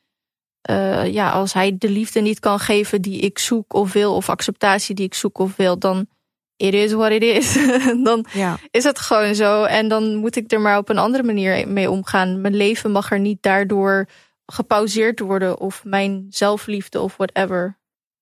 Eh, 0.62 1.14
ja, 1.14 1.30
als 1.30 1.54
hij 1.54 1.78
de 1.78 1.90
liefde 1.90 2.20
niet 2.20 2.40
kan 2.40 2.60
geven 2.60 3.02
die 3.02 3.20
ik 3.20 3.40
zoek 3.40 3.74
of 3.74 3.94
wil... 3.94 4.16
of 4.16 4.30
acceptatie 4.30 4.96
die 4.96 5.06
ik 5.06 5.14
zoek 5.14 5.38
of 5.38 5.56
wil, 5.56 5.80
dan... 5.80 6.08
It 6.56 6.74
is 6.74 6.92
what 6.92 7.12
it 7.12 7.24
is. 7.24 7.54
dan 8.04 8.26
ja. 8.34 8.58
is 8.72 8.84
het 8.84 9.00
gewoon 9.00 9.36
zo. 9.36 9.64
En 9.64 9.88
dan 9.88 10.16
moet 10.16 10.36
ik 10.36 10.52
er 10.52 10.62
maar 10.62 10.78
op 10.78 10.90
een 10.90 10.98
andere 10.98 11.24
manier 11.24 11.68
mee 11.68 11.90
omgaan. 11.90 12.42
Mijn 12.42 12.56
leven 12.56 12.92
mag 12.92 13.12
er 13.12 13.20
niet 13.20 13.42
daardoor 13.42 14.08
gepauzeerd 14.46 15.20
worden. 15.20 15.60
Of 15.60 15.84
mijn 15.84 16.26
zelfliefde 16.30 17.02
of 17.02 17.18
whatever. 17.18 17.80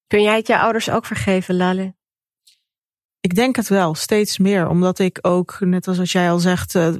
Kun 0.08 0.22
jij 0.22 0.36
het 0.36 0.48
je 0.48 0.60
ouders 0.60 0.90
ook 0.90 1.06
vergeven, 1.06 1.56
Lale? 1.56 1.94
Ik 3.20 3.36
denk 3.36 3.56
het 3.56 3.68
wel, 3.68 3.96
steeds 3.96 4.38
meer. 4.38 4.68
Omdat 4.68 5.00
ik 5.00 5.18
ook, 5.22 5.58
net 5.60 5.88
als 5.88 5.98
wat 5.98 6.12
jij 6.12 6.32
al 6.32 6.40
zegt, 6.40 6.76
eh, 6.76 6.94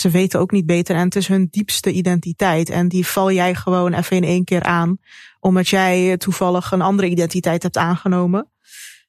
ze 0.00 0.10
weten 0.10 0.40
ook 0.40 0.50
niet 0.50 0.66
beter. 0.66 0.96
En 0.96 1.04
het 1.04 1.16
is 1.16 1.28
hun 1.28 1.48
diepste 1.50 1.92
identiteit. 1.92 2.70
En 2.70 2.88
die 2.88 3.06
val 3.06 3.32
jij 3.32 3.54
gewoon 3.54 3.92
even 3.92 4.16
in 4.16 4.24
één 4.24 4.44
keer 4.44 4.62
aan. 4.62 4.98
Omdat 5.40 5.68
jij 5.68 6.16
toevallig 6.16 6.72
een 6.72 6.80
andere 6.82 7.08
identiteit 7.08 7.62
hebt 7.62 7.76
aangenomen. 7.76 8.50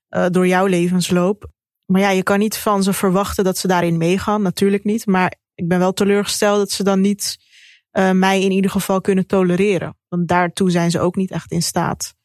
eh, 0.10 0.26
door 0.30 0.48
jouw 0.48 0.66
levensloop. 0.66 1.52
Maar 1.86 2.02
ja, 2.02 2.10
je 2.10 2.24
kan 2.24 2.40
niet 2.40 2.58
van 2.58 2.84
ze 2.84 2.94
verwachten 2.94 3.44
dat 3.44 3.58
ze 3.58 3.68
daarin 3.68 3.98
meegaan. 3.98 4.42
Natuurlijk 4.42 4.84
niet. 4.84 5.06
Maar 5.06 5.34
ik 5.56 5.68
ben 5.68 5.80
wel 5.80 5.94
teleurgesteld 5.94 6.58
dat 6.58 6.72
ze 6.72 6.84
dan 6.84 7.02
niet 7.02 7.38
eh, 7.92 8.12
mij 8.12 8.42
in 8.42 8.52
ieder 8.52 8.72
geval 8.72 9.02
kunnen 9.02 9.28
tolereren. 9.28 9.98
Want 10.08 10.28
daartoe 10.28 10.72
zijn 10.72 10.92
ze 10.92 11.00
ook 11.00 11.16
niet 11.16 11.32
echt 11.32 11.52
in 11.52 11.62
staat. 11.62 12.16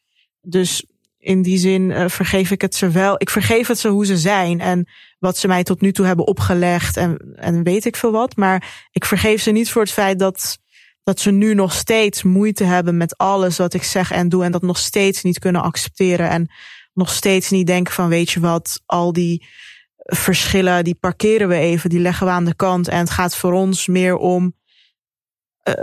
Dus 0.41 0.85
in 1.19 1.41
die 1.41 1.57
zin 1.57 1.91
eh, 1.91 2.09
vergeef 2.09 2.51
ik 2.51 2.61
het 2.61 2.75
ze 2.75 2.89
wel. 2.89 3.15
Ik 3.17 3.29
vergeef 3.29 3.67
het 3.67 3.79
ze 3.79 3.87
hoe 3.87 4.05
ze 4.05 4.17
zijn 4.17 4.59
en 4.59 4.89
wat 5.19 5.37
ze 5.37 5.47
mij 5.47 5.63
tot 5.63 5.81
nu 5.81 5.91
toe 5.91 6.05
hebben 6.05 6.27
opgelegd 6.27 6.97
en, 6.97 7.35
en 7.35 7.63
weet 7.63 7.85
ik 7.85 7.95
veel 7.95 8.11
wat. 8.11 8.35
Maar 8.35 8.87
ik 8.91 9.05
vergeef 9.05 9.41
ze 9.41 9.51
niet 9.51 9.71
voor 9.71 9.81
het 9.81 9.91
feit 9.91 10.19
dat, 10.19 10.57
dat 11.03 11.19
ze 11.19 11.31
nu 11.31 11.53
nog 11.53 11.73
steeds 11.73 12.23
moeite 12.23 12.63
hebben 12.63 12.97
met 12.97 13.17
alles 13.17 13.57
wat 13.57 13.73
ik 13.73 13.83
zeg 13.83 14.11
en 14.11 14.29
doe. 14.29 14.43
En 14.43 14.51
dat 14.51 14.61
nog 14.61 14.77
steeds 14.77 15.23
niet 15.23 15.39
kunnen 15.39 15.61
accepteren. 15.61 16.29
En 16.29 16.51
nog 16.93 17.11
steeds 17.11 17.49
niet 17.49 17.67
denken 17.67 17.93
van 17.93 18.09
weet 18.09 18.31
je 18.31 18.39
wat, 18.39 18.81
al 18.85 19.13
die 19.13 19.45
verschillen, 19.97 20.83
die 20.83 20.95
parkeren 20.95 21.47
we 21.47 21.55
even, 21.55 21.89
die 21.89 21.99
leggen 21.99 22.25
we 22.27 22.33
aan 22.33 22.45
de 22.45 22.55
kant. 22.55 22.87
En 22.87 22.99
het 22.99 23.09
gaat 23.09 23.35
voor 23.35 23.53
ons 23.53 23.87
meer 23.87 24.15
om 24.15 24.55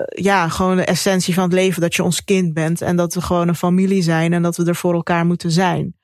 ja, 0.09 0.49
gewoon 0.49 0.77
de 0.77 0.85
essentie 0.85 1.35
van 1.35 1.43
het 1.43 1.53
leven. 1.53 1.81
Dat 1.81 1.95
je 1.95 2.03
ons 2.03 2.25
kind 2.25 2.55
bent 2.55 2.81
en 2.83 2.97
dat 2.97 3.15
we 3.15 3.21
gewoon 3.21 3.49
een 3.49 3.55
familie 3.57 4.03
zijn 4.03 4.33
en 4.33 4.43
dat 4.43 4.57
we 4.57 4.65
er 4.65 4.77
voor 4.77 4.95
elkaar 4.95 5.27
moeten 5.27 5.51
zijn. 5.51 5.95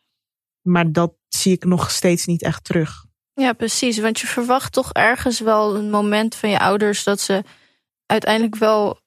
Maar 0.63 0.93
dat 0.93 1.13
zie 1.29 1.53
ik 1.53 1.65
nog 1.65 1.91
steeds 1.91 2.27
niet 2.27 2.43
echt 2.43 2.65
terug. 2.65 3.05
Ja, 3.35 3.53
precies. 3.53 3.99
Want 3.99 4.21
je 4.21 4.27
verwacht 4.27 4.73
toch 4.73 4.93
ergens 4.93 5.41
wel 5.41 5.77
een 5.77 5.91
moment 5.91 6.35
van 6.35 6.51
je 6.51 6.59
ouders 6.59 7.05
dat 7.05 7.21
ze 7.21 7.43
uiteindelijk 8.07 8.57
wel 8.57 9.01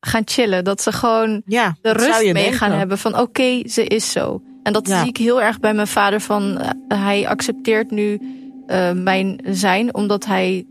gaan 0.00 0.22
chillen. 0.24 0.64
Dat 0.64 0.82
ze 0.82 0.92
gewoon 0.92 1.42
Ja, 1.44 1.76
de 1.80 1.92
rust 1.92 2.32
mee 2.32 2.52
gaan 2.52 2.70
hebben 2.72 2.98
van 2.98 3.18
oké, 3.18 3.68
ze 3.68 3.84
is 3.84 4.12
zo. 4.12 4.42
En 4.62 4.72
dat 4.72 4.86
Ja. 4.88 5.00
zie 5.00 5.08
ik 5.08 5.16
heel 5.16 5.42
erg 5.42 5.60
bij 5.60 5.74
mijn 5.74 5.86
vader 5.86 6.20
van 6.20 6.58
eh, 6.58 6.70
hij 6.88 7.28
accepteert 7.28 7.90
nu 7.90 8.20
eh, 8.66 8.92
mijn 8.92 9.40
zijn 9.44 9.94
omdat 9.94 10.24
hij 10.24 10.66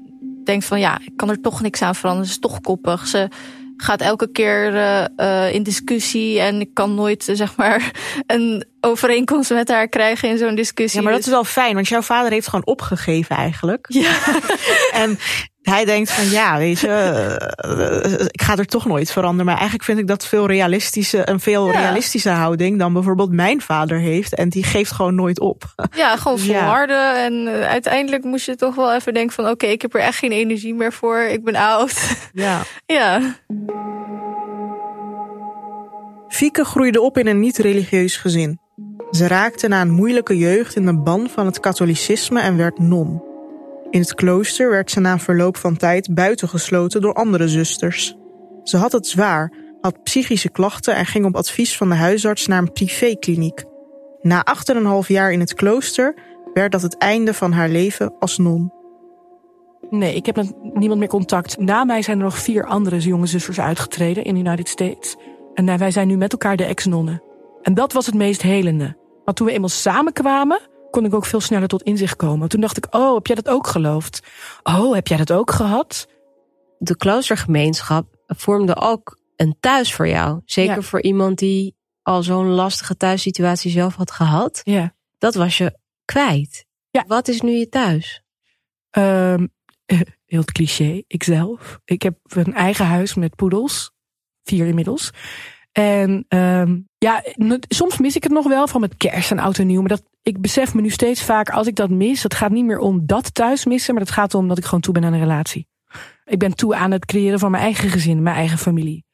denkt 0.45 0.65
van 0.65 0.79
ja, 0.79 0.99
ik 1.05 1.11
kan 1.15 1.29
er 1.29 1.41
toch 1.41 1.61
niks 1.61 1.81
aan 1.81 1.95
veranderen. 1.95 2.27
Ze 2.27 2.33
is 2.33 2.39
toch 2.39 2.61
koppig. 2.61 3.07
Ze 3.07 3.27
gaat 3.77 4.01
elke 4.01 4.31
keer 4.31 4.75
eh, 4.75 5.05
eh, 5.45 5.53
in 5.53 5.63
discussie 5.63 6.39
en 6.39 6.59
ik 6.61 6.73
kan 6.73 6.95
nooit 6.95 7.27
eh, 7.29 7.35
zeg 7.35 7.55
maar 7.55 7.91
een 8.27 8.65
overeenkomst 8.81 9.49
met 9.51 9.67
haar 9.69 9.87
krijgen 9.87 10.29
in 10.29 10.37
zo'n 10.37 10.55
discussie. 10.55 10.97
Ja, 10.99 11.03
maar 11.05 11.13
dat 11.13 11.21
Dus- 11.21 11.31
is 11.31 11.35
wel 11.35 11.63
fijn, 11.63 11.73
want 11.73 11.87
jouw 11.87 12.01
vader 12.01 12.31
heeft 12.31 12.47
gewoon 12.47 12.65
opgegeven 12.65 13.35
eigenlijk. 13.35 13.85
ja. 13.89 14.13
En 15.03 15.17
Hij 15.61 15.85
denkt 15.85 16.11
van 16.11 16.29
ja, 16.29 16.57
weet 16.57 16.79
je, 16.79 16.87
eh, 16.87 18.25
ik 18.31 18.41
ga 18.41 18.55
er 18.57 18.65
toch 18.65 18.85
nooit 18.85 19.11
veranderen. 19.11 19.45
Maar 19.45 19.55
eigenlijk 19.55 19.83
vind 19.83 19.99
ik 19.99 20.07
dat 20.07 20.25
veel 20.25 20.47
realistische, 20.47 21.29
een 21.29 21.39
veel 21.39 21.67
Ja. 21.71 21.79
realistische 21.79 22.29
houding 22.29 22.79
dan 22.79 22.93
bijvoorbeeld 22.93 23.31
mijn 23.31 23.61
vader 23.61 23.99
heeft. 23.99 24.35
En 24.35 24.49
die 24.49 24.63
geeft 24.63 24.91
gewoon 24.91 25.15
nooit 25.15 25.39
op. 25.39 25.63
Ja, 25.95 26.17
gewoon 26.17 26.37
Ja. 26.43 26.59
volharden. 26.59 27.23
En 27.23 27.47
eh, 27.61 27.67
uiteindelijk 27.69 28.23
moest 28.23 28.45
je 28.45 28.55
toch 28.55 28.75
wel 28.75 28.93
even 28.93 29.13
denken 29.13 29.33
van... 29.35 29.47
oké, 29.49 29.65
ik 29.65 29.81
heb 29.81 29.93
er 29.93 30.01
echt 30.01 30.17
geen 30.17 30.31
energie 30.31 30.73
meer 30.73 30.93
voor. 30.93 31.19
Ik 31.19 31.43
ben 31.43 31.55
oud. 31.55 31.93
Ja. 32.33 32.61
ja. 32.85 33.19
Fieke 36.29 36.63
groeide 36.65 37.01
op 37.01 37.17
in 37.17 37.27
een 37.27 37.39
niet-religieus 37.39 38.17
gezin. 38.17 38.59
Ze 39.11 39.27
raakte 39.27 39.67
na 39.67 39.81
een 39.81 39.91
moeilijke 39.91 40.37
jeugd 40.37 40.75
in 40.75 40.85
de 40.85 40.97
ban 41.01 41.29
van 41.33 41.45
het 41.45 41.59
katholicisme 41.59 42.41
en 42.41 42.57
werd 42.57 42.79
non. 42.79 43.23
In 43.91 43.99
het 43.99 44.13
klooster 44.13 44.69
werd 44.69 44.91
ze 44.91 44.99
na 44.99 45.19
verloop 45.19 45.57
van 45.57 45.77
tijd 45.77 46.13
buitengesloten 46.13 47.01
door 47.01 47.13
andere 47.13 47.47
zusters. 47.47 48.15
Ze 48.63 48.77
had 48.77 48.91
het 48.91 49.07
zwaar, 49.07 49.53
had 49.81 50.03
psychische 50.03 50.49
klachten 50.49 50.95
en 50.95 51.05
ging 51.05 51.25
op 51.25 51.35
advies 51.35 51.77
van 51.77 51.89
de 51.89 51.95
huisarts 51.95 52.47
naar 52.47 52.61
een 52.61 52.71
privékliniek. 52.71 53.63
Na 54.21 54.45
8,5 55.03 55.07
jaar 55.07 55.31
in 55.31 55.39
het 55.39 55.53
klooster 55.53 56.15
werd 56.53 56.71
dat 56.71 56.81
het 56.81 56.97
einde 56.97 57.33
van 57.33 57.51
haar 57.51 57.69
leven 57.69 58.13
als 58.19 58.37
non. 58.37 58.71
Nee, 59.89 60.15
ik 60.15 60.25
heb 60.25 60.35
met 60.35 60.53
niemand 60.73 60.99
meer 60.99 61.09
contact. 61.09 61.59
Na 61.59 61.83
mij 61.83 62.01
zijn 62.01 62.17
er 62.17 62.23
nog 62.23 62.37
vier 62.37 62.65
andere 62.65 62.99
jonge 62.99 63.25
zusters 63.25 63.59
uitgetreden 63.59 64.23
in 64.23 64.33
de 64.33 64.39
United 64.39 64.67
States. 64.67 65.15
En 65.53 65.69
eh, 65.69 65.77
wij 65.77 65.91
zijn 65.91 66.07
nu 66.07 66.17
met 66.17 66.31
elkaar 66.31 66.57
de 66.57 66.65
ex-nonnen. 66.65 67.23
En 67.61 67.73
dat 67.73 67.93
was 67.93 68.05
het 68.05 68.15
meest 68.15 68.41
helende. 68.41 68.97
Want 69.25 69.37
toen 69.37 69.47
we 69.47 69.53
eenmaal 69.53 69.69
samenkwamen, 69.69 70.59
kon 70.91 71.05
ik 71.05 71.13
ook 71.13 71.25
veel 71.25 71.39
sneller 71.41 71.67
tot 71.67 71.81
inzicht 71.83 72.15
komen. 72.15 72.49
Toen 72.49 72.61
dacht 72.61 72.77
ik, 72.77 72.95
oh, 72.95 73.13
heb 73.15 73.27
jij 73.27 73.35
dat 73.35 73.49
ook 73.49 73.67
geloofd? 73.67 74.19
Oh, 74.63 74.93
heb 74.93 75.07
jij 75.07 75.17
dat 75.17 75.31
ook 75.31 75.51
gehad? 75.51 76.07
De 76.77 76.97
kloostergemeenschap 76.97 78.15
vormde 78.27 78.75
ook 78.75 79.17
een 79.35 79.55
thuis 79.59 79.93
voor 79.93 80.07
jou. 80.07 80.41
Zeker 80.45 80.75
Ja. 80.75 80.81
voor 80.81 81.01
iemand 81.01 81.39
die 81.39 81.75
al 82.01 82.23
zo'n 82.23 82.47
lastige 82.49 82.97
thuissituatie 82.97 83.71
zelf 83.71 83.95
had 83.95 84.11
gehad. 84.11 84.61
Ja. 84.63 84.93
Dat 85.17 85.35
was 85.35 85.57
je 85.57 85.77
kwijt. 86.05 86.65
Ja. 86.89 87.03
Wat 87.07 87.27
is 87.27 87.41
nu 87.41 87.51
je 87.51 87.69
thuis? 87.69 88.23
Ehm, 88.89 89.47
heel 90.25 90.39
het 90.39 90.51
cliché, 90.51 91.03
ikzelf. 91.07 91.79
Ik 91.85 92.01
heb 92.01 92.17
een 92.23 92.53
eigen 92.53 92.85
huis 92.85 93.13
met 93.13 93.35
poedels. 93.35 93.91
Vier 94.43 94.67
inmiddels. 94.67 95.11
En 95.71 96.25
ehm, 96.27 96.79
ja, 96.97 97.23
soms 97.67 97.97
mis 97.97 98.15
ik 98.15 98.23
het 98.23 98.31
nog 98.31 98.47
wel 98.47 98.67
van 98.67 98.81
met 98.81 98.97
kerst 98.97 99.31
en 99.31 99.39
oud 99.39 99.57
en 99.57 99.67
nieuw. 99.67 99.79
Maar 99.79 99.89
dat, 99.89 100.03
ik 100.21 100.41
besef 100.41 100.73
me 100.73 100.81
nu 100.81 100.89
steeds 100.89 101.23
vaak, 101.23 101.49
als 101.49 101.67
ik 101.67 101.75
dat 101.75 101.89
mis, 101.89 102.23
het 102.23 102.33
gaat 102.33 102.51
niet 102.51 102.65
meer 102.65 102.79
om 102.79 103.05
dat 103.05 103.33
thuis 103.33 103.65
missen. 103.65 103.93
Maar 103.93 104.03
het 104.03 104.11
gaat 104.11 104.33
om 104.33 104.47
dat 104.47 104.57
ik 104.57 104.65
gewoon 104.65 104.81
toe 104.81 104.93
ben 104.93 105.03
aan 105.03 105.13
een 105.13 105.19
relatie. 105.19 105.67
Ik 106.25 106.39
ben 106.39 106.55
toe 106.55 106.75
aan 106.75 106.91
het 106.91 107.05
creëren 107.05 107.39
van 107.39 107.51
mijn 107.51 107.63
eigen 107.63 107.89
gezin, 107.89 108.23
mijn 108.23 108.35
eigen 108.35 108.57
familie. 108.57 109.05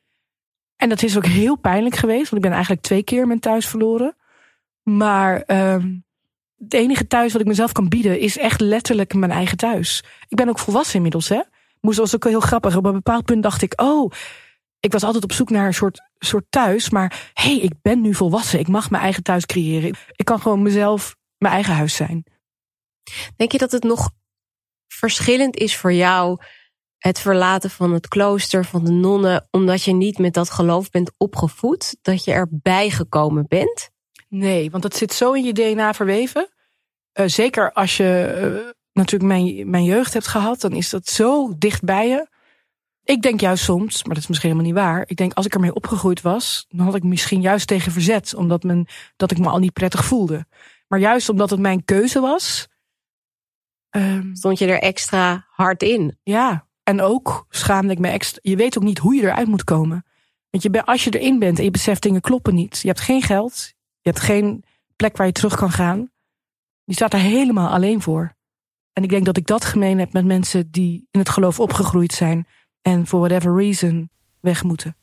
En 0.76 0.90
dat 0.90 1.04
is 1.04 1.18
ook 1.18 1.26
heel 1.26 1.56
pijnlijk 1.56 1.96
geweest, 1.96 2.30
want 2.30 2.36
ik 2.36 2.42
ben 2.42 2.52
eigenlijk 2.52 2.82
twee 2.82 3.04
keer 3.04 3.28
mijn 3.28 3.40
thuis 3.40 3.68
verloren. 3.68 4.16
Maar 4.84 5.42
ehm, 5.42 5.96
het 6.58 6.74
enige 6.74 7.08
thuis 7.08 7.32
wat 7.32 7.42
ik 7.42 7.48
mezelf 7.48 7.72
kan 7.72 7.88
bieden 7.88 8.20
is 8.20 8.38
echt 8.38 8.62
letterlijk 8.62 9.14
mijn 9.14 9.32
eigen 9.32 9.58
thuis. 9.58 10.04
Ik 10.28 10.38
ben 10.38 10.50
ook 10.50 10.60
volwassen 10.60 10.96
inmiddels, 10.96 11.30
hè. 11.30 11.42
Moest 11.82 11.98
was 11.98 12.16
ook 12.16 12.24
heel 12.24 12.40
grappig. 12.40 12.76
Op 12.76 12.86
een 12.86 12.94
bepaald 12.94 13.26
punt 13.26 13.44
dacht 13.44 13.62
ik, 13.62 13.82
oh, 13.82 14.12
ik 14.80 14.92
was 14.92 15.04
altijd 15.04 15.24
op 15.24 15.32
zoek 15.32 15.50
naar 15.50 15.66
een 15.66 15.74
soort, 15.74 16.02
soort 16.18 16.46
thuis. 16.50 16.90
Maar 16.90 17.32
hé, 17.34 17.50
hey, 17.50 17.60
ik 17.60 17.74
ben 17.82 18.02
nu 18.02 18.14
volwassen. 18.14 18.60
Ik 18.60 18.68
mag 18.68 18.90
mijn 18.90 19.04
eigen 19.04 19.24
thuis 19.24 19.46
creëren. 19.46 19.96
Ik 20.16 20.26
kan 20.26 20.40
gewoon 20.40 20.62
mezelf 20.62 21.16
mijn 21.38 21.54
eigen 21.54 21.74
huis 21.74 21.96
zijn. 21.96 22.26
Denk 23.36 23.52
je 23.52 23.58
dat 23.58 23.72
het 23.72 23.84
nog 23.84 24.12
verschillend 24.88 25.56
is 25.56 25.78
voor 25.78 25.94
jou 25.94 26.38
het 26.98 27.20
verlaten 27.20 27.70
van 27.70 27.94
het 27.94 28.08
klooster, 28.08 28.66
van 28.66 28.84
de 28.84 28.92
nonnen, 28.92 29.48
omdat 29.52 29.84
je 29.84 29.94
niet 29.94 30.18
met 30.18 30.34
dat 30.34 30.50
geloof 30.50 30.90
bent 30.90 31.12
opgevoed, 31.18 31.96
dat 32.02 32.24
je 32.24 32.32
erbij 32.32 32.90
gekomen 32.90 33.46
bent? 33.48 33.90
Nee, 34.30 34.72
want 34.72 34.84
dat 34.84 34.96
zit 34.96 35.14
zo 35.14 35.34
in 35.34 35.44
je 35.44 35.54
DNA 35.54 35.94
verweven. 35.94 36.50
Eh, 37.12 37.28
zeker 37.28 37.74
als 37.74 37.98
je 37.98 38.24
eh, 38.24 38.74
natuurlijk 38.94 39.32
mijn, 39.32 39.70
mijn 39.70 39.84
jeugd 39.84 40.14
hebt 40.14 40.28
gehad, 40.28 40.62
dan 40.62 40.72
is 40.72 40.90
dat 40.90 41.08
zo 41.08 41.54
dicht 41.58 41.84
bij 41.84 42.08
je. 42.08 42.28
Ik 43.08 43.22
denk 43.22 43.40
juist 43.40 43.64
soms, 43.64 44.04
maar 44.04 44.14
dat 44.14 44.24
is 44.24 44.28
misschien 44.28 44.50
helemaal 44.50 44.72
niet 44.72 44.82
waar. 44.82 45.04
Ik 45.08 45.18
denk 45.18 45.34
als 45.34 45.46
ik 45.46 45.54
ermee 45.54 45.74
opgegroeid 45.74 46.22
was, 46.22 46.66
dan 46.70 46.86
had 46.86 46.96
ik 46.96 47.04
misschien 47.04 47.42
juist 47.42 47.68
tegen 47.68 47.92
verzet, 47.92 48.34
omdat 48.36 48.64
men, 48.64 48.86
dat 49.16 49.32
ik 49.32 49.38
me 49.38 49.50
al 49.50 49.60
niet 49.60 49.74
prettig 49.74 50.06
voelde. 50.06 50.46
Maar 50.88 51.00
juist 51.00 51.30
omdat 51.30 51.50
het 51.50 51.60
mijn 51.60 51.86
keuze 51.86 52.20
was. 52.20 52.68
ehm, 53.90 54.36
Stond 54.36 54.60
je 54.60 54.68
er 54.68 54.82
extra 54.82 55.46
hard 55.50 55.84
in? 55.84 56.18
ja, 56.24 56.68
en 56.84 57.02
ook 57.02 57.46
schaamde 57.50 57.94
ik 57.94 58.00
me 58.00 58.08
extra. 58.08 58.40
Je 58.42 58.56
weet 58.56 58.78
ook 58.78 58.84
niet 58.84 58.98
hoe 58.98 59.16
je 59.16 59.22
eruit 59.22 59.48
moet 59.48 59.64
komen. 59.64 60.06
Want 60.50 60.64
je, 60.64 60.86
als 60.86 61.04
je 61.04 61.20
erin 61.20 61.40
bent 61.40 61.58
en 61.58 61.64
je 61.64 61.72
beseft 61.72 62.02
dingen 62.02 62.22
kloppen 62.22 62.56
niet. 62.56 62.80
Je 62.82 62.88
hebt 62.88 63.02
geen 63.02 63.22
geld. 63.22 63.74
Je 64.02 64.10
hebt 64.10 64.20
geen 64.24 64.64
plek 64.96 65.18
waar 65.18 65.28
je 65.28 65.34
terug 65.34 65.56
kan 65.56 65.72
gaan. 65.72 66.12
Je 66.84 66.94
staat 66.94 67.14
er 67.14 67.20
helemaal 67.20 67.70
alleen 67.70 68.02
voor. 68.02 68.36
En 68.94 69.04
ik 69.04 69.10
denk 69.10 69.26
dat 69.26 69.38
ik 69.38 69.48
dat 69.48 69.66
gemeen 69.66 70.00
heb 70.00 70.14
met 70.14 70.26
mensen 70.26 70.72
die 70.72 71.08
in 71.12 71.20
het 71.20 71.30
geloof 71.30 71.60
opgegroeid 71.60 72.14
zijn. 72.14 72.48
En 72.82 73.08
for 73.08 73.20
whatever 73.20 73.56
reason 73.56 74.10
weg 74.40 74.64
moeten. 74.64 74.96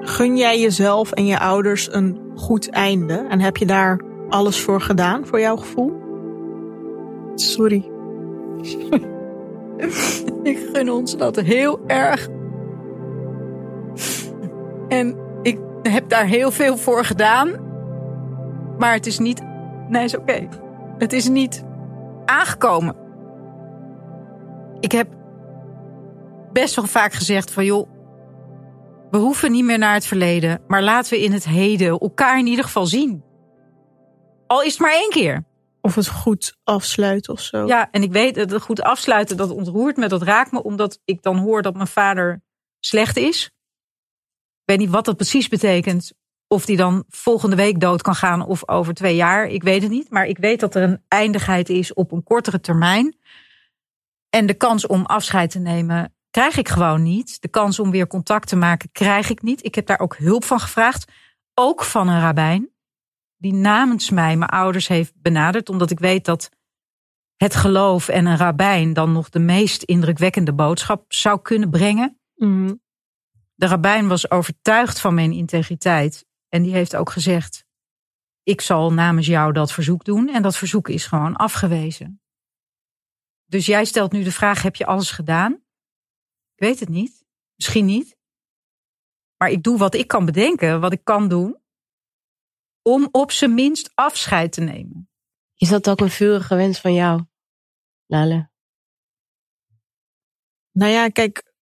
Gun 0.00 0.36
jij 0.36 0.60
jezelf 0.60 1.12
en 1.12 1.26
je 1.26 1.38
ouders 1.38 1.92
een 1.92 2.20
goed 2.34 2.70
einde? 2.70 3.26
En 3.28 3.40
heb 3.40 3.56
je 3.56 3.66
daar 3.66 4.00
alles 4.28 4.60
voor 4.60 4.80
gedaan, 4.80 5.26
voor 5.26 5.40
jouw 5.40 5.56
gevoel? 5.56 5.92
Sorry. 7.34 7.90
Ik 10.42 10.68
gun 10.72 10.90
ons 10.90 11.16
dat 11.16 11.36
heel 11.36 11.80
erg. 11.86 12.28
En 14.88 15.16
ik 15.42 15.58
heb 15.82 16.08
daar 16.08 16.26
heel 16.26 16.50
veel 16.50 16.76
voor 16.76 17.04
gedaan. 17.04 17.69
Maar 18.80 18.92
het 18.92 19.06
is 19.06 19.18
niet. 19.18 19.42
Nee, 19.88 20.04
is 20.04 20.16
oké. 20.16 20.48
Het 20.98 21.12
is 21.12 21.28
niet 21.28 21.64
aangekomen. 22.24 22.96
Ik 24.80 24.92
heb 24.92 25.08
best 26.52 26.74
wel 26.74 26.86
vaak 26.86 27.12
gezegd 27.12 27.50
van 27.50 27.64
joh, 27.64 27.90
we 29.10 29.18
hoeven 29.18 29.52
niet 29.52 29.64
meer 29.64 29.78
naar 29.78 29.94
het 29.94 30.06
verleden, 30.06 30.62
maar 30.66 30.82
laten 30.82 31.12
we 31.12 31.24
in 31.24 31.32
het 31.32 31.44
heden 31.44 31.98
elkaar 31.98 32.38
in 32.38 32.46
ieder 32.46 32.64
geval 32.64 32.86
zien. 32.86 33.24
Al 34.46 34.62
is 34.62 34.72
het 34.72 34.80
maar 34.80 34.92
één 34.92 35.10
keer. 35.10 35.44
Of 35.80 35.94
het 35.94 36.08
goed 36.08 36.56
afsluiten 36.64 37.32
of 37.32 37.40
zo. 37.40 37.66
Ja, 37.66 37.90
en 37.90 38.02
ik 38.02 38.12
weet 38.12 38.34
dat 38.34 38.50
het 38.50 38.62
goed 38.62 38.82
afsluiten, 38.82 39.36
dat 39.36 39.50
ontroert 39.50 39.96
me, 39.96 40.08
dat 40.08 40.22
raakt 40.22 40.52
me, 40.52 40.62
omdat 40.62 41.00
ik 41.04 41.22
dan 41.22 41.36
hoor 41.36 41.62
dat 41.62 41.74
mijn 41.74 41.86
vader 41.86 42.42
slecht 42.78 43.16
is. 43.16 43.44
Ik 43.44 44.64
weet 44.64 44.78
niet 44.78 44.90
wat 44.90 45.04
dat 45.04 45.16
precies 45.16 45.48
betekent. 45.48 46.12
Of 46.52 46.64
die 46.64 46.76
dan 46.76 47.04
volgende 47.08 47.56
week 47.56 47.80
dood 47.80 48.02
kan 48.02 48.14
gaan 48.14 48.46
of 48.46 48.68
over 48.68 48.94
twee 48.94 49.14
jaar. 49.16 49.46
Ik 49.46 49.62
weet 49.62 49.82
het 49.82 49.90
niet. 49.90 50.10
Maar 50.10 50.26
ik 50.26 50.38
weet 50.38 50.60
dat 50.60 50.74
er 50.74 50.82
een 50.82 51.02
eindigheid 51.08 51.68
is 51.68 51.92
op 51.92 52.12
een 52.12 52.22
kortere 52.22 52.60
termijn. 52.60 53.16
En 54.30 54.46
de 54.46 54.54
kans 54.54 54.86
om 54.86 55.04
afscheid 55.06 55.50
te 55.50 55.58
nemen 55.58 56.14
krijg 56.30 56.56
ik 56.56 56.68
gewoon 56.68 57.02
niet. 57.02 57.40
De 57.42 57.48
kans 57.48 57.78
om 57.78 57.90
weer 57.90 58.06
contact 58.06 58.48
te 58.48 58.56
maken 58.56 58.92
krijg 58.92 59.30
ik 59.30 59.42
niet. 59.42 59.64
Ik 59.64 59.74
heb 59.74 59.86
daar 59.86 60.00
ook 60.00 60.16
hulp 60.16 60.44
van 60.44 60.60
gevraagd. 60.60 61.12
Ook 61.54 61.84
van 61.84 62.08
een 62.08 62.20
rabbijn. 62.20 62.70
Die 63.36 63.54
namens 63.54 64.10
mij 64.10 64.36
mijn 64.36 64.50
ouders 64.50 64.88
heeft 64.88 65.12
benaderd. 65.16 65.68
Omdat 65.68 65.90
ik 65.90 65.98
weet 65.98 66.24
dat 66.24 66.50
het 67.36 67.54
geloof 67.54 68.08
en 68.08 68.26
een 68.26 68.36
rabbijn 68.36 68.92
dan 68.92 69.12
nog 69.12 69.28
de 69.28 69.38
meest 69.38 69.82
indrukwekkende 69.82 70.52
boodschap 70.52 71.12
zou 71.12 71.40
kunnen 71.42 71.70
brengen. 71.70 72.20
Mhm. 72.34 72.74
De 73.54 73.66
rabbijn 73.66 74.08
was 74.08 74.30
overtuigd 74.30 75.00
van 75.00 75.14
mijn 75.14 75.32
integriteit. 75.32 76.28
En 76.50 76.62
die 76.62 76.72
heeft 76.72 76.96
ook 76.96 77.10
gezegd: 77.10 77.64
Ik 78.42 78.60
zal 78.60 78.92
namens 78.92 79.26
jou 79.26 79.52
dat 79.52 79.72
verzoek 79.72 80.04
doen. 80.04 80.28
En 80.28 80.42
dat 80.42 80.56
verzoek 80.56 80.88
is 80.88 81.06
gewoon 81.06 81.36
afgewezen. 81.36 82.22
Dus 83.44 83.66
jij 83.66 83.84
stelt 83.84 84.12
nu 84.12 84.22
de 84.22 84.32
vraag: 84.32 84.62
Heb 84.62 84.76
je 84.76 84.86
alles 84.86 85.10
gedaan? 85.10 85.52
Ik 86.54 86.66
weet 86.66 86.80
het 86.80 86.88
niet. 86.88 87.24
Misschien 87.54 87.84
niet. 87.84 88.18
Maar 89.36 89.50
ik 89.50 89.62
doe 89.62 89.78
wat 89.78 89.94
ik 89.94 90.08
kan 90.08 90.24
bedenken, 90.24 90.80
wat 90.80 90.92
ik 90.92 91.04
kan 91.04 91.28
doen. 91.28 91.58
Om 92.82 93.08
op 93.10 93.30
zijn 93.30 93.54
minst 93.54 93.90
afscheid 93.94 94.52
te 94.52 94.60
nemen. 94.60 95.10
Is 95.54 95.68
dat 95.68 95.88
ook 95.90 96.00
een 96.00 96.10
vurige 96.10 96.54
wens 96.54 96.80
van 96.80 96.94
jou, 96.94 97.24
Lale? 98.06 98.50
Nou 100.72 100.92
ja, 100.92 101.08
kijk, 101.08 101.52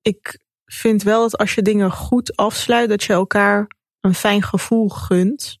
ik 0.00 0.46
vind 0.64 1.02
wel 1.02 1.20
dat 1.20 1.38
als 1.38 1.54
je 1.54 1.62
dingen 1.62 1.90
goed 1.90 2.36
afsluit, 2.36 2.88
dat 2.88 3.02
je 3.02 3.12
elkaar 3.12 3.77
een 4.08 4.14
fijn 4.14 4.42
gevoel 4.42 4.88
gunt. 4.88 5.58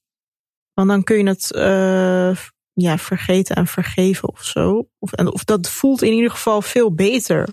Want 0.72 0.88
dan 0.88 1.02
kun 1.02 1.16
je 1.16 1.28
het 1.28 1.52
eh, 1.52 2.36
ja, 2.72 2.98
vergeten 2.98 3.56
en 3.56 3.66
vergeven 3.66 4.28
of 4.28 4.44
zo. 4.44 4.90
Of, 4.98 5.12
en, 5.12 5.32
of 5.32 5.44
dat 5.44 5.68
voelt 5.68 6.02
in 6.02 6.12
ieder 6.12 6.30
geval 6.30 6.62
veel 6.62 6.94
beter. 6.94 7.48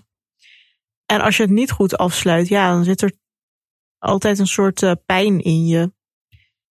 En 1.06 1.20
als 1.20 1.36
je 1.36 1.42
het 1.42 1.52
niet 1.52 1.70
goed 1.70 1.96
afsluit, 1.96 2.48
ja, 2.48 2.70
dan 2.70 2.84
zit 2.84 3.02
er 3.02 3.12
altijd 3.98 4.38
een 4.38 4.46
soort 4.46 4.82
eh, 4.82 4.92
pijn 5.06 5.40
in 5.40 5.66
je. 5.66 5.92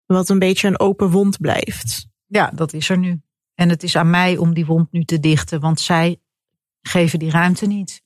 Wat 0.06 0.28
een 0.28 0.38
beetje 0.38 0.68
een 0.68 0.80
open 0.80 1.10
wond 1.10 1.40
blijft. 1.40 2.06
Ja, 2.26 2.50
dat 2.54 2.72
is 2.72 2.88
er 2.88 2.98
nu. 2.98 3.20
En 3.54 3.68
het 3.68 3.82
is 3.82 3.96
aan 3.96 4.10
mij 4.10 4.36
om 4.36 4.54
die 4.54 4.66
wond 4.66 4.92
nu 4.92 5.04
te 5.04 5.20
dichten, 5.20 5.60
want 5.60 5.80
zij 5.80 6.20
geven 6.80 7.18
die 7.18 7.30
ruimte 7.30 7.66
niet. 7.66 8.02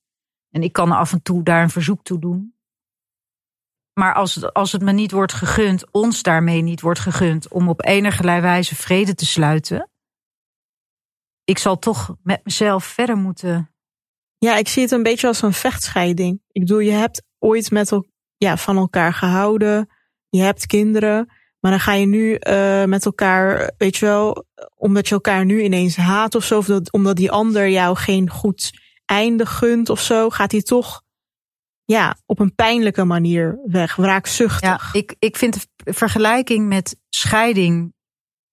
En 0.50 0.62
ik 0.62 0.72
kan 0.72 0.90
af 0.90 1.12
en 1.12 1.22
toe 1.22 1.42
daar 1.42 1.62
een 1.62 1.70
verzoek 1.70 2.02
toe 2.02 2.18
doen. 2.18 2.55
Maar 3.98 4.14
als 4.14 4.34
het, 4.34 4.52
als 4.52 4.72
het 4.72 4.82
me 4.82 4.92
niet 4.92 5.10
wordt 5.10 5.32
gegund, 5.32 5.84
ons 5.90 6.22
daarmee 6.22 6.62
niet 6.62 6.80
wordt 6.80 6.98
gegund, 6.98 7.48
om 7.48 7.68
op 7.68 7.84
enige 7.84 8.22
wijze 8.22 8.74
vrede 8.74 9.14
te 9.14 9.26
sluiten, 9.26 9.90
ik 11.44 11.58
zal 11.58 11.78
toch 11.78 12.16
met 12.22 12.44
mezelf 12.44 12.84
verder 12.84 13.16
moeten. 13.16 13.74
Ja, 14.38 14.56
ik 14.56 14.68
zie 14.68 14.82
het 14.82 14.90
een 14.90 15.02
beetje 15.02 15.26
als 15.26 15.42
een 15.42 15.52
vechtscheiding. 15.52 16.42
Ik 16.52 16.60
bedoel, 16.60 16.78
je 16.78 16.90
hebt 16.90 17.22
ooit 17.38 17.70
met 17.70 17.92
el 17.92 18.06
ja, 18.36 18.56
van 18.56 18.76
elkaar 18.76 19.12
gehouden, 19.12 19.90
je 20.28 20.40
hebt 20.40 20.66
kinderen, 20.66 21.32
maar 21.60 21.70
dan 21.70 21.80
ga 21.80 21.92
je 21.92 22.06
nu 22.06 22.38
uh, 22.40 22.84
met 22.84 23.04
elkaar, 23.04 23.72
weet 23.78 23.96
je 23.96 24.06
wel, 24.06 24.44
omdat 24.74 25.08
je 25.08 25.14
elkaar 25.14 25.44
nu 25.44 25.62
ineens 25.62 25.96
haat 25.96 26.34
of 26.34 26.44
zo, 26.44 26.58
of 26.58 26.66
dat, 26.66 26.92
omdat 26.92 27.16
die 27.16 27.30
ander 27.30 27.68
jou 27.68 27.96
geen 27.96 28.30
goed 28.30 28.72
einde 29.04 29.46
gunt 29.46 29.88
of 29.88 30.00
zo, 30.00 30.30
gaat 30.30 30.52
hij 30.52 30.62
toch 30.62 31.02
ja, 31.86 32.16
op 32.26 32.38
een 32.38 32.54
pijnlijke 32.54 33.04
manier 33.04 33.58
weg, 33.64 33.96
wraakzuchtig. 33.96 34.92
Ja, 34.92 35.00
ik, 35.00 35.16
ik 35.18 35.36
vind 35.36 35.68
de 35.76 35.92
vergelijking 35.92 36.68
met 36.68 36.96
scheiding 37.08 37.94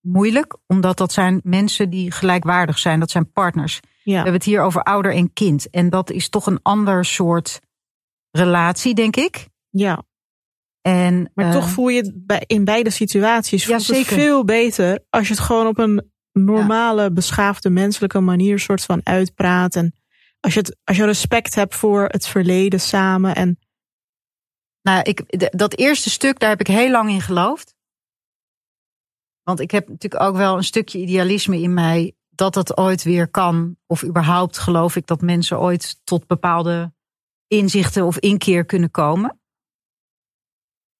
moeilijk, 0.01 0.57
omdat 0.67 0.97
dat 0.97 1.13
zijn 1.13 1.41
mensen 1.43 1.89
die 1.89 2.11
gelijkwaardig 2.11 2.79
zijn, 2.79 2.99
dat 2.99 3.11
zijn 3.11 3.31
partners. 3.31 3.79
Ja. 4.03 4.11
We 4.11 4.13
hebben 4.13 4.33
het 4.33 4.43
hier 4.43 4.61
over 4.61 4.83
ouder 4.83 5.13
en 5.13 5.33
kind. 5.33 5.69
En 5.69 5.89
dat 5.89 6.11
is 6.11 6.29
toch 6.29 6.45
een 6.45 6.59
ander 6.61 7.05
soort 7.05 7.59
relatie, 8.31 8.93
denk 8.93 9.15
ik. 9.15 9.47
Ja. 9.69 10.03
En, 10.81 11.31
maar 11.33 11.51
toch 11.51 11.65
uh, 11.65 11.71
voel 11.71 11.87
je 11.87 12.01
het 12.01 12.25
bij, 12.25 12.43
in 12.47 12.63
beide 12.63 12.89
situaties 12.89 13.65
Ja, 13.65 13.79
zeker. 13.79 14.13
veel 14.13 14.43
beter 14.45 14.99
als 15.09 15.27
je 15.27 15.33
het 15.33 15.43
gewoon 15.43 15.67
op 15.67 15.77
een 15.77 16.11
normale, 16.31 17.11
beschaafde, 17.11 17.69
menselijke 17.69 18.19
manier 18.19 18.59
soort 18.59 18.83
van 18.83 19.01
uitpraat. 19.03 19.75
En 19.75 19.93
als 20.43 20.53
je, 20.53 20.59
het, 20.59 20.77
als 20.83 20.97
je 20.97 21.05
respect 21.05 21.55
hebt 21.55 21.75
voor 21.75 22.05
het 22.05 22.27
verleden 22.27 22.79
samen. 22.79 23.35
En 23.35 23.59
Nou, 24.81 25.01
ik, 25.01 25.49
dat 25.57 25.77
eerste 25.77 26.09
stuk, 26.09 26.39
daar 26.39 26.49
heb 26.49 26.59
ik 26.59 26.67
heel 26.67 26.91
lang 26.91 27.09
in 27.09 27.21
geloofd. 27.21 27.75
Want 29.43 29.59
ik 29.59 29.71
heb 29.71 29.87
natuurlijk 29.87 30.23
ook 30.23 30.35
wel 30.35 30.57
een 30.57 30.63
stukje 30.63 30.99
idealisme 30.99 31.61
in 31.61 31.73
mij 31.73 32.15
dat 32.29 32.53
dat 32.53 32.77
ooit 32.77 33.03
weer 33.03 33.27
kan. 33.27 33.77
Of 33.87 34.03
überhaupt 34.03 34.57
geloof 34.57 34.95
ik 34.95 35.07
dat 35.07 35.21
mensen 35.21 35.59
ooit 35.59 35.99
tot 36.03 36.27
bepaalde 36.27 36.93
inzichten 37.47 38.05
of 38.05 38.17
inkeer 38.17 38.65
kunnen 38.65 38.91
komen. 38.91 39.39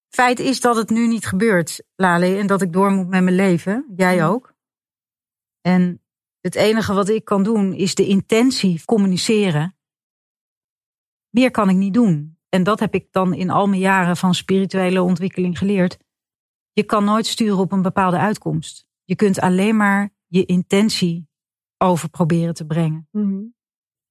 Feit 0.09 0.39
is 0.39 0.61
dat 0.61 0.75
het 0.75 0.89
nu 0.89 1.07
niet 1.07 1.25
gebeurt, 1.25 1.83
Lale, 1.95 2.37
en 2.37 2.47
dat 2.47 2.61
ik 2.61 2.73
door 2.73 2.91
moet 2.91 3.07
met 3.07 3.23
mijn 3.23 3.35
leven. 3.35 3.85
Jij 3.95 4.25
ook. 4.25 4.53
En 5.61 6.02
het 6.43 6.55
enige 6.55 6.93
wat 6.93 7.09
ik 7.09 7.25
kan 7.25 7.43
doen 7.43 7.73
is 7.73 7.95
de 7.95 8.07
intentie 8.07 8.85
communiceren. 8.85 9.77
Meer 11.29 11.51
kan 11.51 11.69
ik 11.69 11.75
niet 11.75 11.93
doen. 11.93 12.37
En 12.49 12.63
dat 12.63 12.79
heb 12.79 12.93
ik 12.93 13.07
dan 13.11 13.33
in 13.33 13.49
al 13.49 13.67
mijn 13.67 13.81
jaren 13.81 14.17
van 14.17 14.33
spirituele 14.33 15.01
ontwikkeling 15.01 15.57
geleerd. 15.57 15.97
Je 16.71 16.83
kan 16.83 17.03
nooit 17.03 17.25
sturen 17.25 17.57
op 17.57 17.71
een 17.71 17.81
bepaalde 17.81 18.17
uitkomst. 18.17 18.85
Je 19.03 19.15
kunt 19.15 19.39
alleen 19.39 19.75
maar 19.75 20.13
je 20.27 20.45
intentie 20.45 21.27
over 21.77 22.09
proberen 22.09 22.53
te 22.53 22.65
brengen. 22.65 23.07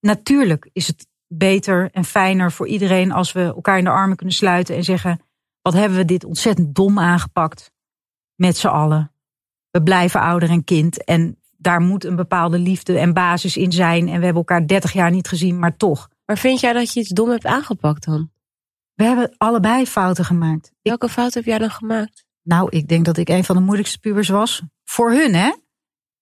Natuurlijk 0.00 0.70
is 0.72 0.86
het 0.86 1.06
beter 1.26 1.90
en 1.90 2.04
fijner 2.04 2.52
voor 2.52 2.68
iedereen 2.68 3.12
als 3.12 3.32
we 3.32 3.42
elkaar 3.42 3.78
in 3.78 3.84
de 3.84 3.90
armen 3.90 4.16
kunnen 4.16 4.34
sluiten 4.34 4.76
en 4.76 4.84
zeggen: 4.84 5.20
wat 5.62 5.72
hebben 5.72 5.98
we 5.98 6.04
dit 6.04 6.24
ontzettend 6.24 6.74
dom 6.74 6.98
aangepakt 6.98 7.72
met 8.34 8.56
z'n 8.56 8.66
allen. 8.66 9.14
We 9.70 9.82
blijven 9.82 10.20
ouder 10.20 10.50
en 10.50 10.64
kind 10.64 11.04
en 11.04 11.41
daar 11.62 11.80
moet 11.80 12.04
een 12.04 12.16
bepaalde 12.16 12.58
liefde 12.58 12.98
en 12.98 13.12
basis 13.12 13.56
in 13.56 13.72
zijn. 13.72 14.08
En 14.08 14.18
we 14.18 14.24
hebben 14.24 14.34
elkaar 14.34 14.66
30 14.66 14.92
jaar 14.92 15.10
niet 15.10 15.28
gezien, 15.28 15.58
maar 15.58 15.76
toch. 15.76 16.08
Maar 16.24 16.38
vind 16.38 16.60
jij 16.60 16.72
dat 16.72 16.92
je 16.92 17.00
iets 17.00 17.08
dom 17.08 17.28
hebt 17.28 17.46
aangepakt 17.46 18.04
dan? 18.04 18.30
We 18.94 19.04
hebben 19.04 19.34
allebei 19.36 19.86
fouten 19.86 20.24
gemaakt. 20.24 20.72
Welke 20.82 21.08
fout 21.08 21.34
heb 21.34 21.44
jij 21.44 21.58
dan 21.58 21.70
gemaakt? 21.70 22.24
Nou, 22.42 22.68
ik 22.70 22.88
denk 22.88 23.04
dat 23.04 23.16
ik 23.16 23.28
een 23.28 23.44
van 23.44 23.56
de 23.56 23.62
moeilijkste 23.62 23.98
pubers 23.98 24.28
was. 24.28 24.62
Voor 24.84 25.10
hun, 25.10 25.34
hè? 25.34 25.52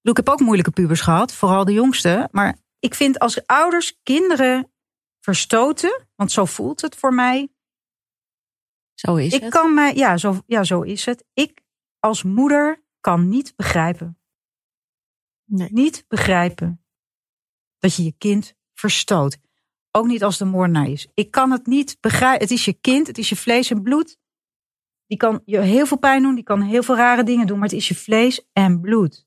Ik 0.03 0.17
heb 0.17 0.29
ook 0.29 0.41
moeilijke 0.41 0.71
pubers 0.71 1.01
gehad, 1.01 1.33
vooral 1.33 1.65
de 1.65 1.73
jongste. 1.73 2.29
Maar 2.31 2.59
ik 2.79 2.95
vind 2.95 3.19
als 3.19 3.47
ouders 3.47 4.01
kinderen 4.03 4.73
verstoten, 5.21 6.07
want 6.17 6.33
zo 6.33 6.45
voelt 6.45 6.81
het 6.81 6.97
voor 6.97 7.15
mij. 7.15 7.49
Zo 8.95 9.17
is 9.17 9.33
ik 9.33 9.41
het. 9.41 9.51
kan 9.51 9.75
mij, 9.75 9.95
ja 9.95 10.17
zo, 10.17 10.41
ja, 10.47 10.65
zo 10.65 10.81
is 10.81 11.05
het. 11.05 11.25
Ik 11.35 11.63
als 11.99 12.23
moeder 12.23 12.85
kan 13.01 13.29
niet 13.29 13.57
begrijpen. 13.57 14.20
Niet 15.51 16.05
begrijpen 16.09 16.85
dat 17.79 17.95
je 17.95 18.05
je 18.05 18.15
kind 18.19 18.55
verstoot. 18.75 19.39
Ook 19.91 20.07
niet 20.07 20.25
als 20.25 20.39
de 20.39 20.45
moordenaar 20.45 20.89
is. 20.89 21.09
Ik 21.15 21.31
kan 21.31 21.51
het 21.51 21.67
niet 21.67 21.97
begrijpen. 22.01 22.41
Het 22.41 22.51
is 22.51 22.65
je 22.65 22.73
kind, 22.73 23.07
het 23.07 23.19
is 23.19 23.29
je 23.29 23.37
vlees 23.37 23.71
en 23.71 23.83
bloed. 23.83 24.19
Die 25.07 25.19
kan 25.19 25.43
je 25.45 25.59
heel 25.59 25.87
veel 25.87 25.99
pijn 25.99 26.23
doen, 26.23 26.35
die 26.35 26.45
kan 26.45 26.61
heel 26.61 26.83
veel 26.83 26.97
rare 26.97 27.25
dingen 27.25 27.47
doen, 27.47 27.59
maar 27.59 27.69
het 27.69 27.77
is 27.77 27.89
je 27.89 27.95
vlees 27.95 28.49
en 28.53 28.81
bloed. 28.81 29.27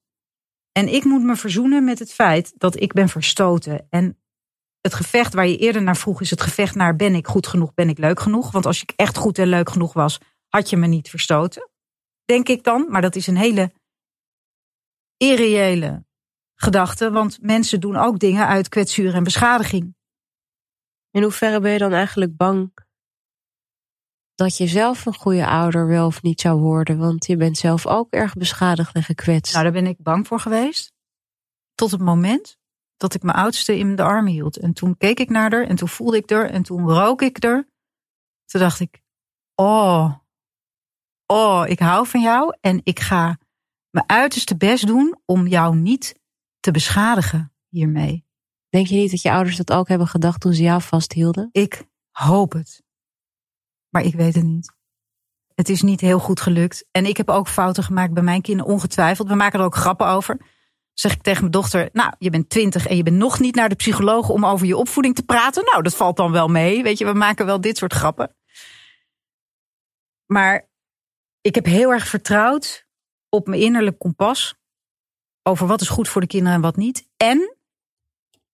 En 0.72 0.94
ik 0.94 1.04
moet 1.04 1.24
me 1.24 1.36
verzoenen 1.36 1.84
met 1.84 2.00
het 2.00 2.14
feit 2.14 2.54
dat 2.58 2.82
ik 2.82 2.94
ben 2.94 3.10
verstoten. 3.10 3.88
En 3.90 4.18
het 4.82 4.94
gevecht 4.94 5.34
waar 5.34 5.48
je 5.48 5.58
eerder 5.58 5.84
naar 5.84 5.98
vroeg 5.98 6.22
is 6.22 6.30
het 6.30 6.42
gevecht 6.42 6.76
naar 6.76 6.96
ben 6.96 7.16
ik 7.16 7.28
goed 7.28 7.48
genoeg, 7.48 7.74
ben 7.74 7.90
ik 7.90 7.98
leuk 7.98 8.20
genoeg. 8.20 8.52
Want 8.52 8.66
als 8.66 8.82
ik 8.82 8.94
echt 8.96 9.18
goed 9.18 9.38
en 9.38 9.48
leuk 9.48 9.70
genoeg 9.70 9.94
was, 9.94 10.20
had 10.48 10.70
je 10.70 10.78
me 10.78 10.88
niet 10.88 11.10
verstoten. 11.10 11.70
Denk 12.26 12.48
ik 12.50 12.64
dan, 12.64 12.86
maar 12.90 13.02
dat 13.02 13.16
is 13.16 13.28
een 13.28 13.38
hele 13.38 13.72
irreële 15.18 16.06
gedachte. 16.64 17.12
Want 17.12 17.38
mensen 17.42 17.80
doen 17.80 17.96
ook 17.96 18.20
dingen 18.20 18.48
uit 18.48 18.70
kwetsuur 18.70 19.14
en 19.14 19.24
beschadiging. 19.24 19.96
In 21.12 21.22
hoeverre 21.22 21.60
ben 21.60 21.72
je 21.72 21.78
dan 21.78 21.94
eigenlijk 21.94 22.38
bang 22.38 22.74
dat 24.36 24.58
je 24.58 24.68
zelf 24.68 25.06
een 25.06 25.14
goede 25.14 25.48
ouder 25.48 25.88
wel 25.88 26.06
of 26.06 26.22
niet 26.22 26.42
zou 26.42 26.60
worden? 26.60 26.98
Want 26.98 27.26
je 27.26 27.38
bent 27.38 27.58
zelf 27.58 27.88
ook 27.88 28.14
erg 28.14 28.34
beschadigd 28.34 28.96
en 28.96 29.04
gekwetst. 29.04 29.54
Nou, 29.54 29.64
daar 29.64 29.74
ben 29.74 29.88
ik 29.88 29.98
bang 30.02 30.28
voor 30.28 30.40
geweest. 30.40 30.94
Tot 31.76 31.92
het 31.92 32.02
moment 32.02 32.58
dat 32.98 33.14
ik 33.14 33.24
mijn 33.24 33.38
oudste 33.38 33.78
in 33.78 33.96
de 33.96 34.04
armen 34.04 34.32
hield. 34.32 34.58
En 34.58 34.74
toen 34.74 34.98
keek 34.98 35.20
ik 35.20 35.30
naar 35.30 35.52
haar 35.52 35.68
en 35.68 35.76
toen 35.76 35.88
voelde 35.88 36.18
ik 36.18 36.30
haar 36.30 36.50
en 36.50 36.64
toen 36.64 36.90
rook 36.90 37.22
ik 37.22 37.44
er. 37.44 37.68
Toen 38.46 38.62
dacht 38.62 38.80
ik, 38.80 39.02
oh, 39.56 40.14
oh, 41.26 41.64
ik 41.68 41.80
hou 41.80 42.08
van 42.08 42.22
jou 42.22 42.56
en 42.60 42.82
ik 42.84 43.00
ga 43.00 43.38
mijn 43.90 44.10
uiterste 44.10 44.58
best 44.58 44.88
doen 44.88 45.20
om 45.26 45.48
jou 45.48 45.76
niet 45.76 46.22
te 46.64 46.72
beschadigen 46.72 47.54
hiermee. 47.70 48.26
Denk 48.70 48.88
je 48.88 48.96
niet 48.96 49.12
dat 49.12 49.22
je 49.22 49.32
ouders 49.32 49.58
dat 49.58 49.72
ook 49.72 49.88
hebben 49.88 50.08
gedacht 50.08 50.42
toen 50.42 50.54
ze 50.54 50.62
jou 50.62 50.82
vasthielden? 50.82 51.50
Ik 51.52 51.84
hoop 52.12 52.52
het. 52.52 52.84
Maar 53.90 54.04
ik 54.04 54.14
weet 54.14 54.36
het 54.36 54.44
niet. 54.44 54.74
Het 55.56 55.70
is 55.70 55.82
niet 55.82 56.02
heel 56.02 56.20
goed 56.20 56.42
gelukt. 56.42 56.86
En 56.92 57.06
ik 57.06 57.18
heb 57.18 57.30
ook 57.30 57.48
fouten 57.48 57.84
gemaakt 57.84 58.14
bij 58.14 58.24
mijn 58.24 58.42
kinderen, 58.42 58.72
ongetwijfeld. 58.72 59.28
We 59.28 59.36
maken 59.36 59.60
er 59.60 59.66
ook 59.66 59.76
grappen 59.76 60.08
over. 60.08 60.38
Zeg 60.94 61.14
ik 61.14 61.22
tegen 61.22 61.40
mijn 61.40 61.52
dochter, 61.52 61.90
nou, 61.94 62.14
je 62.18 62.30
bent 62.30 62.50
twintig 62.50 62.88
en 62.88 62.96
je 62.96 63.04
bent 63.04 63.18
nog 63.18 63.40
niet 63.40 63.56
naar 63.56 63.70
de 63.70 63.76
psycholoog 63.76 64.30
om 64.30 64.46
over 64.46 64.68
je 64.68 64.78
opvoeding 64.78 65.16
te 65.16 65.24
praten. 65.24 65.64
Nou, 65.64 65.84
dat 65.84 65.96
valt 65.96 66.18
dan 66.18 66.32
wel 66.32 66.48
mee. 66.48 66.84
Weet 66.84 66.98
je, 66.98 67.06
we 67.06 67.14
maken 67.14 67.46
wel 67.46 67.62
dit 67.62 67.78
soort 67.78 67.94
grappen. 67.94 68.36
Maar 70.26 70.70
ik 71.42 71.56
heb 71.56 71.66
heel 71.66 71.92
erg 71.92 72.08
vertrouwd 72.08 72.88
op 73.30 73.48
mijn 73.48 73.62
innerlijk 73.62 74.00
kompas. 74.00 74.56
Over 75.44 75.68
wat 75.68 75.82
is 75.82 75.90
goed 75.90 76.08
voor 76.08 76.22
de 76.22 76.28
kinderen 76.28 76.56
en 76.56 76.62
wat 76.62 76.76
niet. 76.76 77.08
En 77.18 77.56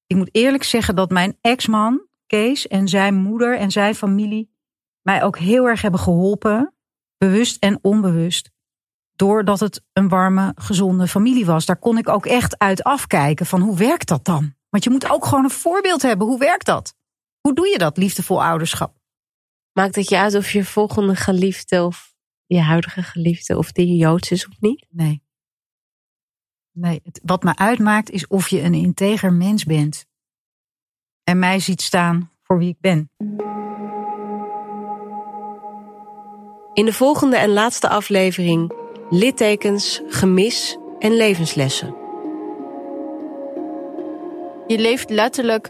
ik 0.07 0.15
moet 0.15 0.29
eerlijk 0.31 0.63
zeggen 0.63 0.95
dat 0.95 1.09
mijn 1.09 1.37
ex-man, 1.41 2.07
Kees, 2.25 2.67
en 2.67 2.87
zijn 2.87 3.15
moeder 3.15 3.57
en 3.57 3.71
zijn 3.71 3.95
familie 3.95 4.57
mij 5.01 5.23
ook 5.23 5.37
heel 5.37 5.67
erg 5.67 5.81
hebben 5.81 5.99
geholpen, 5.99 6.73
bewust 7.17 7.63
en 7.63 7.79
onbewust, 7.81 8.51
doordat 9.15 9.59
het 9.59 9.83
een 9.93 10.09
warme, 10.09 10.51
gezonde 10.55 11.07
familie 11.07 11.45
was. 11.45 11.65
Daar 11.65 11.79
kon 11.79 11.97
ik 11.97 12.09
ook 12.09 12.25
echt 12.25 12.57
uit 12.57 12.83
afkijken 12.83 13.45
van 13.45 13.61
hoe 13.61 13.77
werkt 13.77 14.07
dat 14.07 14.25
dan? 14.25 14.55
Want 14.69 14.83
je 14.83 14.89
moet 14.89 15.09
ook 15.09 15.25
gewoon 15.25 15.43
een 15.43 15.49
voorbeeld 15.49 16.01
hebben. 16.01 16.27
Hoe 16.27 16.39
werkt 16.39 16.65
dat? 16.65 16.95
Hoe 17.41 17.53
doe 17.53 17.67
je 17.67 17.77
dat, 17.77 17.97
liefdevol 17.97 18.43
ouderschap? 18.43 18.97
Maakt 19.73 19.95
het 19.95 20.09
je 20.09 20.17
uit 20.17 20.35
of 20.35 20.51
je 20.51 20.65
volgende 20.65 21.15
geliefde 21.15 21.83
of 21.83 22.15
je 22.45 22.59
huidige 22.59 23.03
geliefde 23.03 23.57
of 23.57 23.71
die 23.71 23.95
Joods 23.95 24.31
is 24.31 24.47
of 24.47 24.59
niet? 24.59 24.85
Nee. 24.89 25.23
Nee, 26.71 27.01
het, 27.03 27.19
wat 27.23 27.43
me 27.43 27.55
uitmaakt 27.55 28.09
is 28.09 28.27
of 28.27 28.47
je 28.47 28.61
een 28.61 28.73
integer 28.73 29.33
mens 29.33 29.63
bent. 29.63 30.05
En 31.23 31.39
mij 31.39 31.59
ziet 31.59 31.81
staan 31.81 32.31
voor 32.43 32.57
wie 32.57 32.69
ik 32.69 32.79
ben. 32.79 33.11
In 36.73 36.85
de 36.85 36.93
volgende 36.93 37.37
en 37.37 37.49
laatste 37.49 37.89
aflevering 37.89 38.73
littekens, 39.09 40.01
gemis 40.07 40.77
en 40.99 41.15
levenslessen. 41.15 41.95
Je 44.67 44.79
leeft 44.79 45.09
letterlijk 45.09 45.69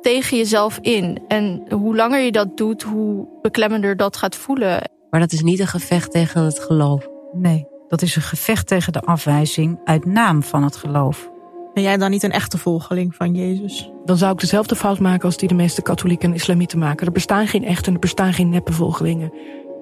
tegen 0.00 0.36
jezelf 0.36 0.78
in. 0.78 1.24
En 1.28 1.72
hoe 1.72 1.96
langer 1.96 2.20
je 2.20 2.32
dat 2.32 2.56
doet, 2.56 2.82
hoe 2.82 3.28
beklemmender 3.42 3.96
dat 3.96 4.16
gaat 4.16 4.36
voelen. 4.36 4.90
Maar 5.10 5.20
dat 5.20 5.32
is 5.32 5.42
niet 5.42 5.60
een 5.60 5.66
gevecht 5.66 6.10
tegen 6.10 6.44
het 6.44 6.60
geloof. 6.60 7.08
Nee. 7.32 7.69
Dat 7.90 8.02
is 8.02 8.16
een 8.16 8.22
gevecht 8.22 8.66
tegen 8.66 8.92
de 8.92 9.00
afwijzing 9.00 9.80
uit 9.84 10.04
naam 10.04 10.42
van 10.42 10.62
het 10.62 10.76
geloof. 10.76 11.30
Ben 11.74 11.82
jij 11.82 11.96
dan 11.96 12.10
niet 12.10 12.22
een 12.22 12.32
echte 12.32 12.58
volgeling 12.58 13.14
van 13.14 13.34
Jezus? 13.34 13.90
Dan 14.04 14.16
zou 14.16 14.32
ik 14.32 14.40
dezelfde 14.40 14.76
fout 14.76 14.98
maken 14.98 15.24
als 15.24 15.36
die 15.36 15.48
de 15.48 15.54
meeste 15.54 15.82
katholieken 15.82 16.28
en 16.28 16.34
islamieten 16.34 16.78
maken. 16.78 17.06
Er 17.06 17.12
bestaan 17.12 17.46
geen 17.46 17.64
echte 17.64 17.88
en 17.88 17.94
er 17.94 18.00
bestaan 18.00 18.32
geen 18.32 18.48
neppe 18.48 18.72
volgelingen. 18.72 19.32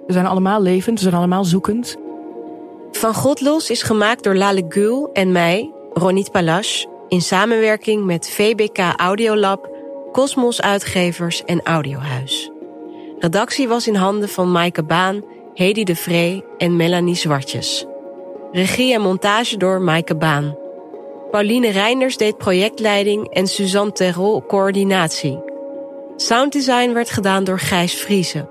Ze 0.06 0.12
zijn 0.12 0.26
allemaal 0.26 0.62
levend, 0.62 0.98
ze 0.98 1.04
zijn 1.04 1.16
allemaal 1.16 1.44
zoekend. 1.44 1.96
Van 2.90 3.14
God 3.14 3.40
Los 3.40 3.70
is 3.70 3.82
gemaakt 3.82 4.22
door 4.22 4.34
Lale 4.34 4.64
Gul 4.68 5.10
en 5.12 5.32
mij, 5.32 5.72
Ronit 5.92 6.30
Palash, 6.30 6.84
in 7.08 7.20
samenwerking 7.20 8.04
met 8.04 8.30
VBK 8.30 8.78
Audiolab, 8.96 9.70
Cosmos 10.12 10.60
Uitgevers 10.60 11.44
en 11.44 11.60
Audiohuis. 11.62 12.50
Redactie 13.18 13.68
was 13.68 13.88
in 13.88 13.94
handen 13.94 14.28
van 14.28 14.52
Maaike 14.52 14.84
Baan, 14.84 15.24
Hedy 15.54 15.84
de 15.84 15.96
Vree 15.96 16.44
en 16.58 16.76
Melanie 16.76 17.14
Zwartjes. 17.14 17.86
Regie 18.52 18.94
en 18.94 19.00
montage 19.00 19.56
door 19.56 19.80
Maaike 19.80 20.16
Baan. 20.16 20.56
Pauline 21.30 21.70
Reinders 21.70 22.16
deed 22.16 22.38
projectleiding 22.38 23.34
en 23.34 23.46
Suzanne 23.46 23.92
Terrol 23.92 24.46
coördinatie. 24.46 25.42
Sounddesign 26.16 26.92
werd 26.92 27.10
gedaan 27.10 27.44
door 27.44 27.58
Gijs 27.58 27.94
Vriezen. 27.94 28.48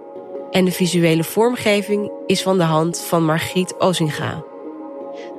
En 0.52 0.66
de 0.66 0.72
visuele 0.72 1.24
vormgeving 1.24 2.12
is 2.26 2.42
van 2.42 2.58
de 2.58 2.64
hand 2.64 3.00
van 3.00 3.26
Margriet 3.26 3.80
Ozinga. 3.80 4.44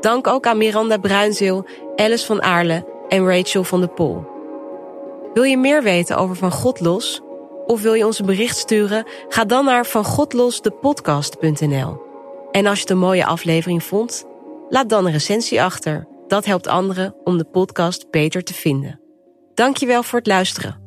Dank 0.00 0.26
ook 0.26 0.46
aan 0.46 0.58
Miranda 0.58 0.96
Bruinzeel, 0.96 1.66
Alice 1.96 2.26
van 2.26 2.42
Aarle 2.42 2.84
en 3.08 3.26
Rachel 3.26 3.64
van 3.64 3.80
de 3.80 3.88
Pol. 3.88 4.24
Wil 5.34 5.42
je 5.42 5.58
meer 5.58 5.82
weten 5.82 6.16
over 6.16 6.36
Van 6.36 6.52
God 6.52 6.80
Los? 6.80 7.20
Of 7.66 7.82
wil 7.82 7.94
je 7.94 8.06
ons 8.06 8.18
een 8.18 8.26
bericht 8.26 8.56
sturen? 8.56 9.04
Ga 9.28 9.44
dan 9.44 9.64
naar 9.64 9.86
vangodlosdepodcast.nl. 9.86 12.06
En 12.50 12.66
als 12.66 12.80
je 12.80 12.90
een 12.90 12.98
mooie 12.98 13.26
aflevering 13.26 13.82
vond, 13.82 14.26
laat 14.68 14.88
dan 14.88 15.06
een 15.06 15.12
recensie 15.12 15.62
achter. 15.62 16.08
Dat 16.26 16.44
helpt 16.44 16.66
anderen 16.66 17.14
om 17.24 17.38
de 17.38 17.44
podcast 17.44 18.10
beter 18.10 18.42
te 18.42 18.54
vinden. 18.54 19.00
Dankjewel 19.54 20.02
voor 20.02 20.18
het 20.18 20.28
luisteren. 20.28 20.86